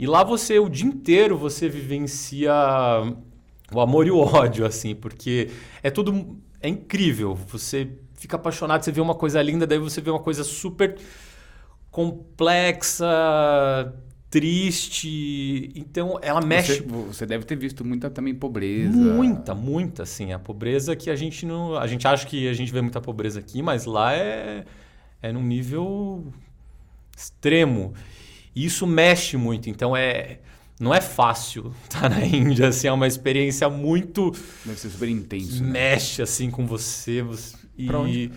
E 0.00 0.06
lá 0.06 0.24
você 0.24 0.58
o 0.58 0.66
dia 0.66 0.86
inteiro 0.86 1.36
você 1.36 1.68
vivencia 1.68 2.50
o 3.70 3.80
amor 3.82 4.06
e 4.06 4.10
o 4.10 4.16
ódio 4.16 4.64
assim, 4.64 4.94
porque 4.94 5.50
é 5.82 5.90
tudo 5.90 6.38
é 6.58 6.70
incrível. 6.70 7.34
Você 7.34 7.86
fica 8.14 8.36
apaixonado, 8.36 8.82
você 8.82 8.90
vê 8.90 9.02
uma 9.02 9.14
coisa 9.14 9.42
linda, 9.42 9.66
daí 9.66 9.78
você 9.78 10.00
vê 10.00 10.08
uma 10.08 10.18
coisa 10.18 10.42
super 10.42 10.96
complexa, 11.90 13.06
triste. 14.30 15.70
Então, 15.74 16.18
ela 16.22 16.40
mexe. 16.40 16.80
Você, 16.80 16.82
você 16.82 17.26
deve 17.26 17.44
ter 17.44 17.56
visto 17.56 17.84
muita 17.84 18.08
também 18.08 18.34
pobreza. 18.34 18.96
Muita, 18.96 19.54
muita, 19.54 20.04
assim. 20.04 20.32
A 20.32 20.38
pobreza 20.38 20.96
que 20.96 21.10
a 21.10 21.16
gente 21.16 21.44
não. 21.44 21.76
A 21.76 21.86
gente 21.86 22.08
acha 22.08 22.26
que 22.26 22.48
a 22.48 22.54
gente 22.54 22.72
vê 22.72 22.80
muita 22.80 23.02
pobreza 23.02 23.38
aqui, 23.38 23.60
mas 23.60 23.84
lá 23.84 24.14
é, 24.14 24.64
é 25.20 25.30
num 25.30 25.42
nível 25.42 26.24
extremo. 27.14 27.92
E 28.54 28.64
isso 28.64 28.86
mexe 28.86 29.36
muito. 29.36 29.68
Então 29.70 29.96
é. 29.96 30.38
Não 30.78 30.94
é 30.94 31.00
fácil 31.00 31.74
estar 31.84 32.08
na 32.10 32.24
Índia, 32.24 32.68
assim, 32.68 32.88
é 32.88 32.92
uma 32.92 33.06
experiência 33.06 33.68
muito. 33.68 34.30
Deve 34.64 34.78
ser 34.80 34.88
super 34.88 35.08
intenso. 35.08 35.62
Né? 35.62 35.70
Mexe 35.70 36.22
assim 36.22 36.50
com 36.50 36.66
você. 36.66 37.20
você 37.22 37.54
e... 37.76 37.86
Pra 37.86 37.98
onde? 38.00 38.30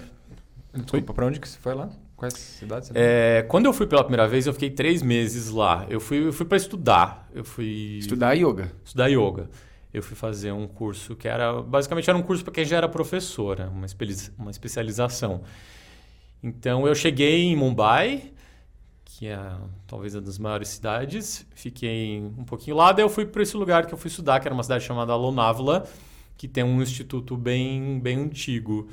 Desculpa, 0.74 1.14
pra 1.14 1.26
onde 1.26 1.40
que 1.40 1.48
você 1.48 1.58
foi 1.58 1.74
lá? 1.74 1.90
Quais 2.18 2.34
cidades? 2.34 2.90
Você 2.90 2.94
É, 2.98 3.44
quando 3.48 3.66
eu 3.66 3.74
fui 3.74 3.88
pela 3.88 4.04
primeira 4.04 4.28
vez, 4.28 4.46
eu 4.46 4.54
fiquei 4.54 4.70
três 4.70 5.02
meses 5.02 5.50
lá. 5.50 5.86
Eu 5.90 6.00
fui, 6.02 6.28
eu 6.28 6.34
fui 6.34 6.46
para 6.46 6.58
estudar. 6.58 7.30
Eu 7.34 7.46
fui 7.46 7.98
Estudar 8.00 8.34
yoga. 8.34 8.72
estudar 8.84 9.08
yoga. 9.08 9.50
Eu 9.94 10.02
fui 10.04 10.16
fazer 10.16 10.52
um 10.52 10.68
curso 10.68 11.16
que 11.16 11.28
era 11.28 11.62
basicamente 11.62 12.10
era 12.10 12.18
um 12.18 12.24
curso 12.24 12.44
para 12.44 12.52
quem 12.54 12.66
já 12.66 12.78
era 12.78 12.90
professora, 12.90 13.70
uma, 13.70 13.86
espe- 13.86 14.32
uma 14.38 14.52
especialização. 14.52 15.44
Então 16.42 16.86
eu 16.88 16.96
cheguei 16.96 17.44
em 17.44 17.56
Mumbai, 17.56 18.33
que 19.18 19.28
é 19.28 19.40
talvez 19.86 20.16
uma 20.16 20.22
das 20.22 20.40
maiores 20.40 20.70
cidades, 20.70 21.46
fiquei 21.54 22.20
um 22.20 22.44
pouquinho 22.44 22.76
lá, 22.78 22.92
daí 22.92 23.06
eu 23.06 23.10
fui 23.10 23.26
para 23.26 23.44
esse 23.44 23.56
lugar 23.56 23.86
que 23.86 23.94
eu 23.94 23.98
fui 23.98 24.08
estudar, 24.08 24.40
que 24.40 24.48
era 24.48 24.56
uma 24.56 24.64
cidade 24.64 24.84
chamada 24.84 25.16
Lonavala, 25.16 25.88
que 26.36 26.48
tem 26.48 26.64
um 26.64 26.82
instituto 26.82 27.38
bem 27.38 28.00
bem 28.00 28.18
antigo 28.18 28.90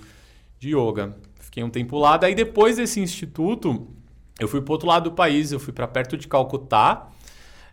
de 0.59 0.77
yoga. 0.77 1.17
Fiquei 1.39 1.65
um 1.65 1.71
tempo 1.71 1.99
lá, 1.99 2.19
daí 2.19 2.35
depois 2.35 2.77
desse 2.77 3.01
instituto, 3.01 3.89
eu 4.39 4.47
fui 4.47 4.61
para 4.61 4.73
outro 4.73 4.89
lado 4.89 5.05
do 5.11 5.17
país, 5.17 5.53
eu 5.53 5.59
fui 5.59 5.73
para 5.73 5.89
perto 5.89 6.19
de 6.19 6.29
Calcutá, 6.29 7.09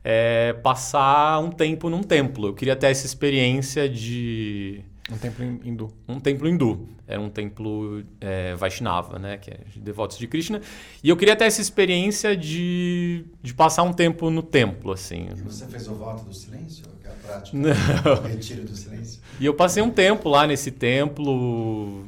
é, 0.03 0.53
passar 0.53 1.39
um 1.39 1.51
tempo 1.51 1.89
num 1.89 2.01
templo. 2.01 2.47
Eu 2.47 2.53
queria 2.53 2.77
ter 2.77 2.87
essa 2.87 3.05
experiência 3.05 3.89
de 3.89 4.85
Um 5.09 5.17
templo 5.17 5.45
hin- 5.45 5.59
hindu. 5.63 5.89
um 6.07 6.19
templo 6.19 6.47
hindu. 6.49 6.89
Era 7.07 7.21
um 7.21 7.29
templo 7.29 8.03
é, 8.19 8.53
Vaishnava, 8.55 9.17
né? 9.17 9.37
Que 9.37 9.51
é 9.51 9.57
de 9.71 9.79
devotos 9.79 10.17
de 10.17 10.27
Krishna. 10.27 10.59
E 11.01 11.07
eu 11.07 11.15
queria 11.15 11.35
ter 11.35 11.45
essa 11.45 11.61
experiência 11.61 12.35
de, 12.35 13.23
de 13.41 13.53
passar 13.53 13.83
um 13.83 13.93
tempo 13.93 14.29
no 14.29 14.43
templo, 14.43 14.91
assim. 14.91 15.27
E 15.31 15.41
você 15.41 15.65
fez 15.67 15.87
o 15.87 15.95
voto 15.95 16.25
do 16.25 16.33
silêncio? 16.33 16.83
Que 17.01 17.07
é 17.07 17.11
a 17.11 17.13
prática? 17.13 17.57
Não. 17.57 18.13
O 18.23 18.27
retiro 18.27 18.63
do 18.65 18.75
silêncio? 18.75 19.21
E 19.39 19.45
eu 19.45 19.53
passei 19.53 19.81
um 19.81 19.89
tempo 19.89 20.27
lá 20.27 20.45
nesse 20.45 20.71
templo, 20.71 22.03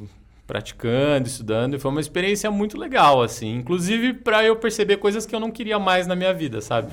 praticando, 0.46 1.26
estudando, 1.26 1.76
e 1.76 1.78
foi 1.78 1.90
uma 1.90 2.00
experiência 2.00 2.50
muito 2.50 2.76
legal, 2.78 3.22
assim. 3.22 3.54
Inclusive 3.54 4.12
para 4.14 4.44
eu 4.44 4.56
perceber 4.56 4.98
coisas 4.98 5.24
que 5.24 5.34
eu 5.34 5.40
não 5.40 5.50
queria 5.50 5.78
mais 5.78 6.06
na 6.06 6.14
minha 6.14 6.34
vida, 6.34 6.60
sabe? 6.60 6.92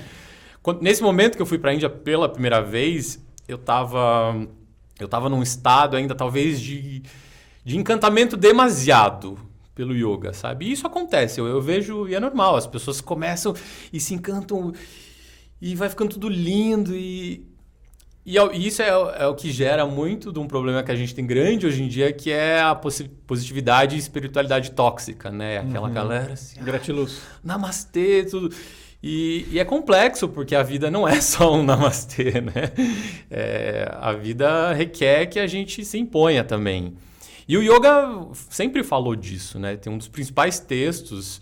Quando- 0.63 0.81
nesse 0.81 1.01
momento 1.03 1.35
que 1.35 1.41
eu 1.41 1.45
fui 1.45 1.57
para 1.57 1.71
a 1.71 1.73
Índia 1.73 1.89
pela 1.89 2.29
primeira 2.29 2.61
vez, 2.61 3.21
eu 3.47 3.57
tava, 3.57 4.47
eu 4.99 5.07
tava 5.07 5.29
num 5.29 5.41
estado 5.43 5.95
ainda, 5.95 6.13
talvez, 6.15 6.59
de, 6.59 7.01
de 7.63 7.77
encantamento 7.77 8.35
demasiado 8.37 9.37
pelo 9.75 9.93
yoga, 9.95 10.33
sabe? 10.33 10.65
E 10.65 10.71
isso 10.71 10.87
acontece, 10.87 11.39
eu, 11.39 11.45
eu 11.47 11.61
vejo, 11.61 12.07
e 12.07 12.15
é 12.15 12.19
normal, 12.19 12.55
as 12.55 12.65
pessoas 12.65 12.99
começam 12.99 13.53
e 13.93 13.99
se 13.99 14.13
encantam, 14.13 14.73
e 15.61 15.75
vai 15.75 15.87
ficando 15.89 16.09
tudo 16.11 16.27
lindo, 16.29 16.95
e, 16.95 17.45
e 18.25 18.37
é- 18.37 18.55
e 18.55 18.67
isso 18.67 18.81
é, 18.81 18.97
o- 18.97 19.09
é 19.11 19.27
o 19.27 19.35
que 19.35 19.51
gera 19.51 19.85
muito 19.85 20.31
de 20.33 20.39
um 20.39 20.47
problema 20.47 20.81
que 20.81 20.91
a 20.91 20.95
gente 20.95 21.13
tem 21.13 21.25
grande 21.25 21.67
hoje 21.67 21.83
em 21.83 21.87
dia, 21.87 22.11
que 22.11 22.31
é 22.31 22.59
a 22.59 22.73
positividade 22.75 23.95
e 23.95 23.99
espiritualidade 23.99 24.71
tóxica, 24.71 25.29
né? 25.29 25.59
Aquela 25.59 25.89
galera 25.89 26.33
assim, 26.33 26.59
Gratiluz. 26.63 27.21
namastê, 27.43 28.23
tudo. 28.25 28.53
E, 29.09 29.47
e 29.51 29.57
é 29.57 29.63
complexo, 29.63 30.27
porque 30.27 30.53
a 30.53 30.61
vida 30.61 30.91
não 30.91 31.07
é 31.07 31.19
só 31.21 31.55
um 31.55 31.63
namastê, 31.63 32.41
né? 32.41 32.73
É, 33.31 33.89
a 33.93 34.11
vida 34.11 34.73
requer 34.73 35.27
que 35.27 35.39
a 35.39 35.47
gente 35.47 35.85
se 35.85 35.97
imponha 35.97 36.43
também. 36.43 36.93
E 37.47 37.55
o 37.55 37.63
yoga 37.63 38.27
sempre 38.49 38.83
falou 38.83 39.15
disso, 39.15 39.57
né? 39.57 39.77
Tem 39.77 39.91
um 39.91 39.97
dos 39.97 40.09
principais 40.09 40.59
textos, 40.59 41.39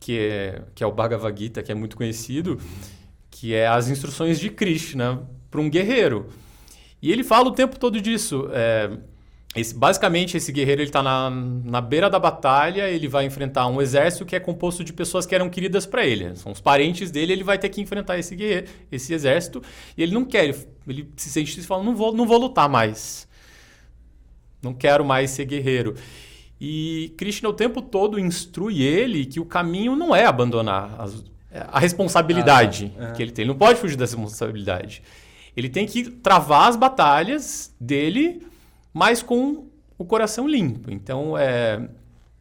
que 0.00 0.18
é, 0.18 0.62
que 0.74 0.82
é 0.82 0.86
o 0.86 0.90
Bhagavad 0.90 1.38
Gita, 1.38 1.62
que 1.62 1.70
é 1.70 1.76
muito 1.76 1.96
conhecido, 1.96 2.60
que 3.30 3.54
é 3.54 3.68
as 3.68 3.88
instruções 3.88 4.40
de 4.40 4.50
Krishna 4.50 5.22
para 5.52 5.60
um 5.60 5.70
guerreiro. 5.70 6.26
E 7.00 7.12
ele 7.12 7.22
fala 7.22 7.50
o 7.50 7.52
tempo 7.52 7.78
todo 7.78 8.00
disso. 8.00 8.48
é, 8.52 8.90
esse- 9.54 9.74
basicamente, 9.74 10.36
esse 10.36 10.50
guerreiro 10.50 10.80
ele 10.82 10.88
está 10.88 11.02
na, 11.02 11.30
na 11.30 11.80
beira 11.80 12.10
da 12.10 12.18
batalha, 12.18 12.88
ele 12.88 13.06
vai 13.08 13.24
enfrentar 13.24 13.66
um 13.68 13.80
exército 13.80 14.24
que 14.26 14.34
é 14.34 14.40
composto 14.40 14.82
de 14.82 14.92
pessoas 14.92 15.26
que 15.26 15.34
eram 15.34 15.48
queridas 15.48 15.86
para 15.86 16.04
ele. 16.04 16.34
São 16.36 16.50
os 16.52 16.60
parentes 16.60 17.10
dele, 17.10 17.32
ele 17.32 17.44
vai 17.44 17.58
ter 17.58 17.68
que 17.68 17.80
enfrentar 17.80 18.18
esse 18.18 18.34
guerreiro, 18.34 18.66
esse 18.90 19.12
exército, 19.14 19.62
e 19.96 20.02
ele 20.02 20.12
não 20.12 20.24
quer, 20.24 20.44
ele, 20.46 20.56
ele 20.88 21.08
se 21.16 21.30
sente 21.30 21.58
e 21.60 21.62
fala, 21.62 21.82
não 21.84 21.94
vou, 21.94 22.12
não 22.12 22.26
vou 22.26 22.38
lutar 22.38 22.68
mais. 22.68 23.28
Não 24.62 24.72
quero 24.72 25.04
mais 25.04 25.30
ser 25.30 25.44
guerreiro. 25.44 25.94
E 26.60 27.12
Krishna 27.18 27.48
o 27.48 27.52
tempo 27.52 27.82
todo 27.82 28.18
instrui 28.18 28.82
ele 28.82 29.26
que 29.26 29.38
o 29.38 29.44
caminho 29.44 29.94
não 29.94 30.14
é 30.16 30.24
abandonar 30.24 30.94
as- 30.98 31.22
a 31.70 31.78
responsabilidade 31.78 32.90
Ah, 32.98 33.08
é. 33.08 33.12
que 33.12 33.22
ele 33.22 33.30
tem. 33.30 33.42
Ele 33.42 33.50
não 33.52 33.58
pode 33.58 33.78
fugir 33.78 33.96
dessa 33.96 34.16
responsabilidade. 34.16 35.02
Ele 35.56 35.68
tem 35.68 35.86
que 35.86 36.04
travar 36.10 36.68
as 36.68 36.76
batalhas 36.76 37.72
dele, 37.78 38.44
mas 38.94 39.22
com 39.22 39.66
o 39.98 40.04
coração 40.06 40.48
limpo. 40.48 40.90
Então, 40.90 41.36
é, 41.36 41.86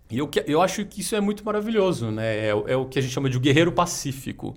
eu, 0.09 0.29
eu 0.47 0.61
acho 0.61 0.85
que 0.85 1.01
isso 1.01 1.15
é 1.15 1.19
muito 1.19 1.43
maravilhoso. 1.43 2.11
Né? 2.11 2.47
É, 2.47 2.55
o- 2.55 2.67
é 2.67 2.77
o 2.77 2.85
que 2.85 2.97
a 2.99 3.01
gente 3.01 3.11
chama 3.13 3.29
de 3.29 3.37
guerreiro 3.39 3.71
pacífico. 3.73 4.55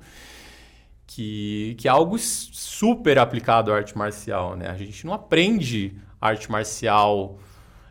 Que, 1.07 1.75
que 1.79 1.87
é 1.89 1.91
algo 1.91 2.19
super 2.19 3.19
aplicado 3.19 3.73
à 3.73 3.77
arte 3.77 3.97
marcial. 3.97 4.57
Né? 4.57 4.69
A 4.69 4.77
gente 4.77 5.07
não 5.07 5.15
aprende 5.15 5.97
arte 6.21 6.51
marcial 6.51 7.39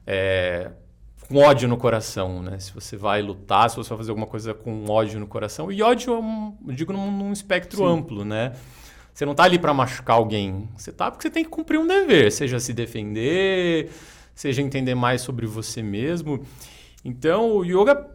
é, 0.05 0.71
com 1.27 1.37
ódio 1.37 1.67
no 1.67 1.77
coração, 1.77 2.43
né? 2.43 2.59
Se 2.59 2.71
você 2.73 2.95
vai 2.97 3.21
lutar, 3.21 3.69
se 3.69 3.77
você 3.77 3.89
vai 3.89 3.97
fazer 3.97 4.11
alguma 4.11 4.27
coisa 4.27 4.53
com 4.53 4.85
ódio 4.89 5.19
no 5.19 5.27
coração. 5.27 5.71
E 5.71 5.81
ódio, 5.81 6.13
é 6.13 6.19
um- 6.19 6.55
eu 6.67 6.73
digo 6.73 6.91
num, 6.93 7.09
num 7.09 7.31
espectro 7.31 7.77
Sim. 7.77 7.85
amplo, 7.85 8.25
né? 8.25 8.53
Você 9.15 9.25
não 9.25 9.33
tá 9.33 9.43
ali 9.43 9.57
para 9.57 9.73
machucar 9.73 10.17
alguém. 10.17 10.67
Você 10.75 10.91
tá 10.91 11.09
porque 11.09 11.21
você 11.21 11.29
tem 11.29 11.45
que 11.45 11.49
cumprir 11.49 11.79
um 11.79 11.87
dever, 11.87 12.29
seja 12.33 12.59
se 12.59 12.73
defender, 12.73 13.89
seja 14.35 14.61
entender 14.61 14.93
mais 14.93 15.21
sobre 15.21 15.45
você 15.45 15.81
mesmo. 15.81 16.43
Então, 17.03 17.49
o 17.49 17.63
yoga 17.63 18.09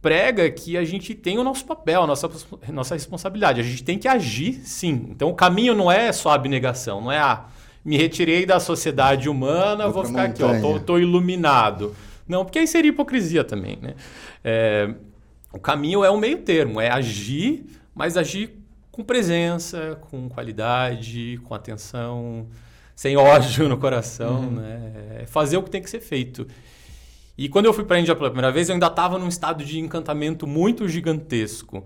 prega 0.00 0.50
que 0.50 0.78
a 0.78 0.84
gente 0.84 1.14
tem 1.14 1.38
o 1.38 1.44
nosso 1.44 1.66
papel, 1.66 2.04
a 2.04 2.06
nossa, 2.06 2.26
nossa 2.72 2.94
responsabilidade. 2.94 3.60
A 3.60 3.62
gente 3.62 3.84
tem 3.84 3.98
que 3.98 4.08
agir, 4.08 4.62
sim. 4.64 5.08
Então, 5.10 5.28
o 5.28 5.34
caminho 5.34 5.74
não 5.74 5.92
é 5.92 6.10
só 6.10 6.30
abnegação, 6.30 7.02
não 7.02 7.12
é 7.12 7.18
ah, 7.18 7.44
me 7.84 7.98
retirei 7.98 8.46
da 8.46 8.58
sociedade 8.58 9.28
humana, 9.28 9.84
Vou 9.90 9.92
vou, 9.92 10.04
ficar 10.06 10.22
aqui, 10.22 10.42
ó, 10.42 10.48
tô, 10.48 10.54
montanha. 10.54 10.80
tô 10.80 10.98
iluminado. 10.98 11.94
Não, 12.26 12.46
porque 12.46 12.58
aí 12.58 12.66
seria 12.66 12.88
hipocrisia 12.88 13.44
também, 13.44 13.78
né? 13.82 13.94
É, 14.42 14.94
o 15.52 15.58
caminho 15.58 16.02
é 16.02 16.10
um 16.10 16.16
meio 16.16 16.38
termo, 16.38 16.80
é 16.80 16.88
agir, 16.90 17.66
mas 17.94 18.16
agir 18.16 18.61
com 18.92 19.02
presença, 19.02 19.98
com 20.10 20.28
qualidade, 20.28 21.40
com 21.44 21.54
atenção, 21.54 22.46
sem 22.94 23.16
ódio 23.16 23.68
no 23.68 23.78
coração, 23.78 24.50
né? 24.50 24.92
É 25.22 25.26
fazer 25.26 25.56
o 25.56 25.62
que 25.62 25.70
tem 25.70 25.82
que 25.82 25.90
ser 25.90 26.00
feito. 26.00 26.46
E 27.36 27.48
quando 27.48 27.64
eu 27.64 27.72
fui 27.72 27.84
para 27.84 27.96
a 27.96 28.00
Índia 28.00 28.14
pela 28.14 28.28
primeira 28.28 28.52
vez, 28.52 28.68
eu 28.68 28.74
ainda 28.74 28.86
estava 28.86 29.18
num 29.18 29.28
estado 29.28 29.64
de 29.64 29.80
encantamento 29.80 30.46
muito 30.46 30.86
gigantesco. 30.86 31.84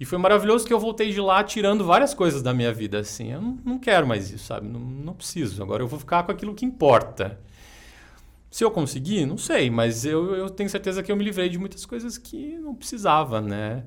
E 0.00 0.04
foi 0.04 0.18
maravilhoso 0.18 0.66
que 0.66 0.72
eu 0.72 0.80
voltei 0.80 1.12
de 1.12 1.20
lá 1.20 1.44
tirando 1.44 1.84
várias 1.84 2.12
coisas 2.12 2.42
da 2.42 2.52
minha 2.52 2.72
vida, 2.72 2.98
assim. 2.98 3.32
Eu 3.32 3.40
não, 3.40 3.58
não 3.64 3.78
quero 3.78 4.06
mais 4.06 4.30
isso, 4.30 4.46
sabe? 4.46 4.66
Não, 4.66 4.80
não 4.80 5.14
preciso. 5.14 5.62
Agora 5.62 5.82
eu 5.82 5.86
vou 5.86 5.98
ficar 5.98 6.24
com 6.24 6.32
aquilo 6.32 6.54
que 6.54 6.64
importa. 6.64 7.38
Se 8.50 8.64
eu 8.64 8.70
conseguir, 8.70 9.26
não 9.26 9.38
sei, 9.38 9.70
mas 9.70 10.04
eu, 10.04 10.34
eu 10.34 10.50
tenho 10.50 10.68
certeza 10.68 11.02
que 11.02 11.12
eu 11.12 11.16
me 11.16 11.22
livrei 11.22 11.48
de 11.48 11.58
muitas 11.58 11.86
coisas 11.86 12.18
que 12.18 12.58
não 12.58 12.74
precisava, 12.74 13.40
né? 13.40 13.84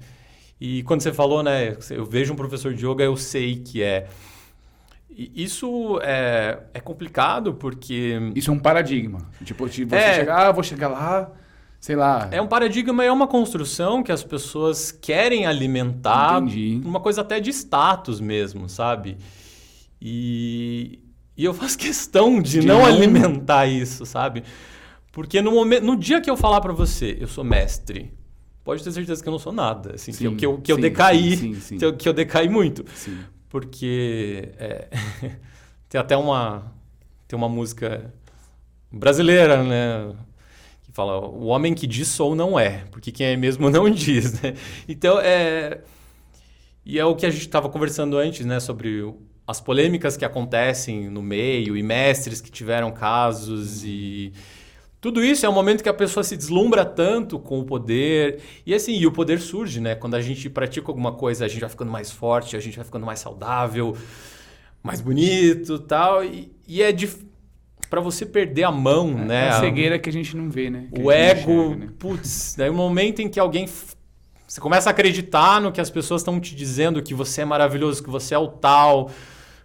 E 0.59 0.83
quando 0.83 1.01
você 1.01 1.11
falou, 1.11 1.43
né, 1.43 1.75
eu 1.91 2.05
vejo 2.05 2.31
um 2.33 2.35
professor 2.35 2.73
de 2.73 2.85
yoga, 2.87 3.03
eu 3.03 3.17
sei 3.17 3.57
que 3.57 3.81
é. 3.83 4.07
Isso 5.15 5.99
é, 6.01 6.59
é 6.73 6.79
complicado 6.79 7.53
porque 7.53 8.17
Isso 8.35 8.49
é 8.49 8.53
um 8.53 8.57
paradigma. 8.59 9.19
Tipo, 9.45 9.67
você 9.67 9.85
É. 9.95 10.13
chegar, 10.15 10.47
ah, 10.47 10.51
vou 10.51 10.63
chegar 10.63 10.87
lá, 10.87 11.31
sei 11.79 11.95
lá. 11.95 12.27
é 12.31 12.41
um 12.41 12.47
paradigma, 12.47 13.03
é 13.03 13.11
uma 13.11 13.27
construção 13.27 14.01
que 14.01 14.11
as 14.11 14.23
pessoas 14.23 14.91
querem 14.91 15.45
alimentar, 15.45 16.41
Entendi. 16.41 16.81
uma 16.83 16.99
coisa 16.99 17.21
até 17.21 17.39
de 17.39 17.51
status 17.51 18.19
mesmo, 18.19 18.67
sabe? 18.67 19.17
E, 20.01 20.99
e 21.37 21.45
eu 21.45 21.53
faço 21.53 21.77
questão 21.79 22.41
de, 22.41 22.61
De 22.61 22.67
não, 22.67 22.79
não- 22.79 22.85
alimentar 22.85 23.67
isso, 23.67 24.05
sabe? 24.05 24.43
Porque 25.11 25.41
no, 25.43 25.51
momento, 25.51 25.83
no 25.85 25.95
dia 25.95 26.19
que 26.21 26.29
eu 26.29 26.35
falar 26.35 26.59
pra 26.59 26.73
você, 26.73 27.17
eu 27.19 27.27
sou 27.27 27.43
mestre, 27.43 28.11
pode 28.63 28.83
ter 28.83 28.91
certeza 28.91 29.21
que 29.21 29.27
eu 29.29 29.31
não 29.31 29.39
sou 29.39 29.53
nada, 29.53 29.95
assim, 29.95 30.13
que 30.13 30.25
eu, 30.25 30.31
Sim, 30.31 30.37
que 30.37 30.45
eu, 30.45 30.61
que 30.61 30.71
eu 30.71 30.77
sim, 30.77 30.81
decaí, 30.81 31.37
sim. 31.37 31.77
Que, 31.77 31.85
eu, 31.85 31.97
que 31.97 32.07
eu 32.09 32.13
decaí 32.13 32.49
muito. 32.49 32.85
Porque 33.49 34.49
é, 34.57 34.87
tem 35.89 35.99
até 36.01 36.17
uma 36.17 36.71
tem 37.27 37.37
uma 37.37 37.49
música 37.49 38.13
brasileira, 38.91 39.63
né, 39.63 40.15
que 40.83 40.91
fala 40.91 41.19
o 41.19 41.45
homem 41.47 41.73
que 41.73 41.87
diz 41.87 42.07
sou 42.09 42.35
não 42.35 42.59
é, 42.59 42.85
porque 42.91 43.11
quem 43.11 43.27
é 43.27 43.37
mesmo 43.37 43.69
não 43.71 43.89
diz, 43.89 44.41
né? 44.41 44.55
Então 44.87 45.19
é 45.19 45.81
E 46.85 46.99
é 46.99 47.05
o 47.05 47.15
que 47.15 47.25
a 47.25 47.29
gente 47.29 47.41
estava 47.43 47.69
conversando 47.69 48.17
antes, 48.17 48.45
né, 48.45 48.59
sobre 48.59 49.03
as 49.47 49.61
polêmicas 49.61 50.17
que 50.17 50.25
acontecem 50.25 51.09
no 51.09 51.21
meio 51.21 51.77
e 51.77 51.83
mestres 51.83 52.41
que 52.41 52.51
tiveram 52.51 52.91
casos 52.91 53.83
e 53.85 54.33
tudo 55.03 55.21
isso 55.21 55.45
é 55.45 55.49
um 55.49 55.53
momento 55.53 55.83
que 55.83 55.89
a 55.89 55.93
pessoa 55.93 56.23
se 56.23 56.37
deslumbra 56.37 56.85
tanto 56.85 57.37
com 57.37 57.59
o 57.59 57.65
poder. 57.65 58.39
E 58.65 58.73
assim, 58.73 58.97
e 58.97 59.05
o 59.05 59.11
poder 59.11 59.41
surge, 59.41 59.81
né? 59.81 59.95
Quando 59.95 60.15
a 60.15 60.21
gente 60.21 60.49
pratica 60.49 60.89
alguma 60.89 61.11
coisa, 61.11 61.43
a 61.43 61.47
gente 61.49 61.59
vai 61.59 61.69
ficando 61.69 61.91
mais 61.91 62.09
forte, 62.09 62.55
a 62.55 62.59
gente 62.61 62.77
vai 62.77 62.85
ficando 62.85 63.05
mais 63.05 63.19
saudável, 63.19 63.97
mais 64.81 65.01
bonito 65.01 65.77
tal. 65.79 66.23
E, 66.23 66.55
e 66.65 66.81
é 66.81 66.93
de 66.93 67.09
para 67.89 67.99
você 67.99 68.25
perder 68.25 68.63
a 68.63 68.71
mão, 68.71 69.09
é, 69.09 69.25
né? 69.25 69.45
É 69.47 69.49
a 69.49 69.59
cegueira 69.59 69.99
que 69.99 70.09
a 70.09 70.13
gente 70.13 70.37
não 70.37 70.49
vê, 70.49 70.69
né? 70.69 70.87
Que 70.95 71.01
o 71.01 71.11
ego, 71.11 71.51
enxerga, 71.51 71.75
né? 71.75 71.91
putz, 71.99 72.55
daí 72.57 72.69
o 72.69 72.71
um 72.71 72.77
momento 72.77 73.21
em 73.21 73.27
que 73.27 73.41
alguém 73.41 73.67
você 74.47 74.61
começa 74.61 74.89
a 74.89 74.91
acreditar 74.91 75.59
no 75.59 75.69
que 75.69 75.81
as 75.81 75.89
pessoas 75.89 76.21
estão 76.21 76.39
te 76.39 76.55
dizendo, 76.55 77.03
que 77.03 77.13
você 77.13 77.41
é 77.41 77.45
maravilhoso, 77.45 78.01
que 78.01 78.09
você 78.09 78.35
é 78.35 78.37
o 78.37 78.47
tal. 78.47 79.11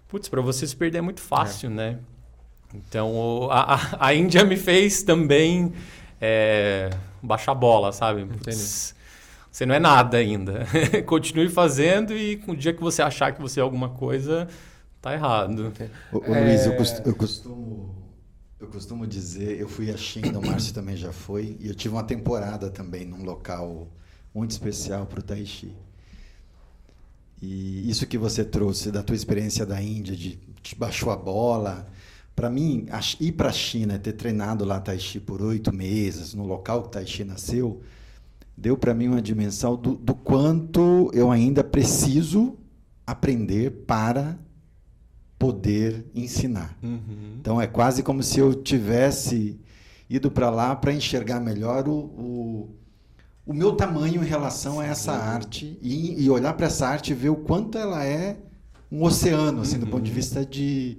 Putz, 0.08 0.28
para 0.28 0.40
você 0.40 0.66
se 0.66 0.74
perder 0.74 0.98
é 0.98 1.00
muito 1.00 1.20
fácil, 1.20 1.70
é. 1.70 1.74
né? 1.74 1.98
Então, 2.74 3.48
a, 3.50 4.06
a 4.08 4.14
Índia 4.14 4.44
me 4.44 4.56
fez 4.56 5.02
também 5.02 5.72
é, 6.20 6.90
baixar 7.22 7.52
a 7.52 7.54
bola, 7.54 7.92
sabe? 7.92 8.24
Putz, 8.26 8.94
você 9.50 9.64
não 9.64 9.74
é 9.74 9.78
nada 9.78 10.18
ainda. 10.18 10.66
Continue 11.06 11.48
fazendo 11.48 12.14
e 12.14 12.42
o 12.46 12.54
dia 12.54 12.72
que 12.74 12.80
você 12.80 13.02
achar 13.02 13.32
que 13.32 13.40
você 13.40 13.60
é 13.60 13.62
alguma 13.62 13.88
coisa, 13.88 14.48
tá 15.00 15.14
errado. 15.14 15.72
Ô, 16.12 16.18
ô 16.18 16.20
Luiz, 16.20 16.66
eu, 16.66 16.72
é. 16.72 17.02
eu, 17.06 17.14
costumo, 17.14 17.94
eu 18.60 18.68
costumo 18.68 19.06
dizer, 19.06 19.58
eu 19.58 19.68
fui 19.68 19.90
a 19.90 19.96
China, 19.96 20.38
o 20.38 20.46
Márcio 20.46 20.74
também 20.74 20.96
já 20.96 21.12
foi, 21.12 21.56
e 21.60 21.68
eu 21.68 21.74
tive 21.74 21.94
uma 21.94 22.04
temporada 22.04 22.70
também 22.70 23.04
num 23.04 23.24
local 23.24 23.88
muito 24.34 24.50
especial 24.50 25.06
para 25.06 25.20
o 25.20 25.22
Tai 25.22 25.44
Chi. 25.44 25.74
E 27.40 27.88
isso 27.88 28.06
que 28.06 28.18
você 28.18 28.44
trouxe 28.44 28.90
da 28.90 29.02
tua 29.02 29.16
experiência 29.16 29.64
da 29.64 29.80
Índia, 29.80 30.14
de 30.14 30.36
te 30.60 30.74
baixou 30.74 31.10
a 31.10 31.16
bola, 31.16 31.86
para 32.38 32.48
mim, 32.48 32.86
ir 33.18 33.32
para 33.32 33.48
a 33.48 33.52
China, 33.52 33.98
ter 33.98 34.12
treinado 34.12 34.64
lá 34.64 34.78
Tai 34.78 34.96
Chi 34.96 35.18
por 35.18 35.42
oito 35.42 35.74
meses, 35.74 36.34
no 36.34 36.46
local 36.46 36.84
que 36.84 36.90
Tai 36.90 37.04
Chi 37.04 37.24
nasceu, 37.24 37.82
deu 38.56 38.76
para 38.76 38.94
mim 38.94 39.08
uma 39.08 39.20
dimensão 39.20 39.74
do, 39.74 39.96
do, 39.96 40.14
quanto 40.14 41.10
eu 41.12 41.32
ainda 41.32 41.64
preciso 41.64 42.56
aprender 43.04 43.82
para 43.88 44.38
poder 45.36 46.06
ensinar. 46.14 46.78
Uhum. 46.80 47.38
Então, 47.40 47.60
é 47.60 47.66
quase 47.66 48.04
como 48.04 48.22
se 48.22 48.38
eu 48.38 48.54
tivesse 48.54 49.58
ido 50.08 50.30
para 50.30 50.48
lá 50.48 50.76
para 50.76 50.92
enxergar 50.92 51.40
melhor 51.40 51.88
o, 51.88 51.92
o, 51.92 52.70
o, 53.44 53.52
meu 53.52 53.72
tamanho 53.72 54.22
em 54.22 54.26
relação 54.26 54.78
a 54.78 54.86
essa 54.86 55.12
Sim. 55.12 55.18
arte 55.18 55.78
e, 55.82 56.22
e 56.22 56.30
olhar 56.30 56.52
para 56.52 56.66
essa 56.66 56.86
arte 56.86 57.10
e 57.10 57.14
ver 57.16 57.30
o 57.30 57.36
quanto 57.36 57.76
ela 57.76 58.04
é 58.04 58.36
um 58.92 59.02
oceano, 59.02 59.62
assim, 59.62 59.74
uhum. 59.74 59.80
do 59.80 59.86
ponto 59.88 60.04
de 60.04 60.12
vista 60.12 60.46
de 60.46 60.98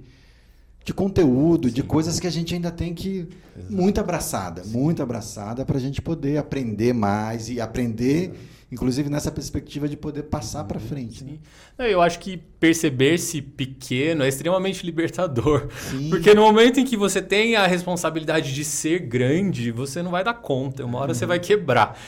de 0.84 0.94
conteúdo, 0.94 1.68
Sim. 1.68 1.74
de 1.74 1.82
coisas 1.82 2.18
que 2.18 2.26
a 2.26 2.30
gente 2.30 2.54
ainda 2.54 2.70
tem 2.70 2.94
que 2.94 3.28
Exato. 3.56 3.72
muito 3.72 4.00
abraçada, 4.00 4.64
Sim. 4.64 4.78
muito 4.78 5.02
abraçada 5.02 5.64
para 5.64 5.76
a 5.76 5.80
gente 5.80 6.00
poder 6.00 6.38
aprender 6.38 6.94
mais 6.94 7.50
e 7.50 7.60
aprender, 7.60 8.32
inclusive 8.72 9.10
nessa 9.10 9.30
perspectiva 9.30 9.86
de 9.88 9.96
poder 9.96 10.24
passar 10.24 10.64
para 10.64 10.80
frente. 10.80 11.22
Né? 11.22 11.38
Eu 11.78 12.00
acho 12.00 12.18
que 12.18 12.38
perceber-se 12.58 13.42
pequeno 13.42 14.24
é 14.24 14.28
extremamente 14.28 14.84
libertador, 14.86 15.68
Sim. 15.90 16.08
porque 16.08 16.34
no 16.34 16.42
momento 16.42 16.80
em 16.80 16.84
que 16.84 16.96
você 16.96 17.20
tem 17.20 17.56
a 17.56 17.66
responsabilidade 17.66 18.54
de 18.54 18.64
ser 18.64 19.00
grande, 19.00 19.70
você 19.70 20.02
não 20.02 20.10
vai 20.10 20.24
dar 20.24 20.34
conta, 20.34 20.84
uma 20.84 20.98
hora 20.98 21.12
uhum. 21.12 21.14
você 21.14 21.26
vai 21.26 21.38
quebrar. 21.38 21.98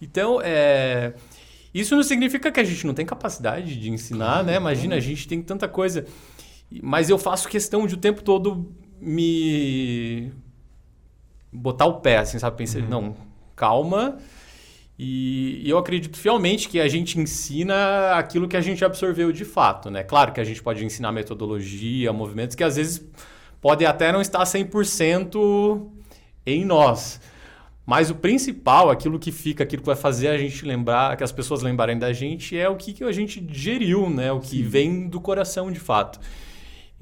Então, 0.00 0.40
é... 0.42 1.12
isso 1.72 1.94
não 1.94 2.02
significa 2.02 2.50
que 2.50 2.58
a 2.58 2.64
gente 2.64 2.86
não 2.86 2.94
tem 2.94 3.04
capacidade 3.06 3.76
de 3.78 3.90
ensinar, 3.90 4.42
né? 4.42 4.56
Imagina, 4.56 4.96
a 4.96 5.00
gente 5.00 5.28
tem 5.28 5.40
tanta 5.40 5.68
coisa. 5.68 6.06
Mas 6.82 7.10
eu 7.10 7.18
faço 7.18 7.48
questão 7.48 7.86
de 7.86 7.94
o 7.94 7.98
tempo 7.98 8.22
todo 8.22 8.72
me 9.00 10.32
botar 11.52 11.86
o 11.86 12.00
pé, 12.00 12.18
assim, 12.18 12.38
sabe? 12.38 12.56
Pensei, 12.56 12.82
uhum. 12.82 12.88
não, 12.88 13.16
calma. 13.56 14.18
E, 14.98 15.62
e, 15.64 15.70
eu 15.70 15.78
acredito 15.78 16.16
fielmente 16.16 16.68
que 16.68 16.80
a 16.80 16.86
gente 16.86 17.18
ensina 17.18 18.12
aquilo 18.12 18.46
que 18.46 18.56
a 18.56 18.60
gente 18.60 18.84
absorveu 18.84 19.32
de 19.32 19.44
fato, 19.44 19.90
né? 19.90 20.02
Claro 20.02 20.32
que 20.32 20.40
a 20.40 20.44
gente 20.44 20.62
pode 20.62 20.84
ensinar 20.84 21.10
metodologia, 21.10 22.12
movimentos 22.12 22.54
que 22.54 22.62
às 22.62 22.76
vezes 22.76 23.04
podem 23.60 23.86
até 23.86 24.12
não 24.12 24.20
estar 24.20 24.42
100% 24.44 25.88
em 26.46 26.64
nós. 26.64 27.20
Mas 27.84 28.10
o 28.10 28.14
principal, 28.14 28.90
aquilo 28.90 29.18
que 29.18 29.32
fica, 29.32 29.64
aquilo 29.64 29.82
que 29.82 29.86
vai 29.86 29.96
fazer 29.96 30.28
a 30.28 30.38
gente 30.38 30.64
lembrar, 30.64 31.16
que 31.16 31.24
as 31.24 31.32
pessoas 31.32 31.62
lembrarem 31.62 31.98
da 31.98 32.12
gente, 32.12 32.56
é 32.56 32.68
o 32.68 32.76
que, 32.76 32.92
que 32.92 33.02
a 33.02 33.10
gente 33.10 33.40
digeriu, 33.40 34.08
né? 34.08 34.30
O 34.30 34.38
que 34.38 34.58
Sim. 34.58 34.62
vem 34.62 35.08
do 35.08 35.20
coração 35.20 35.70
de 35.70 35.80
fato. 35.80 36.20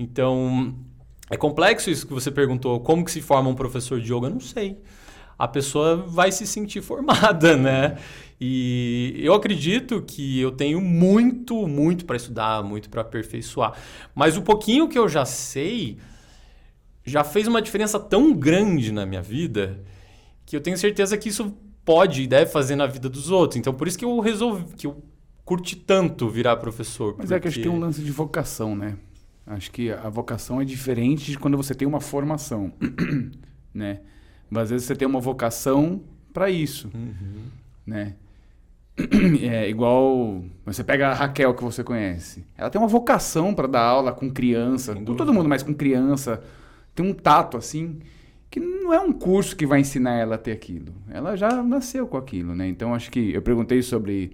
Então, 0.01 0.74
é 1.28 1.36
complexo 1.36 1.90
isso 1.90 2.07
que 2.07 2.14
você 2.14 2.30
perguntou. 2.30 2.80
Como 2.80 3.05
que 3.05 3.11
se 3.11 3.20
forma 3.20 3.51
um 3.51 3.55
professor 3.55 4.01
de 4.01 4.11
yoga? 4.11 4.28
Eu 4.28 4.30
não 4.30 4.40
sei. 4.40 4.78
A 5.38 5.46
pessoa 5.46 5.94
vai 5.96 6.32
se 6.32 6.46
sentir 6.46 6.80
formada, 6.82 7.55
né? 7.55 7.98
E 8.40 9.14
eu 9.18 9.34
acredito 9.34 10.01
que 10.01 10.40
eu 10.40 10.53
tenho 10.53 10.80
muito, 10.80 11.68
muito 11.68 12.07
para 12.07 12.16
estudar, 12.16 12.64
muito 12.64 12.88
para 12.88 13.03
aperfeiçoar. 13.03 13.74
Mas 14.14 14.38
o 14.38 14.42
pouquinho 14.42 14.88
que 14.88 14.98
eu 14.98 15.07
já 15.07 15.26
sei 15.26 15.98
já 17.05 17.22
fez 17.22 17.46
uma 17.46 17.61
diferença 17.61 18.01
tão 18.01 18.32
grande 18.32 18.90
na 18.90 19.05
minha 19.05 19.20
vida 19.20 19.82
que 20.46 20.57
eu 20.57 20.62
tenho 20.62 20.78
certeza 20.78 21.18
que 21.18 21.28
isso 21.28 21.55
pode 21.84 22.22
e 22.22 22.26
deve 22.26 22.51
fazer 22.51 22.76
na 22.76 22.86
vida 22.86 23.09
dos 23.11 23.30
outros. 23.30 23.59
Então, 23.59 23.74
por 23.74 23.86
isso 23.86 23.98
que 23.98 24.05
eu 24.05 24.18
resolvi, 24.20 24.64
que 24.76 24.86
eu 24.86 25.03
curti 25.44 25.76
tanto 25.76 26.28
virar 26.30 26.57
professor. 26.57 27.16
Mas 27.18 27.28
porque... 27.28 27.34
é 27.34 27.40
que 27.40 27.48
acho 27.48 27.57
que 27.59 27.62
tem 27.64 27.72
um 27.72 27.78
lance 27.78 28.01
de 28.03 28.11
vocação, 28.11 28.74
né? 28.74 28.96
Acho 29.47 29.70
que 29.70 29.91
a 29.91 30.09
vocação 30.09 30.61
é 30.61 30.64
diferente 30.64 31.30
de 31.30 31.38
quando 31.38 31.57
você 31.57 31.74
tem 31.74 31.86
uma 31.86 32.01
formação, 32.01 32.72
né? 33.74 34.01
Mas 34.49 34.64
às 34.64 34.70
vezes 34.70 34.86
você 34.86 34.97
tem 34.97 35.07
uma 35.07 35.20
vocação 35.20 36.03
para 36.32 36.51
isso, 36.51 36.91
uhum. 36.95 37.45
né? 37.86 38.14
É 39.43 39.68
igual 39.68 40.45
você 40.64 40.84
pega 40.84 41.09
a 41.09 41.14
Raquel 41.14 41.55
que 41.55 41.64
você 41.64 41.82
conhece. 41.82 42.45
Ela 42.57 42.70
tem 42.70 42.80
uma 42.80 42.88
vocação 42.88 43.55
para 43.55 43.66
dar 43.66 43.82
aula 43.82 44.12
com 44.12 44.30
criança, 44.30 44.95
com 44.95 45.14
todo 45.14 45.32
mundo, 45.32 45.49
mas 45.49 45.62
com 45.62 45.74
criança. 45.74 46.43
Tem 46.95 47.05
um 47.05 47.14
tato 47.14 47.57
assim 47.57 47.99
que 48.51 48.59
não 48.59 48.93
é 48.93 49.01
um 49.01 49.12
curso 49.12 49.57
que 49.57 49.64
vai 49.64 49.80
ensinar 49.80 50.14
ela 50.14 50.34
a 50.34 50.38
ter 50.38 50.53
aquilo. 50.53 50.93
Ela 51.09 51.36
já 51.36 51.62
nasceu 51.62 52.07
com 52.07 52.16
aquilo, 52.16 52.55
né? 52.55 52.68
Então 52.68 52.95
acho 52.95 53.11
que 53.11 53.32
eu 53.32 53.41
perguntei 53.41 53.80
sobre 53.80 54.32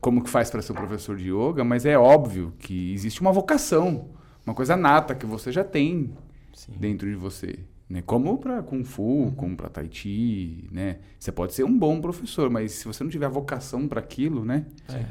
como 0.00 0.22
que 0.22 0.30
faz 0.30 0.50
para 0.50 0.62
ser 0.62 0.72
um 0.72 0.76
professor 0.76 1.16
de 1.16 1.32
yoga, 1.32 1.64
mas 1.64 1.84
é 1.84 1.98
óbvio 1.98 2.52
que 2.58 2.92
existe 2.92 3.20
uma 3.20 3.32
vocação, 3.32 4.10
uma 4.46 4.54
coisa 4.54 4.76
nata 4.76 5.14
que 5.14 5.26
você 5.26 5.50
já 5.50 5.64
tem 5.64 6.12
Sim. 6.52 6.72
dentro 6.78 7.08
de 7.08 7.16
você. 7.16 7.58
Né? 7.88 8.02
Como 8.06 8.38
para 8.38 8.62
Kung 8.62 8.84
Fu, 8.84 9.02
uhum. 9.02 9.30
como 9.32 9.56
para 9.56 9.68
Tai 9.68 9.88
Chi, 9.90 10.68
né? 10.72 10.98
Você 11.18 11.30
pode 11.30 11.52
ser 11.52 11.64
um 11.64 11.78
bom 11.78 12.00
professor, 12.00 12.48
mas 12.48 12.72
se 12.72 12.86
você 12.86 13.04
não 13.04 13.10
tiver 13.10 13.28
vocação 13.28 13.86
para 13.86 14.00
aquilo, 14.00 14.44
né? 14.44 14.64
É. 14.88 15.04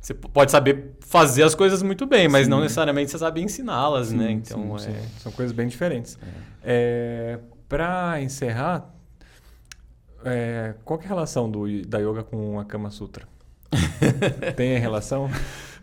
Você 0.00 0.14
pode 0.14 0.50
saber 0.50 0.96
fazer 1.00 1.42
as 1.42 1.54
coisas 1.54 1.82
muito 1.82 2.06
bem, 2.06 2.28
mas 2.28 2.44
sim, 2.44 2.50
não 2.50 2.60
necessariamente 2.60 3.10
você 3.10 3.18
sabe 3.18 3.40
ensiná-las, 3.40 4.12
né? 4.12 4.30
Então, 4.30 4.78
sim, 4.78 4.90
é... 4.90 5.02
são 5.18 5.32
coisas 5.32 5.54
bem 5.54 5.66
diferentes. 5.68 6.18
É. 6.62 7.38
é 7.38 7.40
para 7.68 8.20
encerrar, 8.22 8.94
é, 10.24 10.74
qual 10.84 11.00
é 11.00 11.04
a 11.04 11.08
relação 11.08 11.50
do, 11.50 11.66
da 11.86 11.98
yoga 11.98 12.22
com 12.22 12.58
a 12.58 12.64
Kama 12.64 12.90
Sutra? 12.90 13.26
Tem 14.56 14.78
relação? 14.78 15.30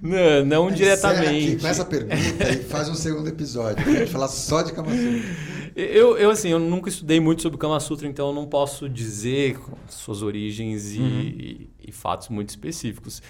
Não, 0.02 0.46
não 0.46 0.72
diretamente. 0.72 1.54
Aqui 1.54 1.62
com 1.62 1.68
essa 1.68 1.86
pergunta 1.86 2.16
e 2.16 2.64
faz 2.64 2.90
um 2.90 2.96
segundo 2.96 3.28
episódio. 3.28 3.86
A 3.88 4.00
gente 4.00 4.12
falar 4.12 4.28
só 4.28 4.62
de 4.62 4.74
Kama 4.74 4.92
Sutra. 4.92 5.66
Eu, 5.76 6.18
eu, 6.18 6.32
assim, 6.32 6.50
eu 6.50 6.60
nunca 6.60 6.90
estudei 6.90 7.20
muito 7.20 7.42
sobre 7.42 7.58
Kama 7.58 7.80
Sutra, 7.80 8.08
então 8.08 8.30
eu 8.30 8.34
não 8.34 8.46
posso 8.46 8.88
dizer 8.88 9.60
suas 9.90 10.22
origens 10.22 10.94
e, 10.94 11.00
uhum. 11.00 11.20
e, 11.22 11.70
e 11.88 11.92
fatos 11.92 12.30
muito 12.30 12.50
específicos. 12.50 13.22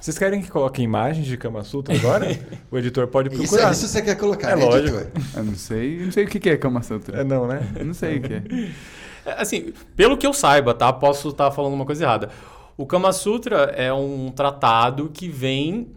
Vocês 0.00 0.18
querem 0.18 0.40
que 0.40 0.50
coloque 0.50 0.80
imagens 0.80 1.26
de 1.26 1.36
Kama 1.36 1.62
Sutra 1.62 1.94
agora? 1.94 2.26
o 2.70 2.78
editor 2.78 3.06
pode 3.06 3.28
procurar. 3.28 3.70
Isso, 3.70 3.84
isso 3.84 3.92
você 3.92 4.00
quer 4.00 4.16
colocar, 4.16 4.50
é 4.50 4.56
né, 4.56 4.64
lógico. 4.64 4.96
Editor? 4.96 5.22
Eu 5.36 5.44
não 5.44 5.54
sei, 5.54 5.98
não 6.04 6.10
sei 6.10 6.24
o 6.24 6.26
que 6.26 6.48
é 6.48 6.56
Kama 6.56 6.82
Sutra. 6.82 7.20
É 7.20 7.24
não, 7.24 7.46
né? 7.46 7.60
Eu 7.76 7.84
não 7.84 7.94
sei 7.94 8.16
o 8.16 8.22
que 8.22 8.32
é. 8.32 8.42
é. 9.30 9.40
Assim, 9.40 9.74
pelo 9.94 10.16
que 10.16 10.26
eu 10.26 10.32
saiba, 10.32 10.72
tá? 10.72 10.90
Posso 10.92 11.28
estar 11.28 11.50
falando 11.50 11.74
uma 11.74 11.84
coisa 11.84 12.02
errada. 12.02 12.30
O 12.76 12.86
Kama 12.86 13.12
Sutra 13.12 13.72
é 13.76 13.92
um 13.92 14.30
tratado 14.30 15.10
que 15.10 15.28
vem 15.28 15.92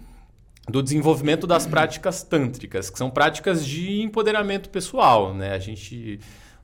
do 0.68 0.82
desenvolvimento 0.82 1.46
das 1.46 1.66
práticas 1.68 2.24
tântricas, 2.24 2.90
que 2.90 2.98
são 2.98 3.10
práticas 3.10 3.66
de 3.66 4.02
empoderamento 4.02 4.70
pessoal, 4.70 5.34
né? 5.34 5.54
A 5.54 5.60
gente 5.60 6.20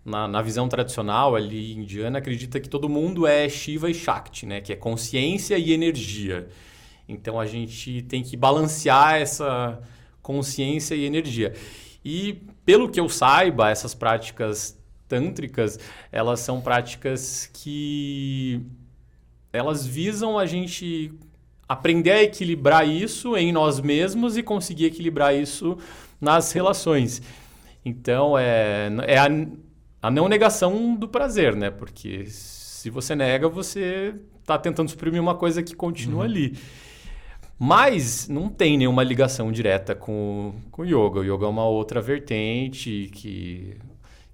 na, 0.06 0.28
na, 0.28 0.42
visão 0.42 0.70
tradicional 0.70 1.36
ali 1.36 1.74
indiana 1.74 2.20
acredita 2.20 2.60
que 2.60 2.70
todo 2.70 2.88
mundo 2.88 3.28
é 3.28 3.50
Shiva 3.50 3.90
e 3.90 3.94
Shakti, 3.94 4.46
né? 4.46 4.62
Que 4.62 4.74
é 4.74 4.76
consciência 4.76 5.58
e 5.58 5.74
energia. 5.74 6.48
Então 7.08 7.40
a 7.40 7.46
gente 7.46 8.04
tem 8.04 8.24
que 8.24 8.38
balancear 8.38 9.16
essa 9.16 9.80
consciência 10.22 10.96
e 10.96 11.06
energia. 11.06 11.54
E 12.04 12.42
pelo 12.66 12.90
que 12.90 13.00
eu 13.00 13.10
saiba, 13.10 13.70
essas 13.70 13.94
práticas 13.94 14.80
tântricas, 15.08 15.80
elas 16.12 16.40
são 16.40 16.62
práticas 16.62 17.50
que 17.52 18.62
elas 19.52 19.86
visam 19.86 20.38
a 20.38 20.46
gente 20.46 21.12
aprender 21.68 22.12
a 22.12 22.24
equilibrar 22.24 22.88
isso 22.88 23.38
em 23.38 23.52
nós 23.52 23.80
mesmos 23.80 24.38
e 24.38 24.44
conseguir 24.44 24.86
equilibrar 24.86 25.36
isso 25.36 25.78
nas 26.20 26.52
relações. 26.52 27.22
Então, 27.86 28.38
é, 28.38 28.90
é 29.08 29.18
a, 29.18 29.28
a 30.02 30.12
não 30.12 30.28
negação 30.28 30.96
do 30.96 31.08
prazer, 31.08 31.56
né? 31.56 31.70
Porque 31.70 32.26
se 32.26 32.90
você 32.90 33.16
nega, 33.16 33.48
você 33.48 34.16
está 34.40 34.58
tentando 34.58 34.90
suprimir 34.90 35.22
uma 35.22 35.36
coisa 35.36 35.62
que 35.62 35.76
continua 35.76 36.20
uhum. 36.20 36.26
ali. 36.26 36.58
Mas 37.58 38.28
não 38.30 38.48
tem 38.48 38.78
nenhuma 38.78 39.04
ligação 39.04 39.52
direta 39.52 39.94
com, 39.94 40.56
com 40.72 40.82
o 40.82 40.86
yoga. 40.86 41.20
O 41.20 41.24
yoga 41.24 41.46
é 41.46 41.50
uma 41.50 41.66
outra 41.66 42.02
vertente 42.02 43.10
que, 43.14 43.76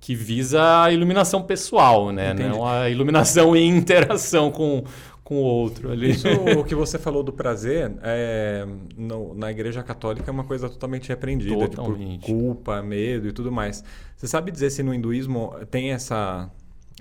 que 0.06 0.14
visa 0.14 0.84
a 0.84 0.92
iluminação 0.92 1.42
pessoal, 1.42 2.12
né? 2.12 2.32
Entendi. 2.32 2.48
Não 2.48 2.64
a 2.64 2.88
iluminação 2.88 3.56
em 3.56 3.68
interação 3.76 4.52
com, 4.52 4.84
com 5.24 5.38
o 5.38 5.42
outro 5.42 5.92
ali. 5.92 6.12
Isso 6.12 6.28
o 6.60 6.64
que 6.64 6.76
você 6.76 7.00
falou 7.00 7.24
do 7.24 7.34
prazer, 7.34 7.92
é, 8.04 8.68
no, 8.96 9.34
na 9.34 9.50
igreja 9.50 9.82
católica 9.82 10.30
é 10.30 10.32
uma 10.32 10.44
coisa 10.44 10.70
totalmente 10.70 11.10
repreendida. 11.10 11.56
Tipo, 11.56 11.70
totalmente. 11.70 12.24
Tipo, 12.24 12.38
culpa, 12.40 12.84
medo 12.84 13.28
e 13.28 13.32
tudo 13.32 13.52
mais. 13.52 13.84
Você 14.16 14.28
sabe 14.28 14.52
dizer 14.52 14.70
se 14.70 14.84
no 14.84 14.94
hinduísmo 14.94 15.56
tem 15.72 15.92
essa, 15.92 16.52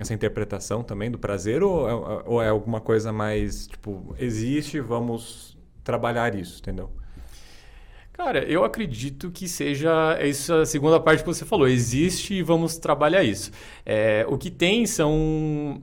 essa 0.01 0.15
interpretação 0.15 0.83
também 0.83 1.11
do 1.11 1.19
prazer 1.19 1.63
ou 1.63 1.87
é, 1.87 2.23
ou 2.25 2.43
é 2.43 2.49
alguma 2.49 2.81
coisa 2.81 3.13
mais, 3.13 3.67
tipo, 3.67 4.17
existe, 4.19 4.81
vamos 4.81 5.59
trabalhar 5.85 6.35
isso, 6.35 6.59
entendeu? 6.59 6.89
Cara, 8.15 8.45
eu 8.45 8.65
acredito 8.65 9.29
que 9.33 9.49
seja 9.49 10.17
essa 10.21 10.65
segunda 10.65 11.01
parte 11.01 11.21
que 11.21 11.27
você 11.27 11.45
falou. 11.45 11.67
Existe 11.67 12.35
e 12.35 12.43
vamos 12.43 12.79
trabalhar 12.79 13.25
isso. 13.25 13.51
É, 13.85 14.25
o 14.29 14.39
que 14.39 14.53
tem 14.53 14.87
são 14.87 15.83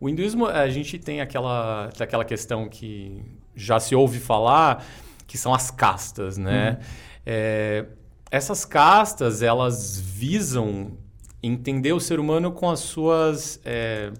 o 0.00 0.08
hinduísmo, 0.08 0.46
a 0.46 0.68
gente 0.68 0.98
tem 0.98 1.20
aquela, 1.20 1.88
aquela 2.00 2.24
questão 2.24 2.68
que 2.68 3.22
já 3.54 3.78
se 3.78 3.94
ouve 3.94 4.18
falar, 4.18 4.84
que 5.24 5.38
são 5.38 5.54
as 5.54 5.70
castas, 5.70 6.36
né? 6.36 6.70
Uhum. 6.70 6.86
É, 7.26 7.86
essas 8.28 8.64
castas, 8.64 9.40
elas 9.40 10.00
visam 10.00 10.98
entender 11.40 11.92
o 11.92 12.00
ser 12.00 12.18
humano 12.18 12.50
com 12.50 12.68
as 12.68 12.80
suas... 12.80 13.60
É, 13.64 14.10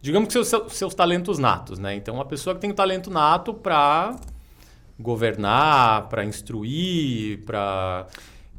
digamos 0.00 0.28
que 0.28 0.44
seus, 0.44 0.72
seus 0.72 0.94
talentos 0.94 1.38
natos, 1.38 1.78
né? 1.78 1.94
Então, 1.94 2.14
uma 2.14 2.24
pessoa 2.24 2.54
que 2.54 2.60
tem 2.62 2.70
o 2.70 2.74
talento 2.74 3.10
nato 3.10 3.52
para 3.52 4.16
governar, 4.98 6.08
para 6.08 6.24
instruir, 6.24 7.44
para 7.44 8.06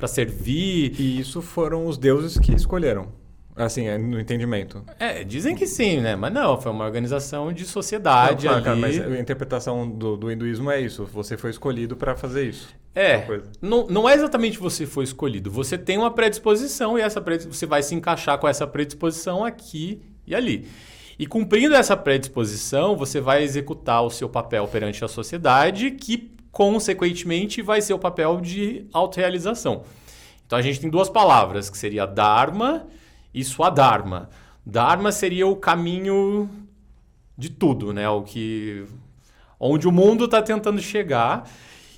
servir. 0.07 0.99
E 0.99 1.19
isso 1.19 1.41
foram 1.41 1.85
os 1.85 1.97
deuses 1.97 2.37
que 2.37 2.53
escolheram. 2.53 3.11
Assim, 3.55 3.87
é 3.87 3.97
no 3.97 4.19
entendimento. 4.19 4.83
É, 4.99 5.23
dizem 5.23 5.55
que 5.55 5.67
sim, 5.67 6.01
né? 6.01 6.15
Mas 6.15 6.33
não, 6.33 6.59
foi 6.59 6.71
uma 6.71 6.85
organização 6.85 7.53
de 7.53 7.65
sociedade 7.65 8.47
não, 8.47 8.61
claro, 8.61 8.83
ali. 8.83 8.97
Cara, 8.97 9.05
mas 9.05 9.17
a 9.17 9.19
interpretação 9.19 9.87
do, 9.87 10.17
do 10.17 10.31
hinduísmo 10.31 10.71
é 10.71 10.81
isso. 10.81 11.05
Você 11.05 11.37
foi 11.37 11.51
escolhido 11.51 11.95
para 11.95 12.15
fazer 12.15 12.49
isso. 12.49 12.73
É, 12.95 13.25
não, 13.61 13.87
não 13.87 14.09
é 14.09 14.15
exatamente 14.15 14.57
você 14.57 14.85
foi 14.85 15.03
escolhido. 15.03 15.51
Você 15.51 15.77
tem 15.77 15.97
uma 15.97 16.11
predisposição 16.11 16.97
e 16.97 17.01
essa 17.01 17.23
você 17.47 17.65
vai 17.65 17.83
se 17.83 17.93
encaixar 17.93 18.39
com 18.39 18.47
essa 18.47 18.65
predisposição 18.65 19.45
aqui 19.45 20.01
e 20.25 20.33
ali. 20.33 20.67
E 21.17 21.27
cumprindo 21.27 21.75
essa 21.75 21.95
predisposição, 21.95 22.95
você 22.95 23.21
vai 23.21 23.43
executar 23.43 24.03
o 24.03 24.09
seu 24.09 24.27
papel 24.27 24.67
perante 24.67 25.03
a 25.05 25.07
sociedade, 25.07 25.91
que 25.91 26.31
consequentemente 26.51 27.61
vai 27.61 27.81
ser 27.81 27.93
o 27.93 27.99
papel 27.99 28.41
de 28.41 28.85
autorrealização. 28.91 29.83
Então 30.45 30.57
a 30.57 30.61
gente 30.61 30.79
tem 30.79 30.89
duas 30.89 31.09
palavras, 31.09 31.69
que 31.69 31.77
seria 31.77 32.05
Dharma 32.05 32.87
e 33.33 33.43
Swadharma. 33.43 34.29
Dharma 34.65 35.11
seria 35.11 35.47
o 35.47 35.55
caminho 35.55 36.49
de 37.37 37.49
tudo, 37.49 37.91
né? 37.91 38.07
O 38.09 38.21
que 38.21 38.85
onde 39.59 39.87
o 39.87 39.91
mundo 39.91 40.25
está 40.25 40.41
tentando 40.41 40.81
chegar. 40.81 41.49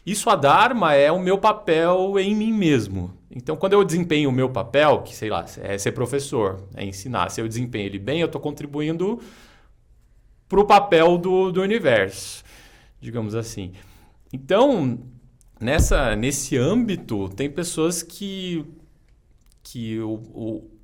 E 0.06 0.16
Swadharma 0.16 0.94
é 0.94 1.12
o 1.12 1.20
meu 1.20 1.38
papel 1.38 2.20
em 2.20 2.36
mim 2.36 2.54
mesmo. 2.54 3.15
Então, 3.36 3.58
quando 3.58 3.74
eu 3.74 3.84
desempenho 3.84 4.30
o 4.30 4.32
meu 4.32 4.50
papel, 4.50 5.02
que 5.02 5.14
sei 5.14 5.30
lá, 5.30 5.46
é 5.62 5.78
ser 5.78 5.92
professor, 5.92 6.64
é 6.74 6.86
ensinar, 6.86 7.30
se 7.30 7.42
eu 7.42 7.48
desempenho 7.48 7.86
ele 7.86 8.00
bem, 8.00 8.22
eu 8.22 8.28
estou 8.28 8.40
contribuindo 8.40 9.20
para 10.48 10.60
o 10.60 10.66
papel 10.66 11.18
do, 11.18 11.52
do 11.52 11.62
universo, 11.62 12.44
digamos 13.02 13.36
assim. 13.36 13.74
Então, 14.32 15.00
nessa, 15.60 16.16
nesse 16.16 16.56
âmbito, 16.56 17.28
tem 17.30 17.50
pessoas 17.50 18.02
que, 18.02 18.66
que 19.62 20.00
o, 20.00 20.14
o 20.34 20.76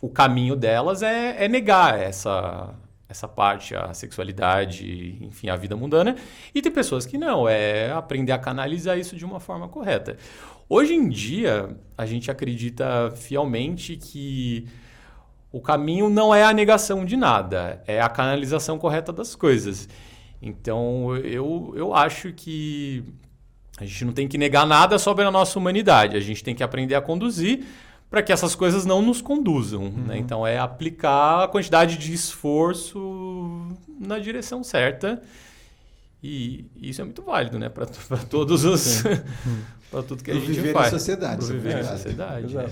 o 0.00 0.08
caminho 0.08 0.56
delas 0.56 1.02
é, 1.02 1.44
é 1.44 1.48
negar 1.48 1.98
essa, 1.98 2.74
essa 3.10 3.26
parte, 3.26 3.74
a 3.74 3.92
sexualidade, 3.92 5.18
enfim, 5.20 5.48
a 5.48 5.56
vida 5.56 5.74
mundana. 5.74 6.14
E 6.54 6.62
tem 6.62 6.70
pessoas 6.70 7.04
que 7.04 7.18
não, 7.18 7.48
é 7.48 7.90
aprender 7.90 8.30
a 8.30 8.38
canalizar 8.38 8.96
isso 8.96 9.16
de 9.16 9.24
uma 9.24 9.40
forma 9.40 9.68
correta. 9.68 10.16
Hoje 10.68 10.94
em 10.94 11.08
dia, 11.08 11.76
a 11.98 12.06
gente 12.06 12.30
acredita 12.30 13.10
fielmente 13.10 13.96
que 13.96 14.68
o 15.50 15.60
caminho 15.60 16.08
não 16.08 16.32
é 16.32 16.44
a 16.44 16.52
negação 16.52 17.04
de 17.04 17.16
nada, 17.16 17.82
é 17.84 18.00
a 18.00 18.08
canalização 18.08 18.78
correta 18.78 19.12
das 19.12 19.34
coisas. 19.34 19.88
Então, 20.40 21.16
eu, 21.16 21.74
eu 21.76 21.92
acho 21.92 22.32
que 22.32 23.04
a 23.80 23.84
gente 23.84 24.04
não 24.04 24.12
tem 24.12 24.28
que 24.28 24.38
negar 24.38 24.64
nada 24.64 24.98
sobre 25.00 25.24
a 25.24 25.30
nossa 25.32 25.58
humanidade, 25.58 26.16
a 26.16 26.20
gente 26.20 26.44
tem 26.44 26.54
que 26.54 26.62
aprender 26.62 26.94
a 26.94 27.00
conduzir 27.00 27.66
para 28.10 28.22
que 28.22 28.32
essas 28.32 28.54
coisas 28.56 28.84
não 28.84 29.00
nos 29.00 29.22
conduzam. 29.22 29.84
Né? 29.84 29.88
Uhum. 29.88 30.04
Né? 30.06 30.18
Então, 30.18 30.46
é 30.46 30.58
aplicar 30.58 31.44
a 31.44 31.48
quantidade 31.48 31.96
de 31.96 32.12
esforço 32.12 33.68
na 33.98 34.18
direção 34.18 34.64
certa. 34.64 35.22
E 36.22 36.66
isso 36.76 37.00
é 37.00 37.04
muito 37.04 37.22
válido, 37.22 37.58
né? 37.58 37.68
Para 37.68 37.86
todos 38.28 38.64
os. 38.64 39.02
para 39.90 40.02
tudo 40.02 40.22
que 40.22 40.30
a 40.30 40.34
gente 40.34 40.46
viver 40.46 40.72
faz. 40.72 40.92
Na 40.92 40.98
sociedade. 40.98 41.46
viver 41.46 41.76
na 41.76 41.96
sociedade. 41.96 42.58
É. 42.58 42.68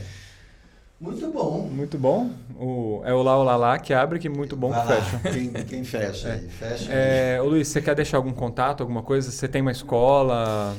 Muito 1.01 1.30
bom. 1.30 1.68
Muito 1.70 1.97
bom. 1.97 2.30
O, 2.59 3.03
é 3.05 3.14
o 3.14 3.22
lá, 3.22 3.39
o 3.39 3.45
lá, 3.45 3.57
lá 3.57 3.78
que 3.78 3.95
abre, 3.95 4.18
que 4.18 4.28
muito 4.28 4.57
bom 4.57 4.70
Vai 4.70 4.82
que 4.82 4.93
lá. 4.93 5.01
fecha. 5.01 5.18
Quem, 5.32 5.53
quem 5.64 5.84
fecha 5.84 6.32
aí? 6.32 6.49
Fecha. 6.49 6.93
É, 6.93 7.41
ô 7.41 7.47
Luiz, 7.47 7.68
você 7.68 7.80
quer 7.80 7.95
deixar 7.95 8.16
algum 8.16 8.32
contato, 8.32 8.80
alguma 8.80 9.03
coisa? 9.03 9.30
Você 9.30 9.47
tem 9.47 9.62
uma 9.62 9.70
escola? 9.70 10.76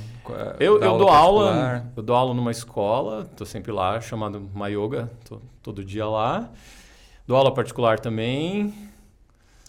Eu, 0.59 0.79
eu 0.79 0.97
dou 0.97 1.09
aula, 1.09 1.91
eu 1.95 2.03
dou 2.03 2.15
aula 2.15 2.33
numa 2.33 2.51
escola, 2.51 3.27
estou 3.29 3.45
sempre 3.45 3.71
lá, 3.71 3.99
chamado 4.01 4.49
Mayoga, 4.53 5.09
tô 5.27 5.39
todo 5.61 5.83
dia 5.83 6.05
lá. 6.05 6.49
Dou 7.27 7.37
aula 7.37 7.53
particular 7.53 7.99
também. 7.99 8.73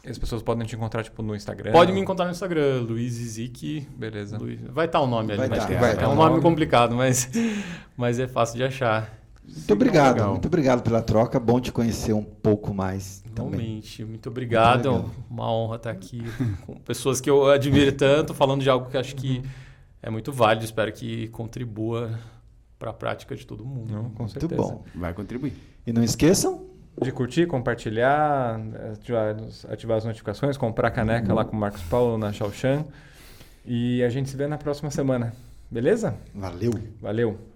As 0.09 0.17
pessoas 0.17 0.43
podem 0.43 0.67
te 0.67 0.75
encontrar 0.75 1.03
tipo 1.03 1.23
no 1.23 1.37
Instagram? 1.37 1.73
Pode 1.73 1.93
me 1.93 2.01
encontrar 2.01 2.25
no 2.25 2.31
Instagram, 2.31 2.81
Luiz 2.89 3.13
Zic. 3.13 3.87
Beleza. 3.95 4.39
Luiz, 4.39 4.59
vai 4.71 4.87
estar 4.87 4.99
tá 4.99 5.05
o 5.05 5.07
nome 5.07 5.37
vai 5.37 5.47
ali. 5.47 5.59
Tá, 5.59 5.67
vai 5.67 5.93
é 5.93 6.09
um 6.09 6.15
nome, 6.15 6.31
nome 6.31 6.43
complicado, 6.43 6.97
mas, 6.97 7.31
mas 7.97 8.19
é 8.19 8.27
fácil 8.27 8.57
de 8.57 8.65
achar. 8.65 9.21
Muito 9.45 9.73
obrigado, 9.73 10.15
legal. 10.15 10.31
muito 10.31 10.47
obrigado 10.47 10.83
pela 10.83 11.03
troca. 11.03 11.39
Bom 11.39 11.61
te 11.61 11.71
conhecer 11.71 12.15
um 12.15 12.25
pouco 12.25 12.73
mais. 12.73 13.23
Realmente, 13.37 13.99
também. 13.99 14.11
muito 14.11 14.29
obrigado. 14.29 14.93
Muito 14.93 15.11
Uma 15.31 15.53
honra 15.53 15.77
estar 15.77 15.91
aqui 15.91 16.23
com 16.65 16.77
pessoas 16.77 17.21
que 17.21 17.29
eu 17.29 17.51
admiro 17.51 17.93
tanto, 17.93 18.33
falando 18.33 18.63
de 18.63 18.71
algo 18.71 18.89
que 18.89 18.97
acho 18.97 19.15
que 19.15 19.43
é 20.03 20.11
muito 20.11 20.33
válido. 20.33 20.65
Espero 20.65 20.93
que 20.93 21.29
contribua 21.29 22.19
para 22.79 22.91
a 22.91 22.95
prática 22.95 23.37
de 23.37 23.47
todo 23.47 23.65
mundo. 23.65 23.93
Não, 23.93 24.11
com 24.11 24.27
certeza. 24.27 24.61
Muito 24.61 24.73
bom. 24.73 24.85
Vai 24.95 25.13
contribuir. 25.13 25.53
E 25.87 25.93
não 25.93 26.03
esqueçam 26.03 26.67
de 27.01 27.13
curtir, 27.13 27.47
compartilhar, 27.47 28.61
ativar, 28.93 29.37
ativar 29.69 29.99
as 29.99 30.05
notificações, 30.05 30.57
comprar 30.57 30.89
a 30.89 30.91
caneca 30.91 31.29
uhum. 31.29 31.35
lá 31.35 31.45
com 31.45 31.57
o 31.57 31.61
Marcos 31.61 31.83
Paulo 31.83 32.19
na 32.19 32.33
Shaoxan. 32.33 32.85
E 33.65 34.03
a 34.03 34.09
gente 34.09 34.29
se 34.31 34.37
vê 34.37 34.47
na 34.47 34.59
próxima 34.59 34.91
semana. 34.91 35.35
Beleza? 35.71 36.15
Valeu. 36.35 36.73
Valeu. 37.01 37.50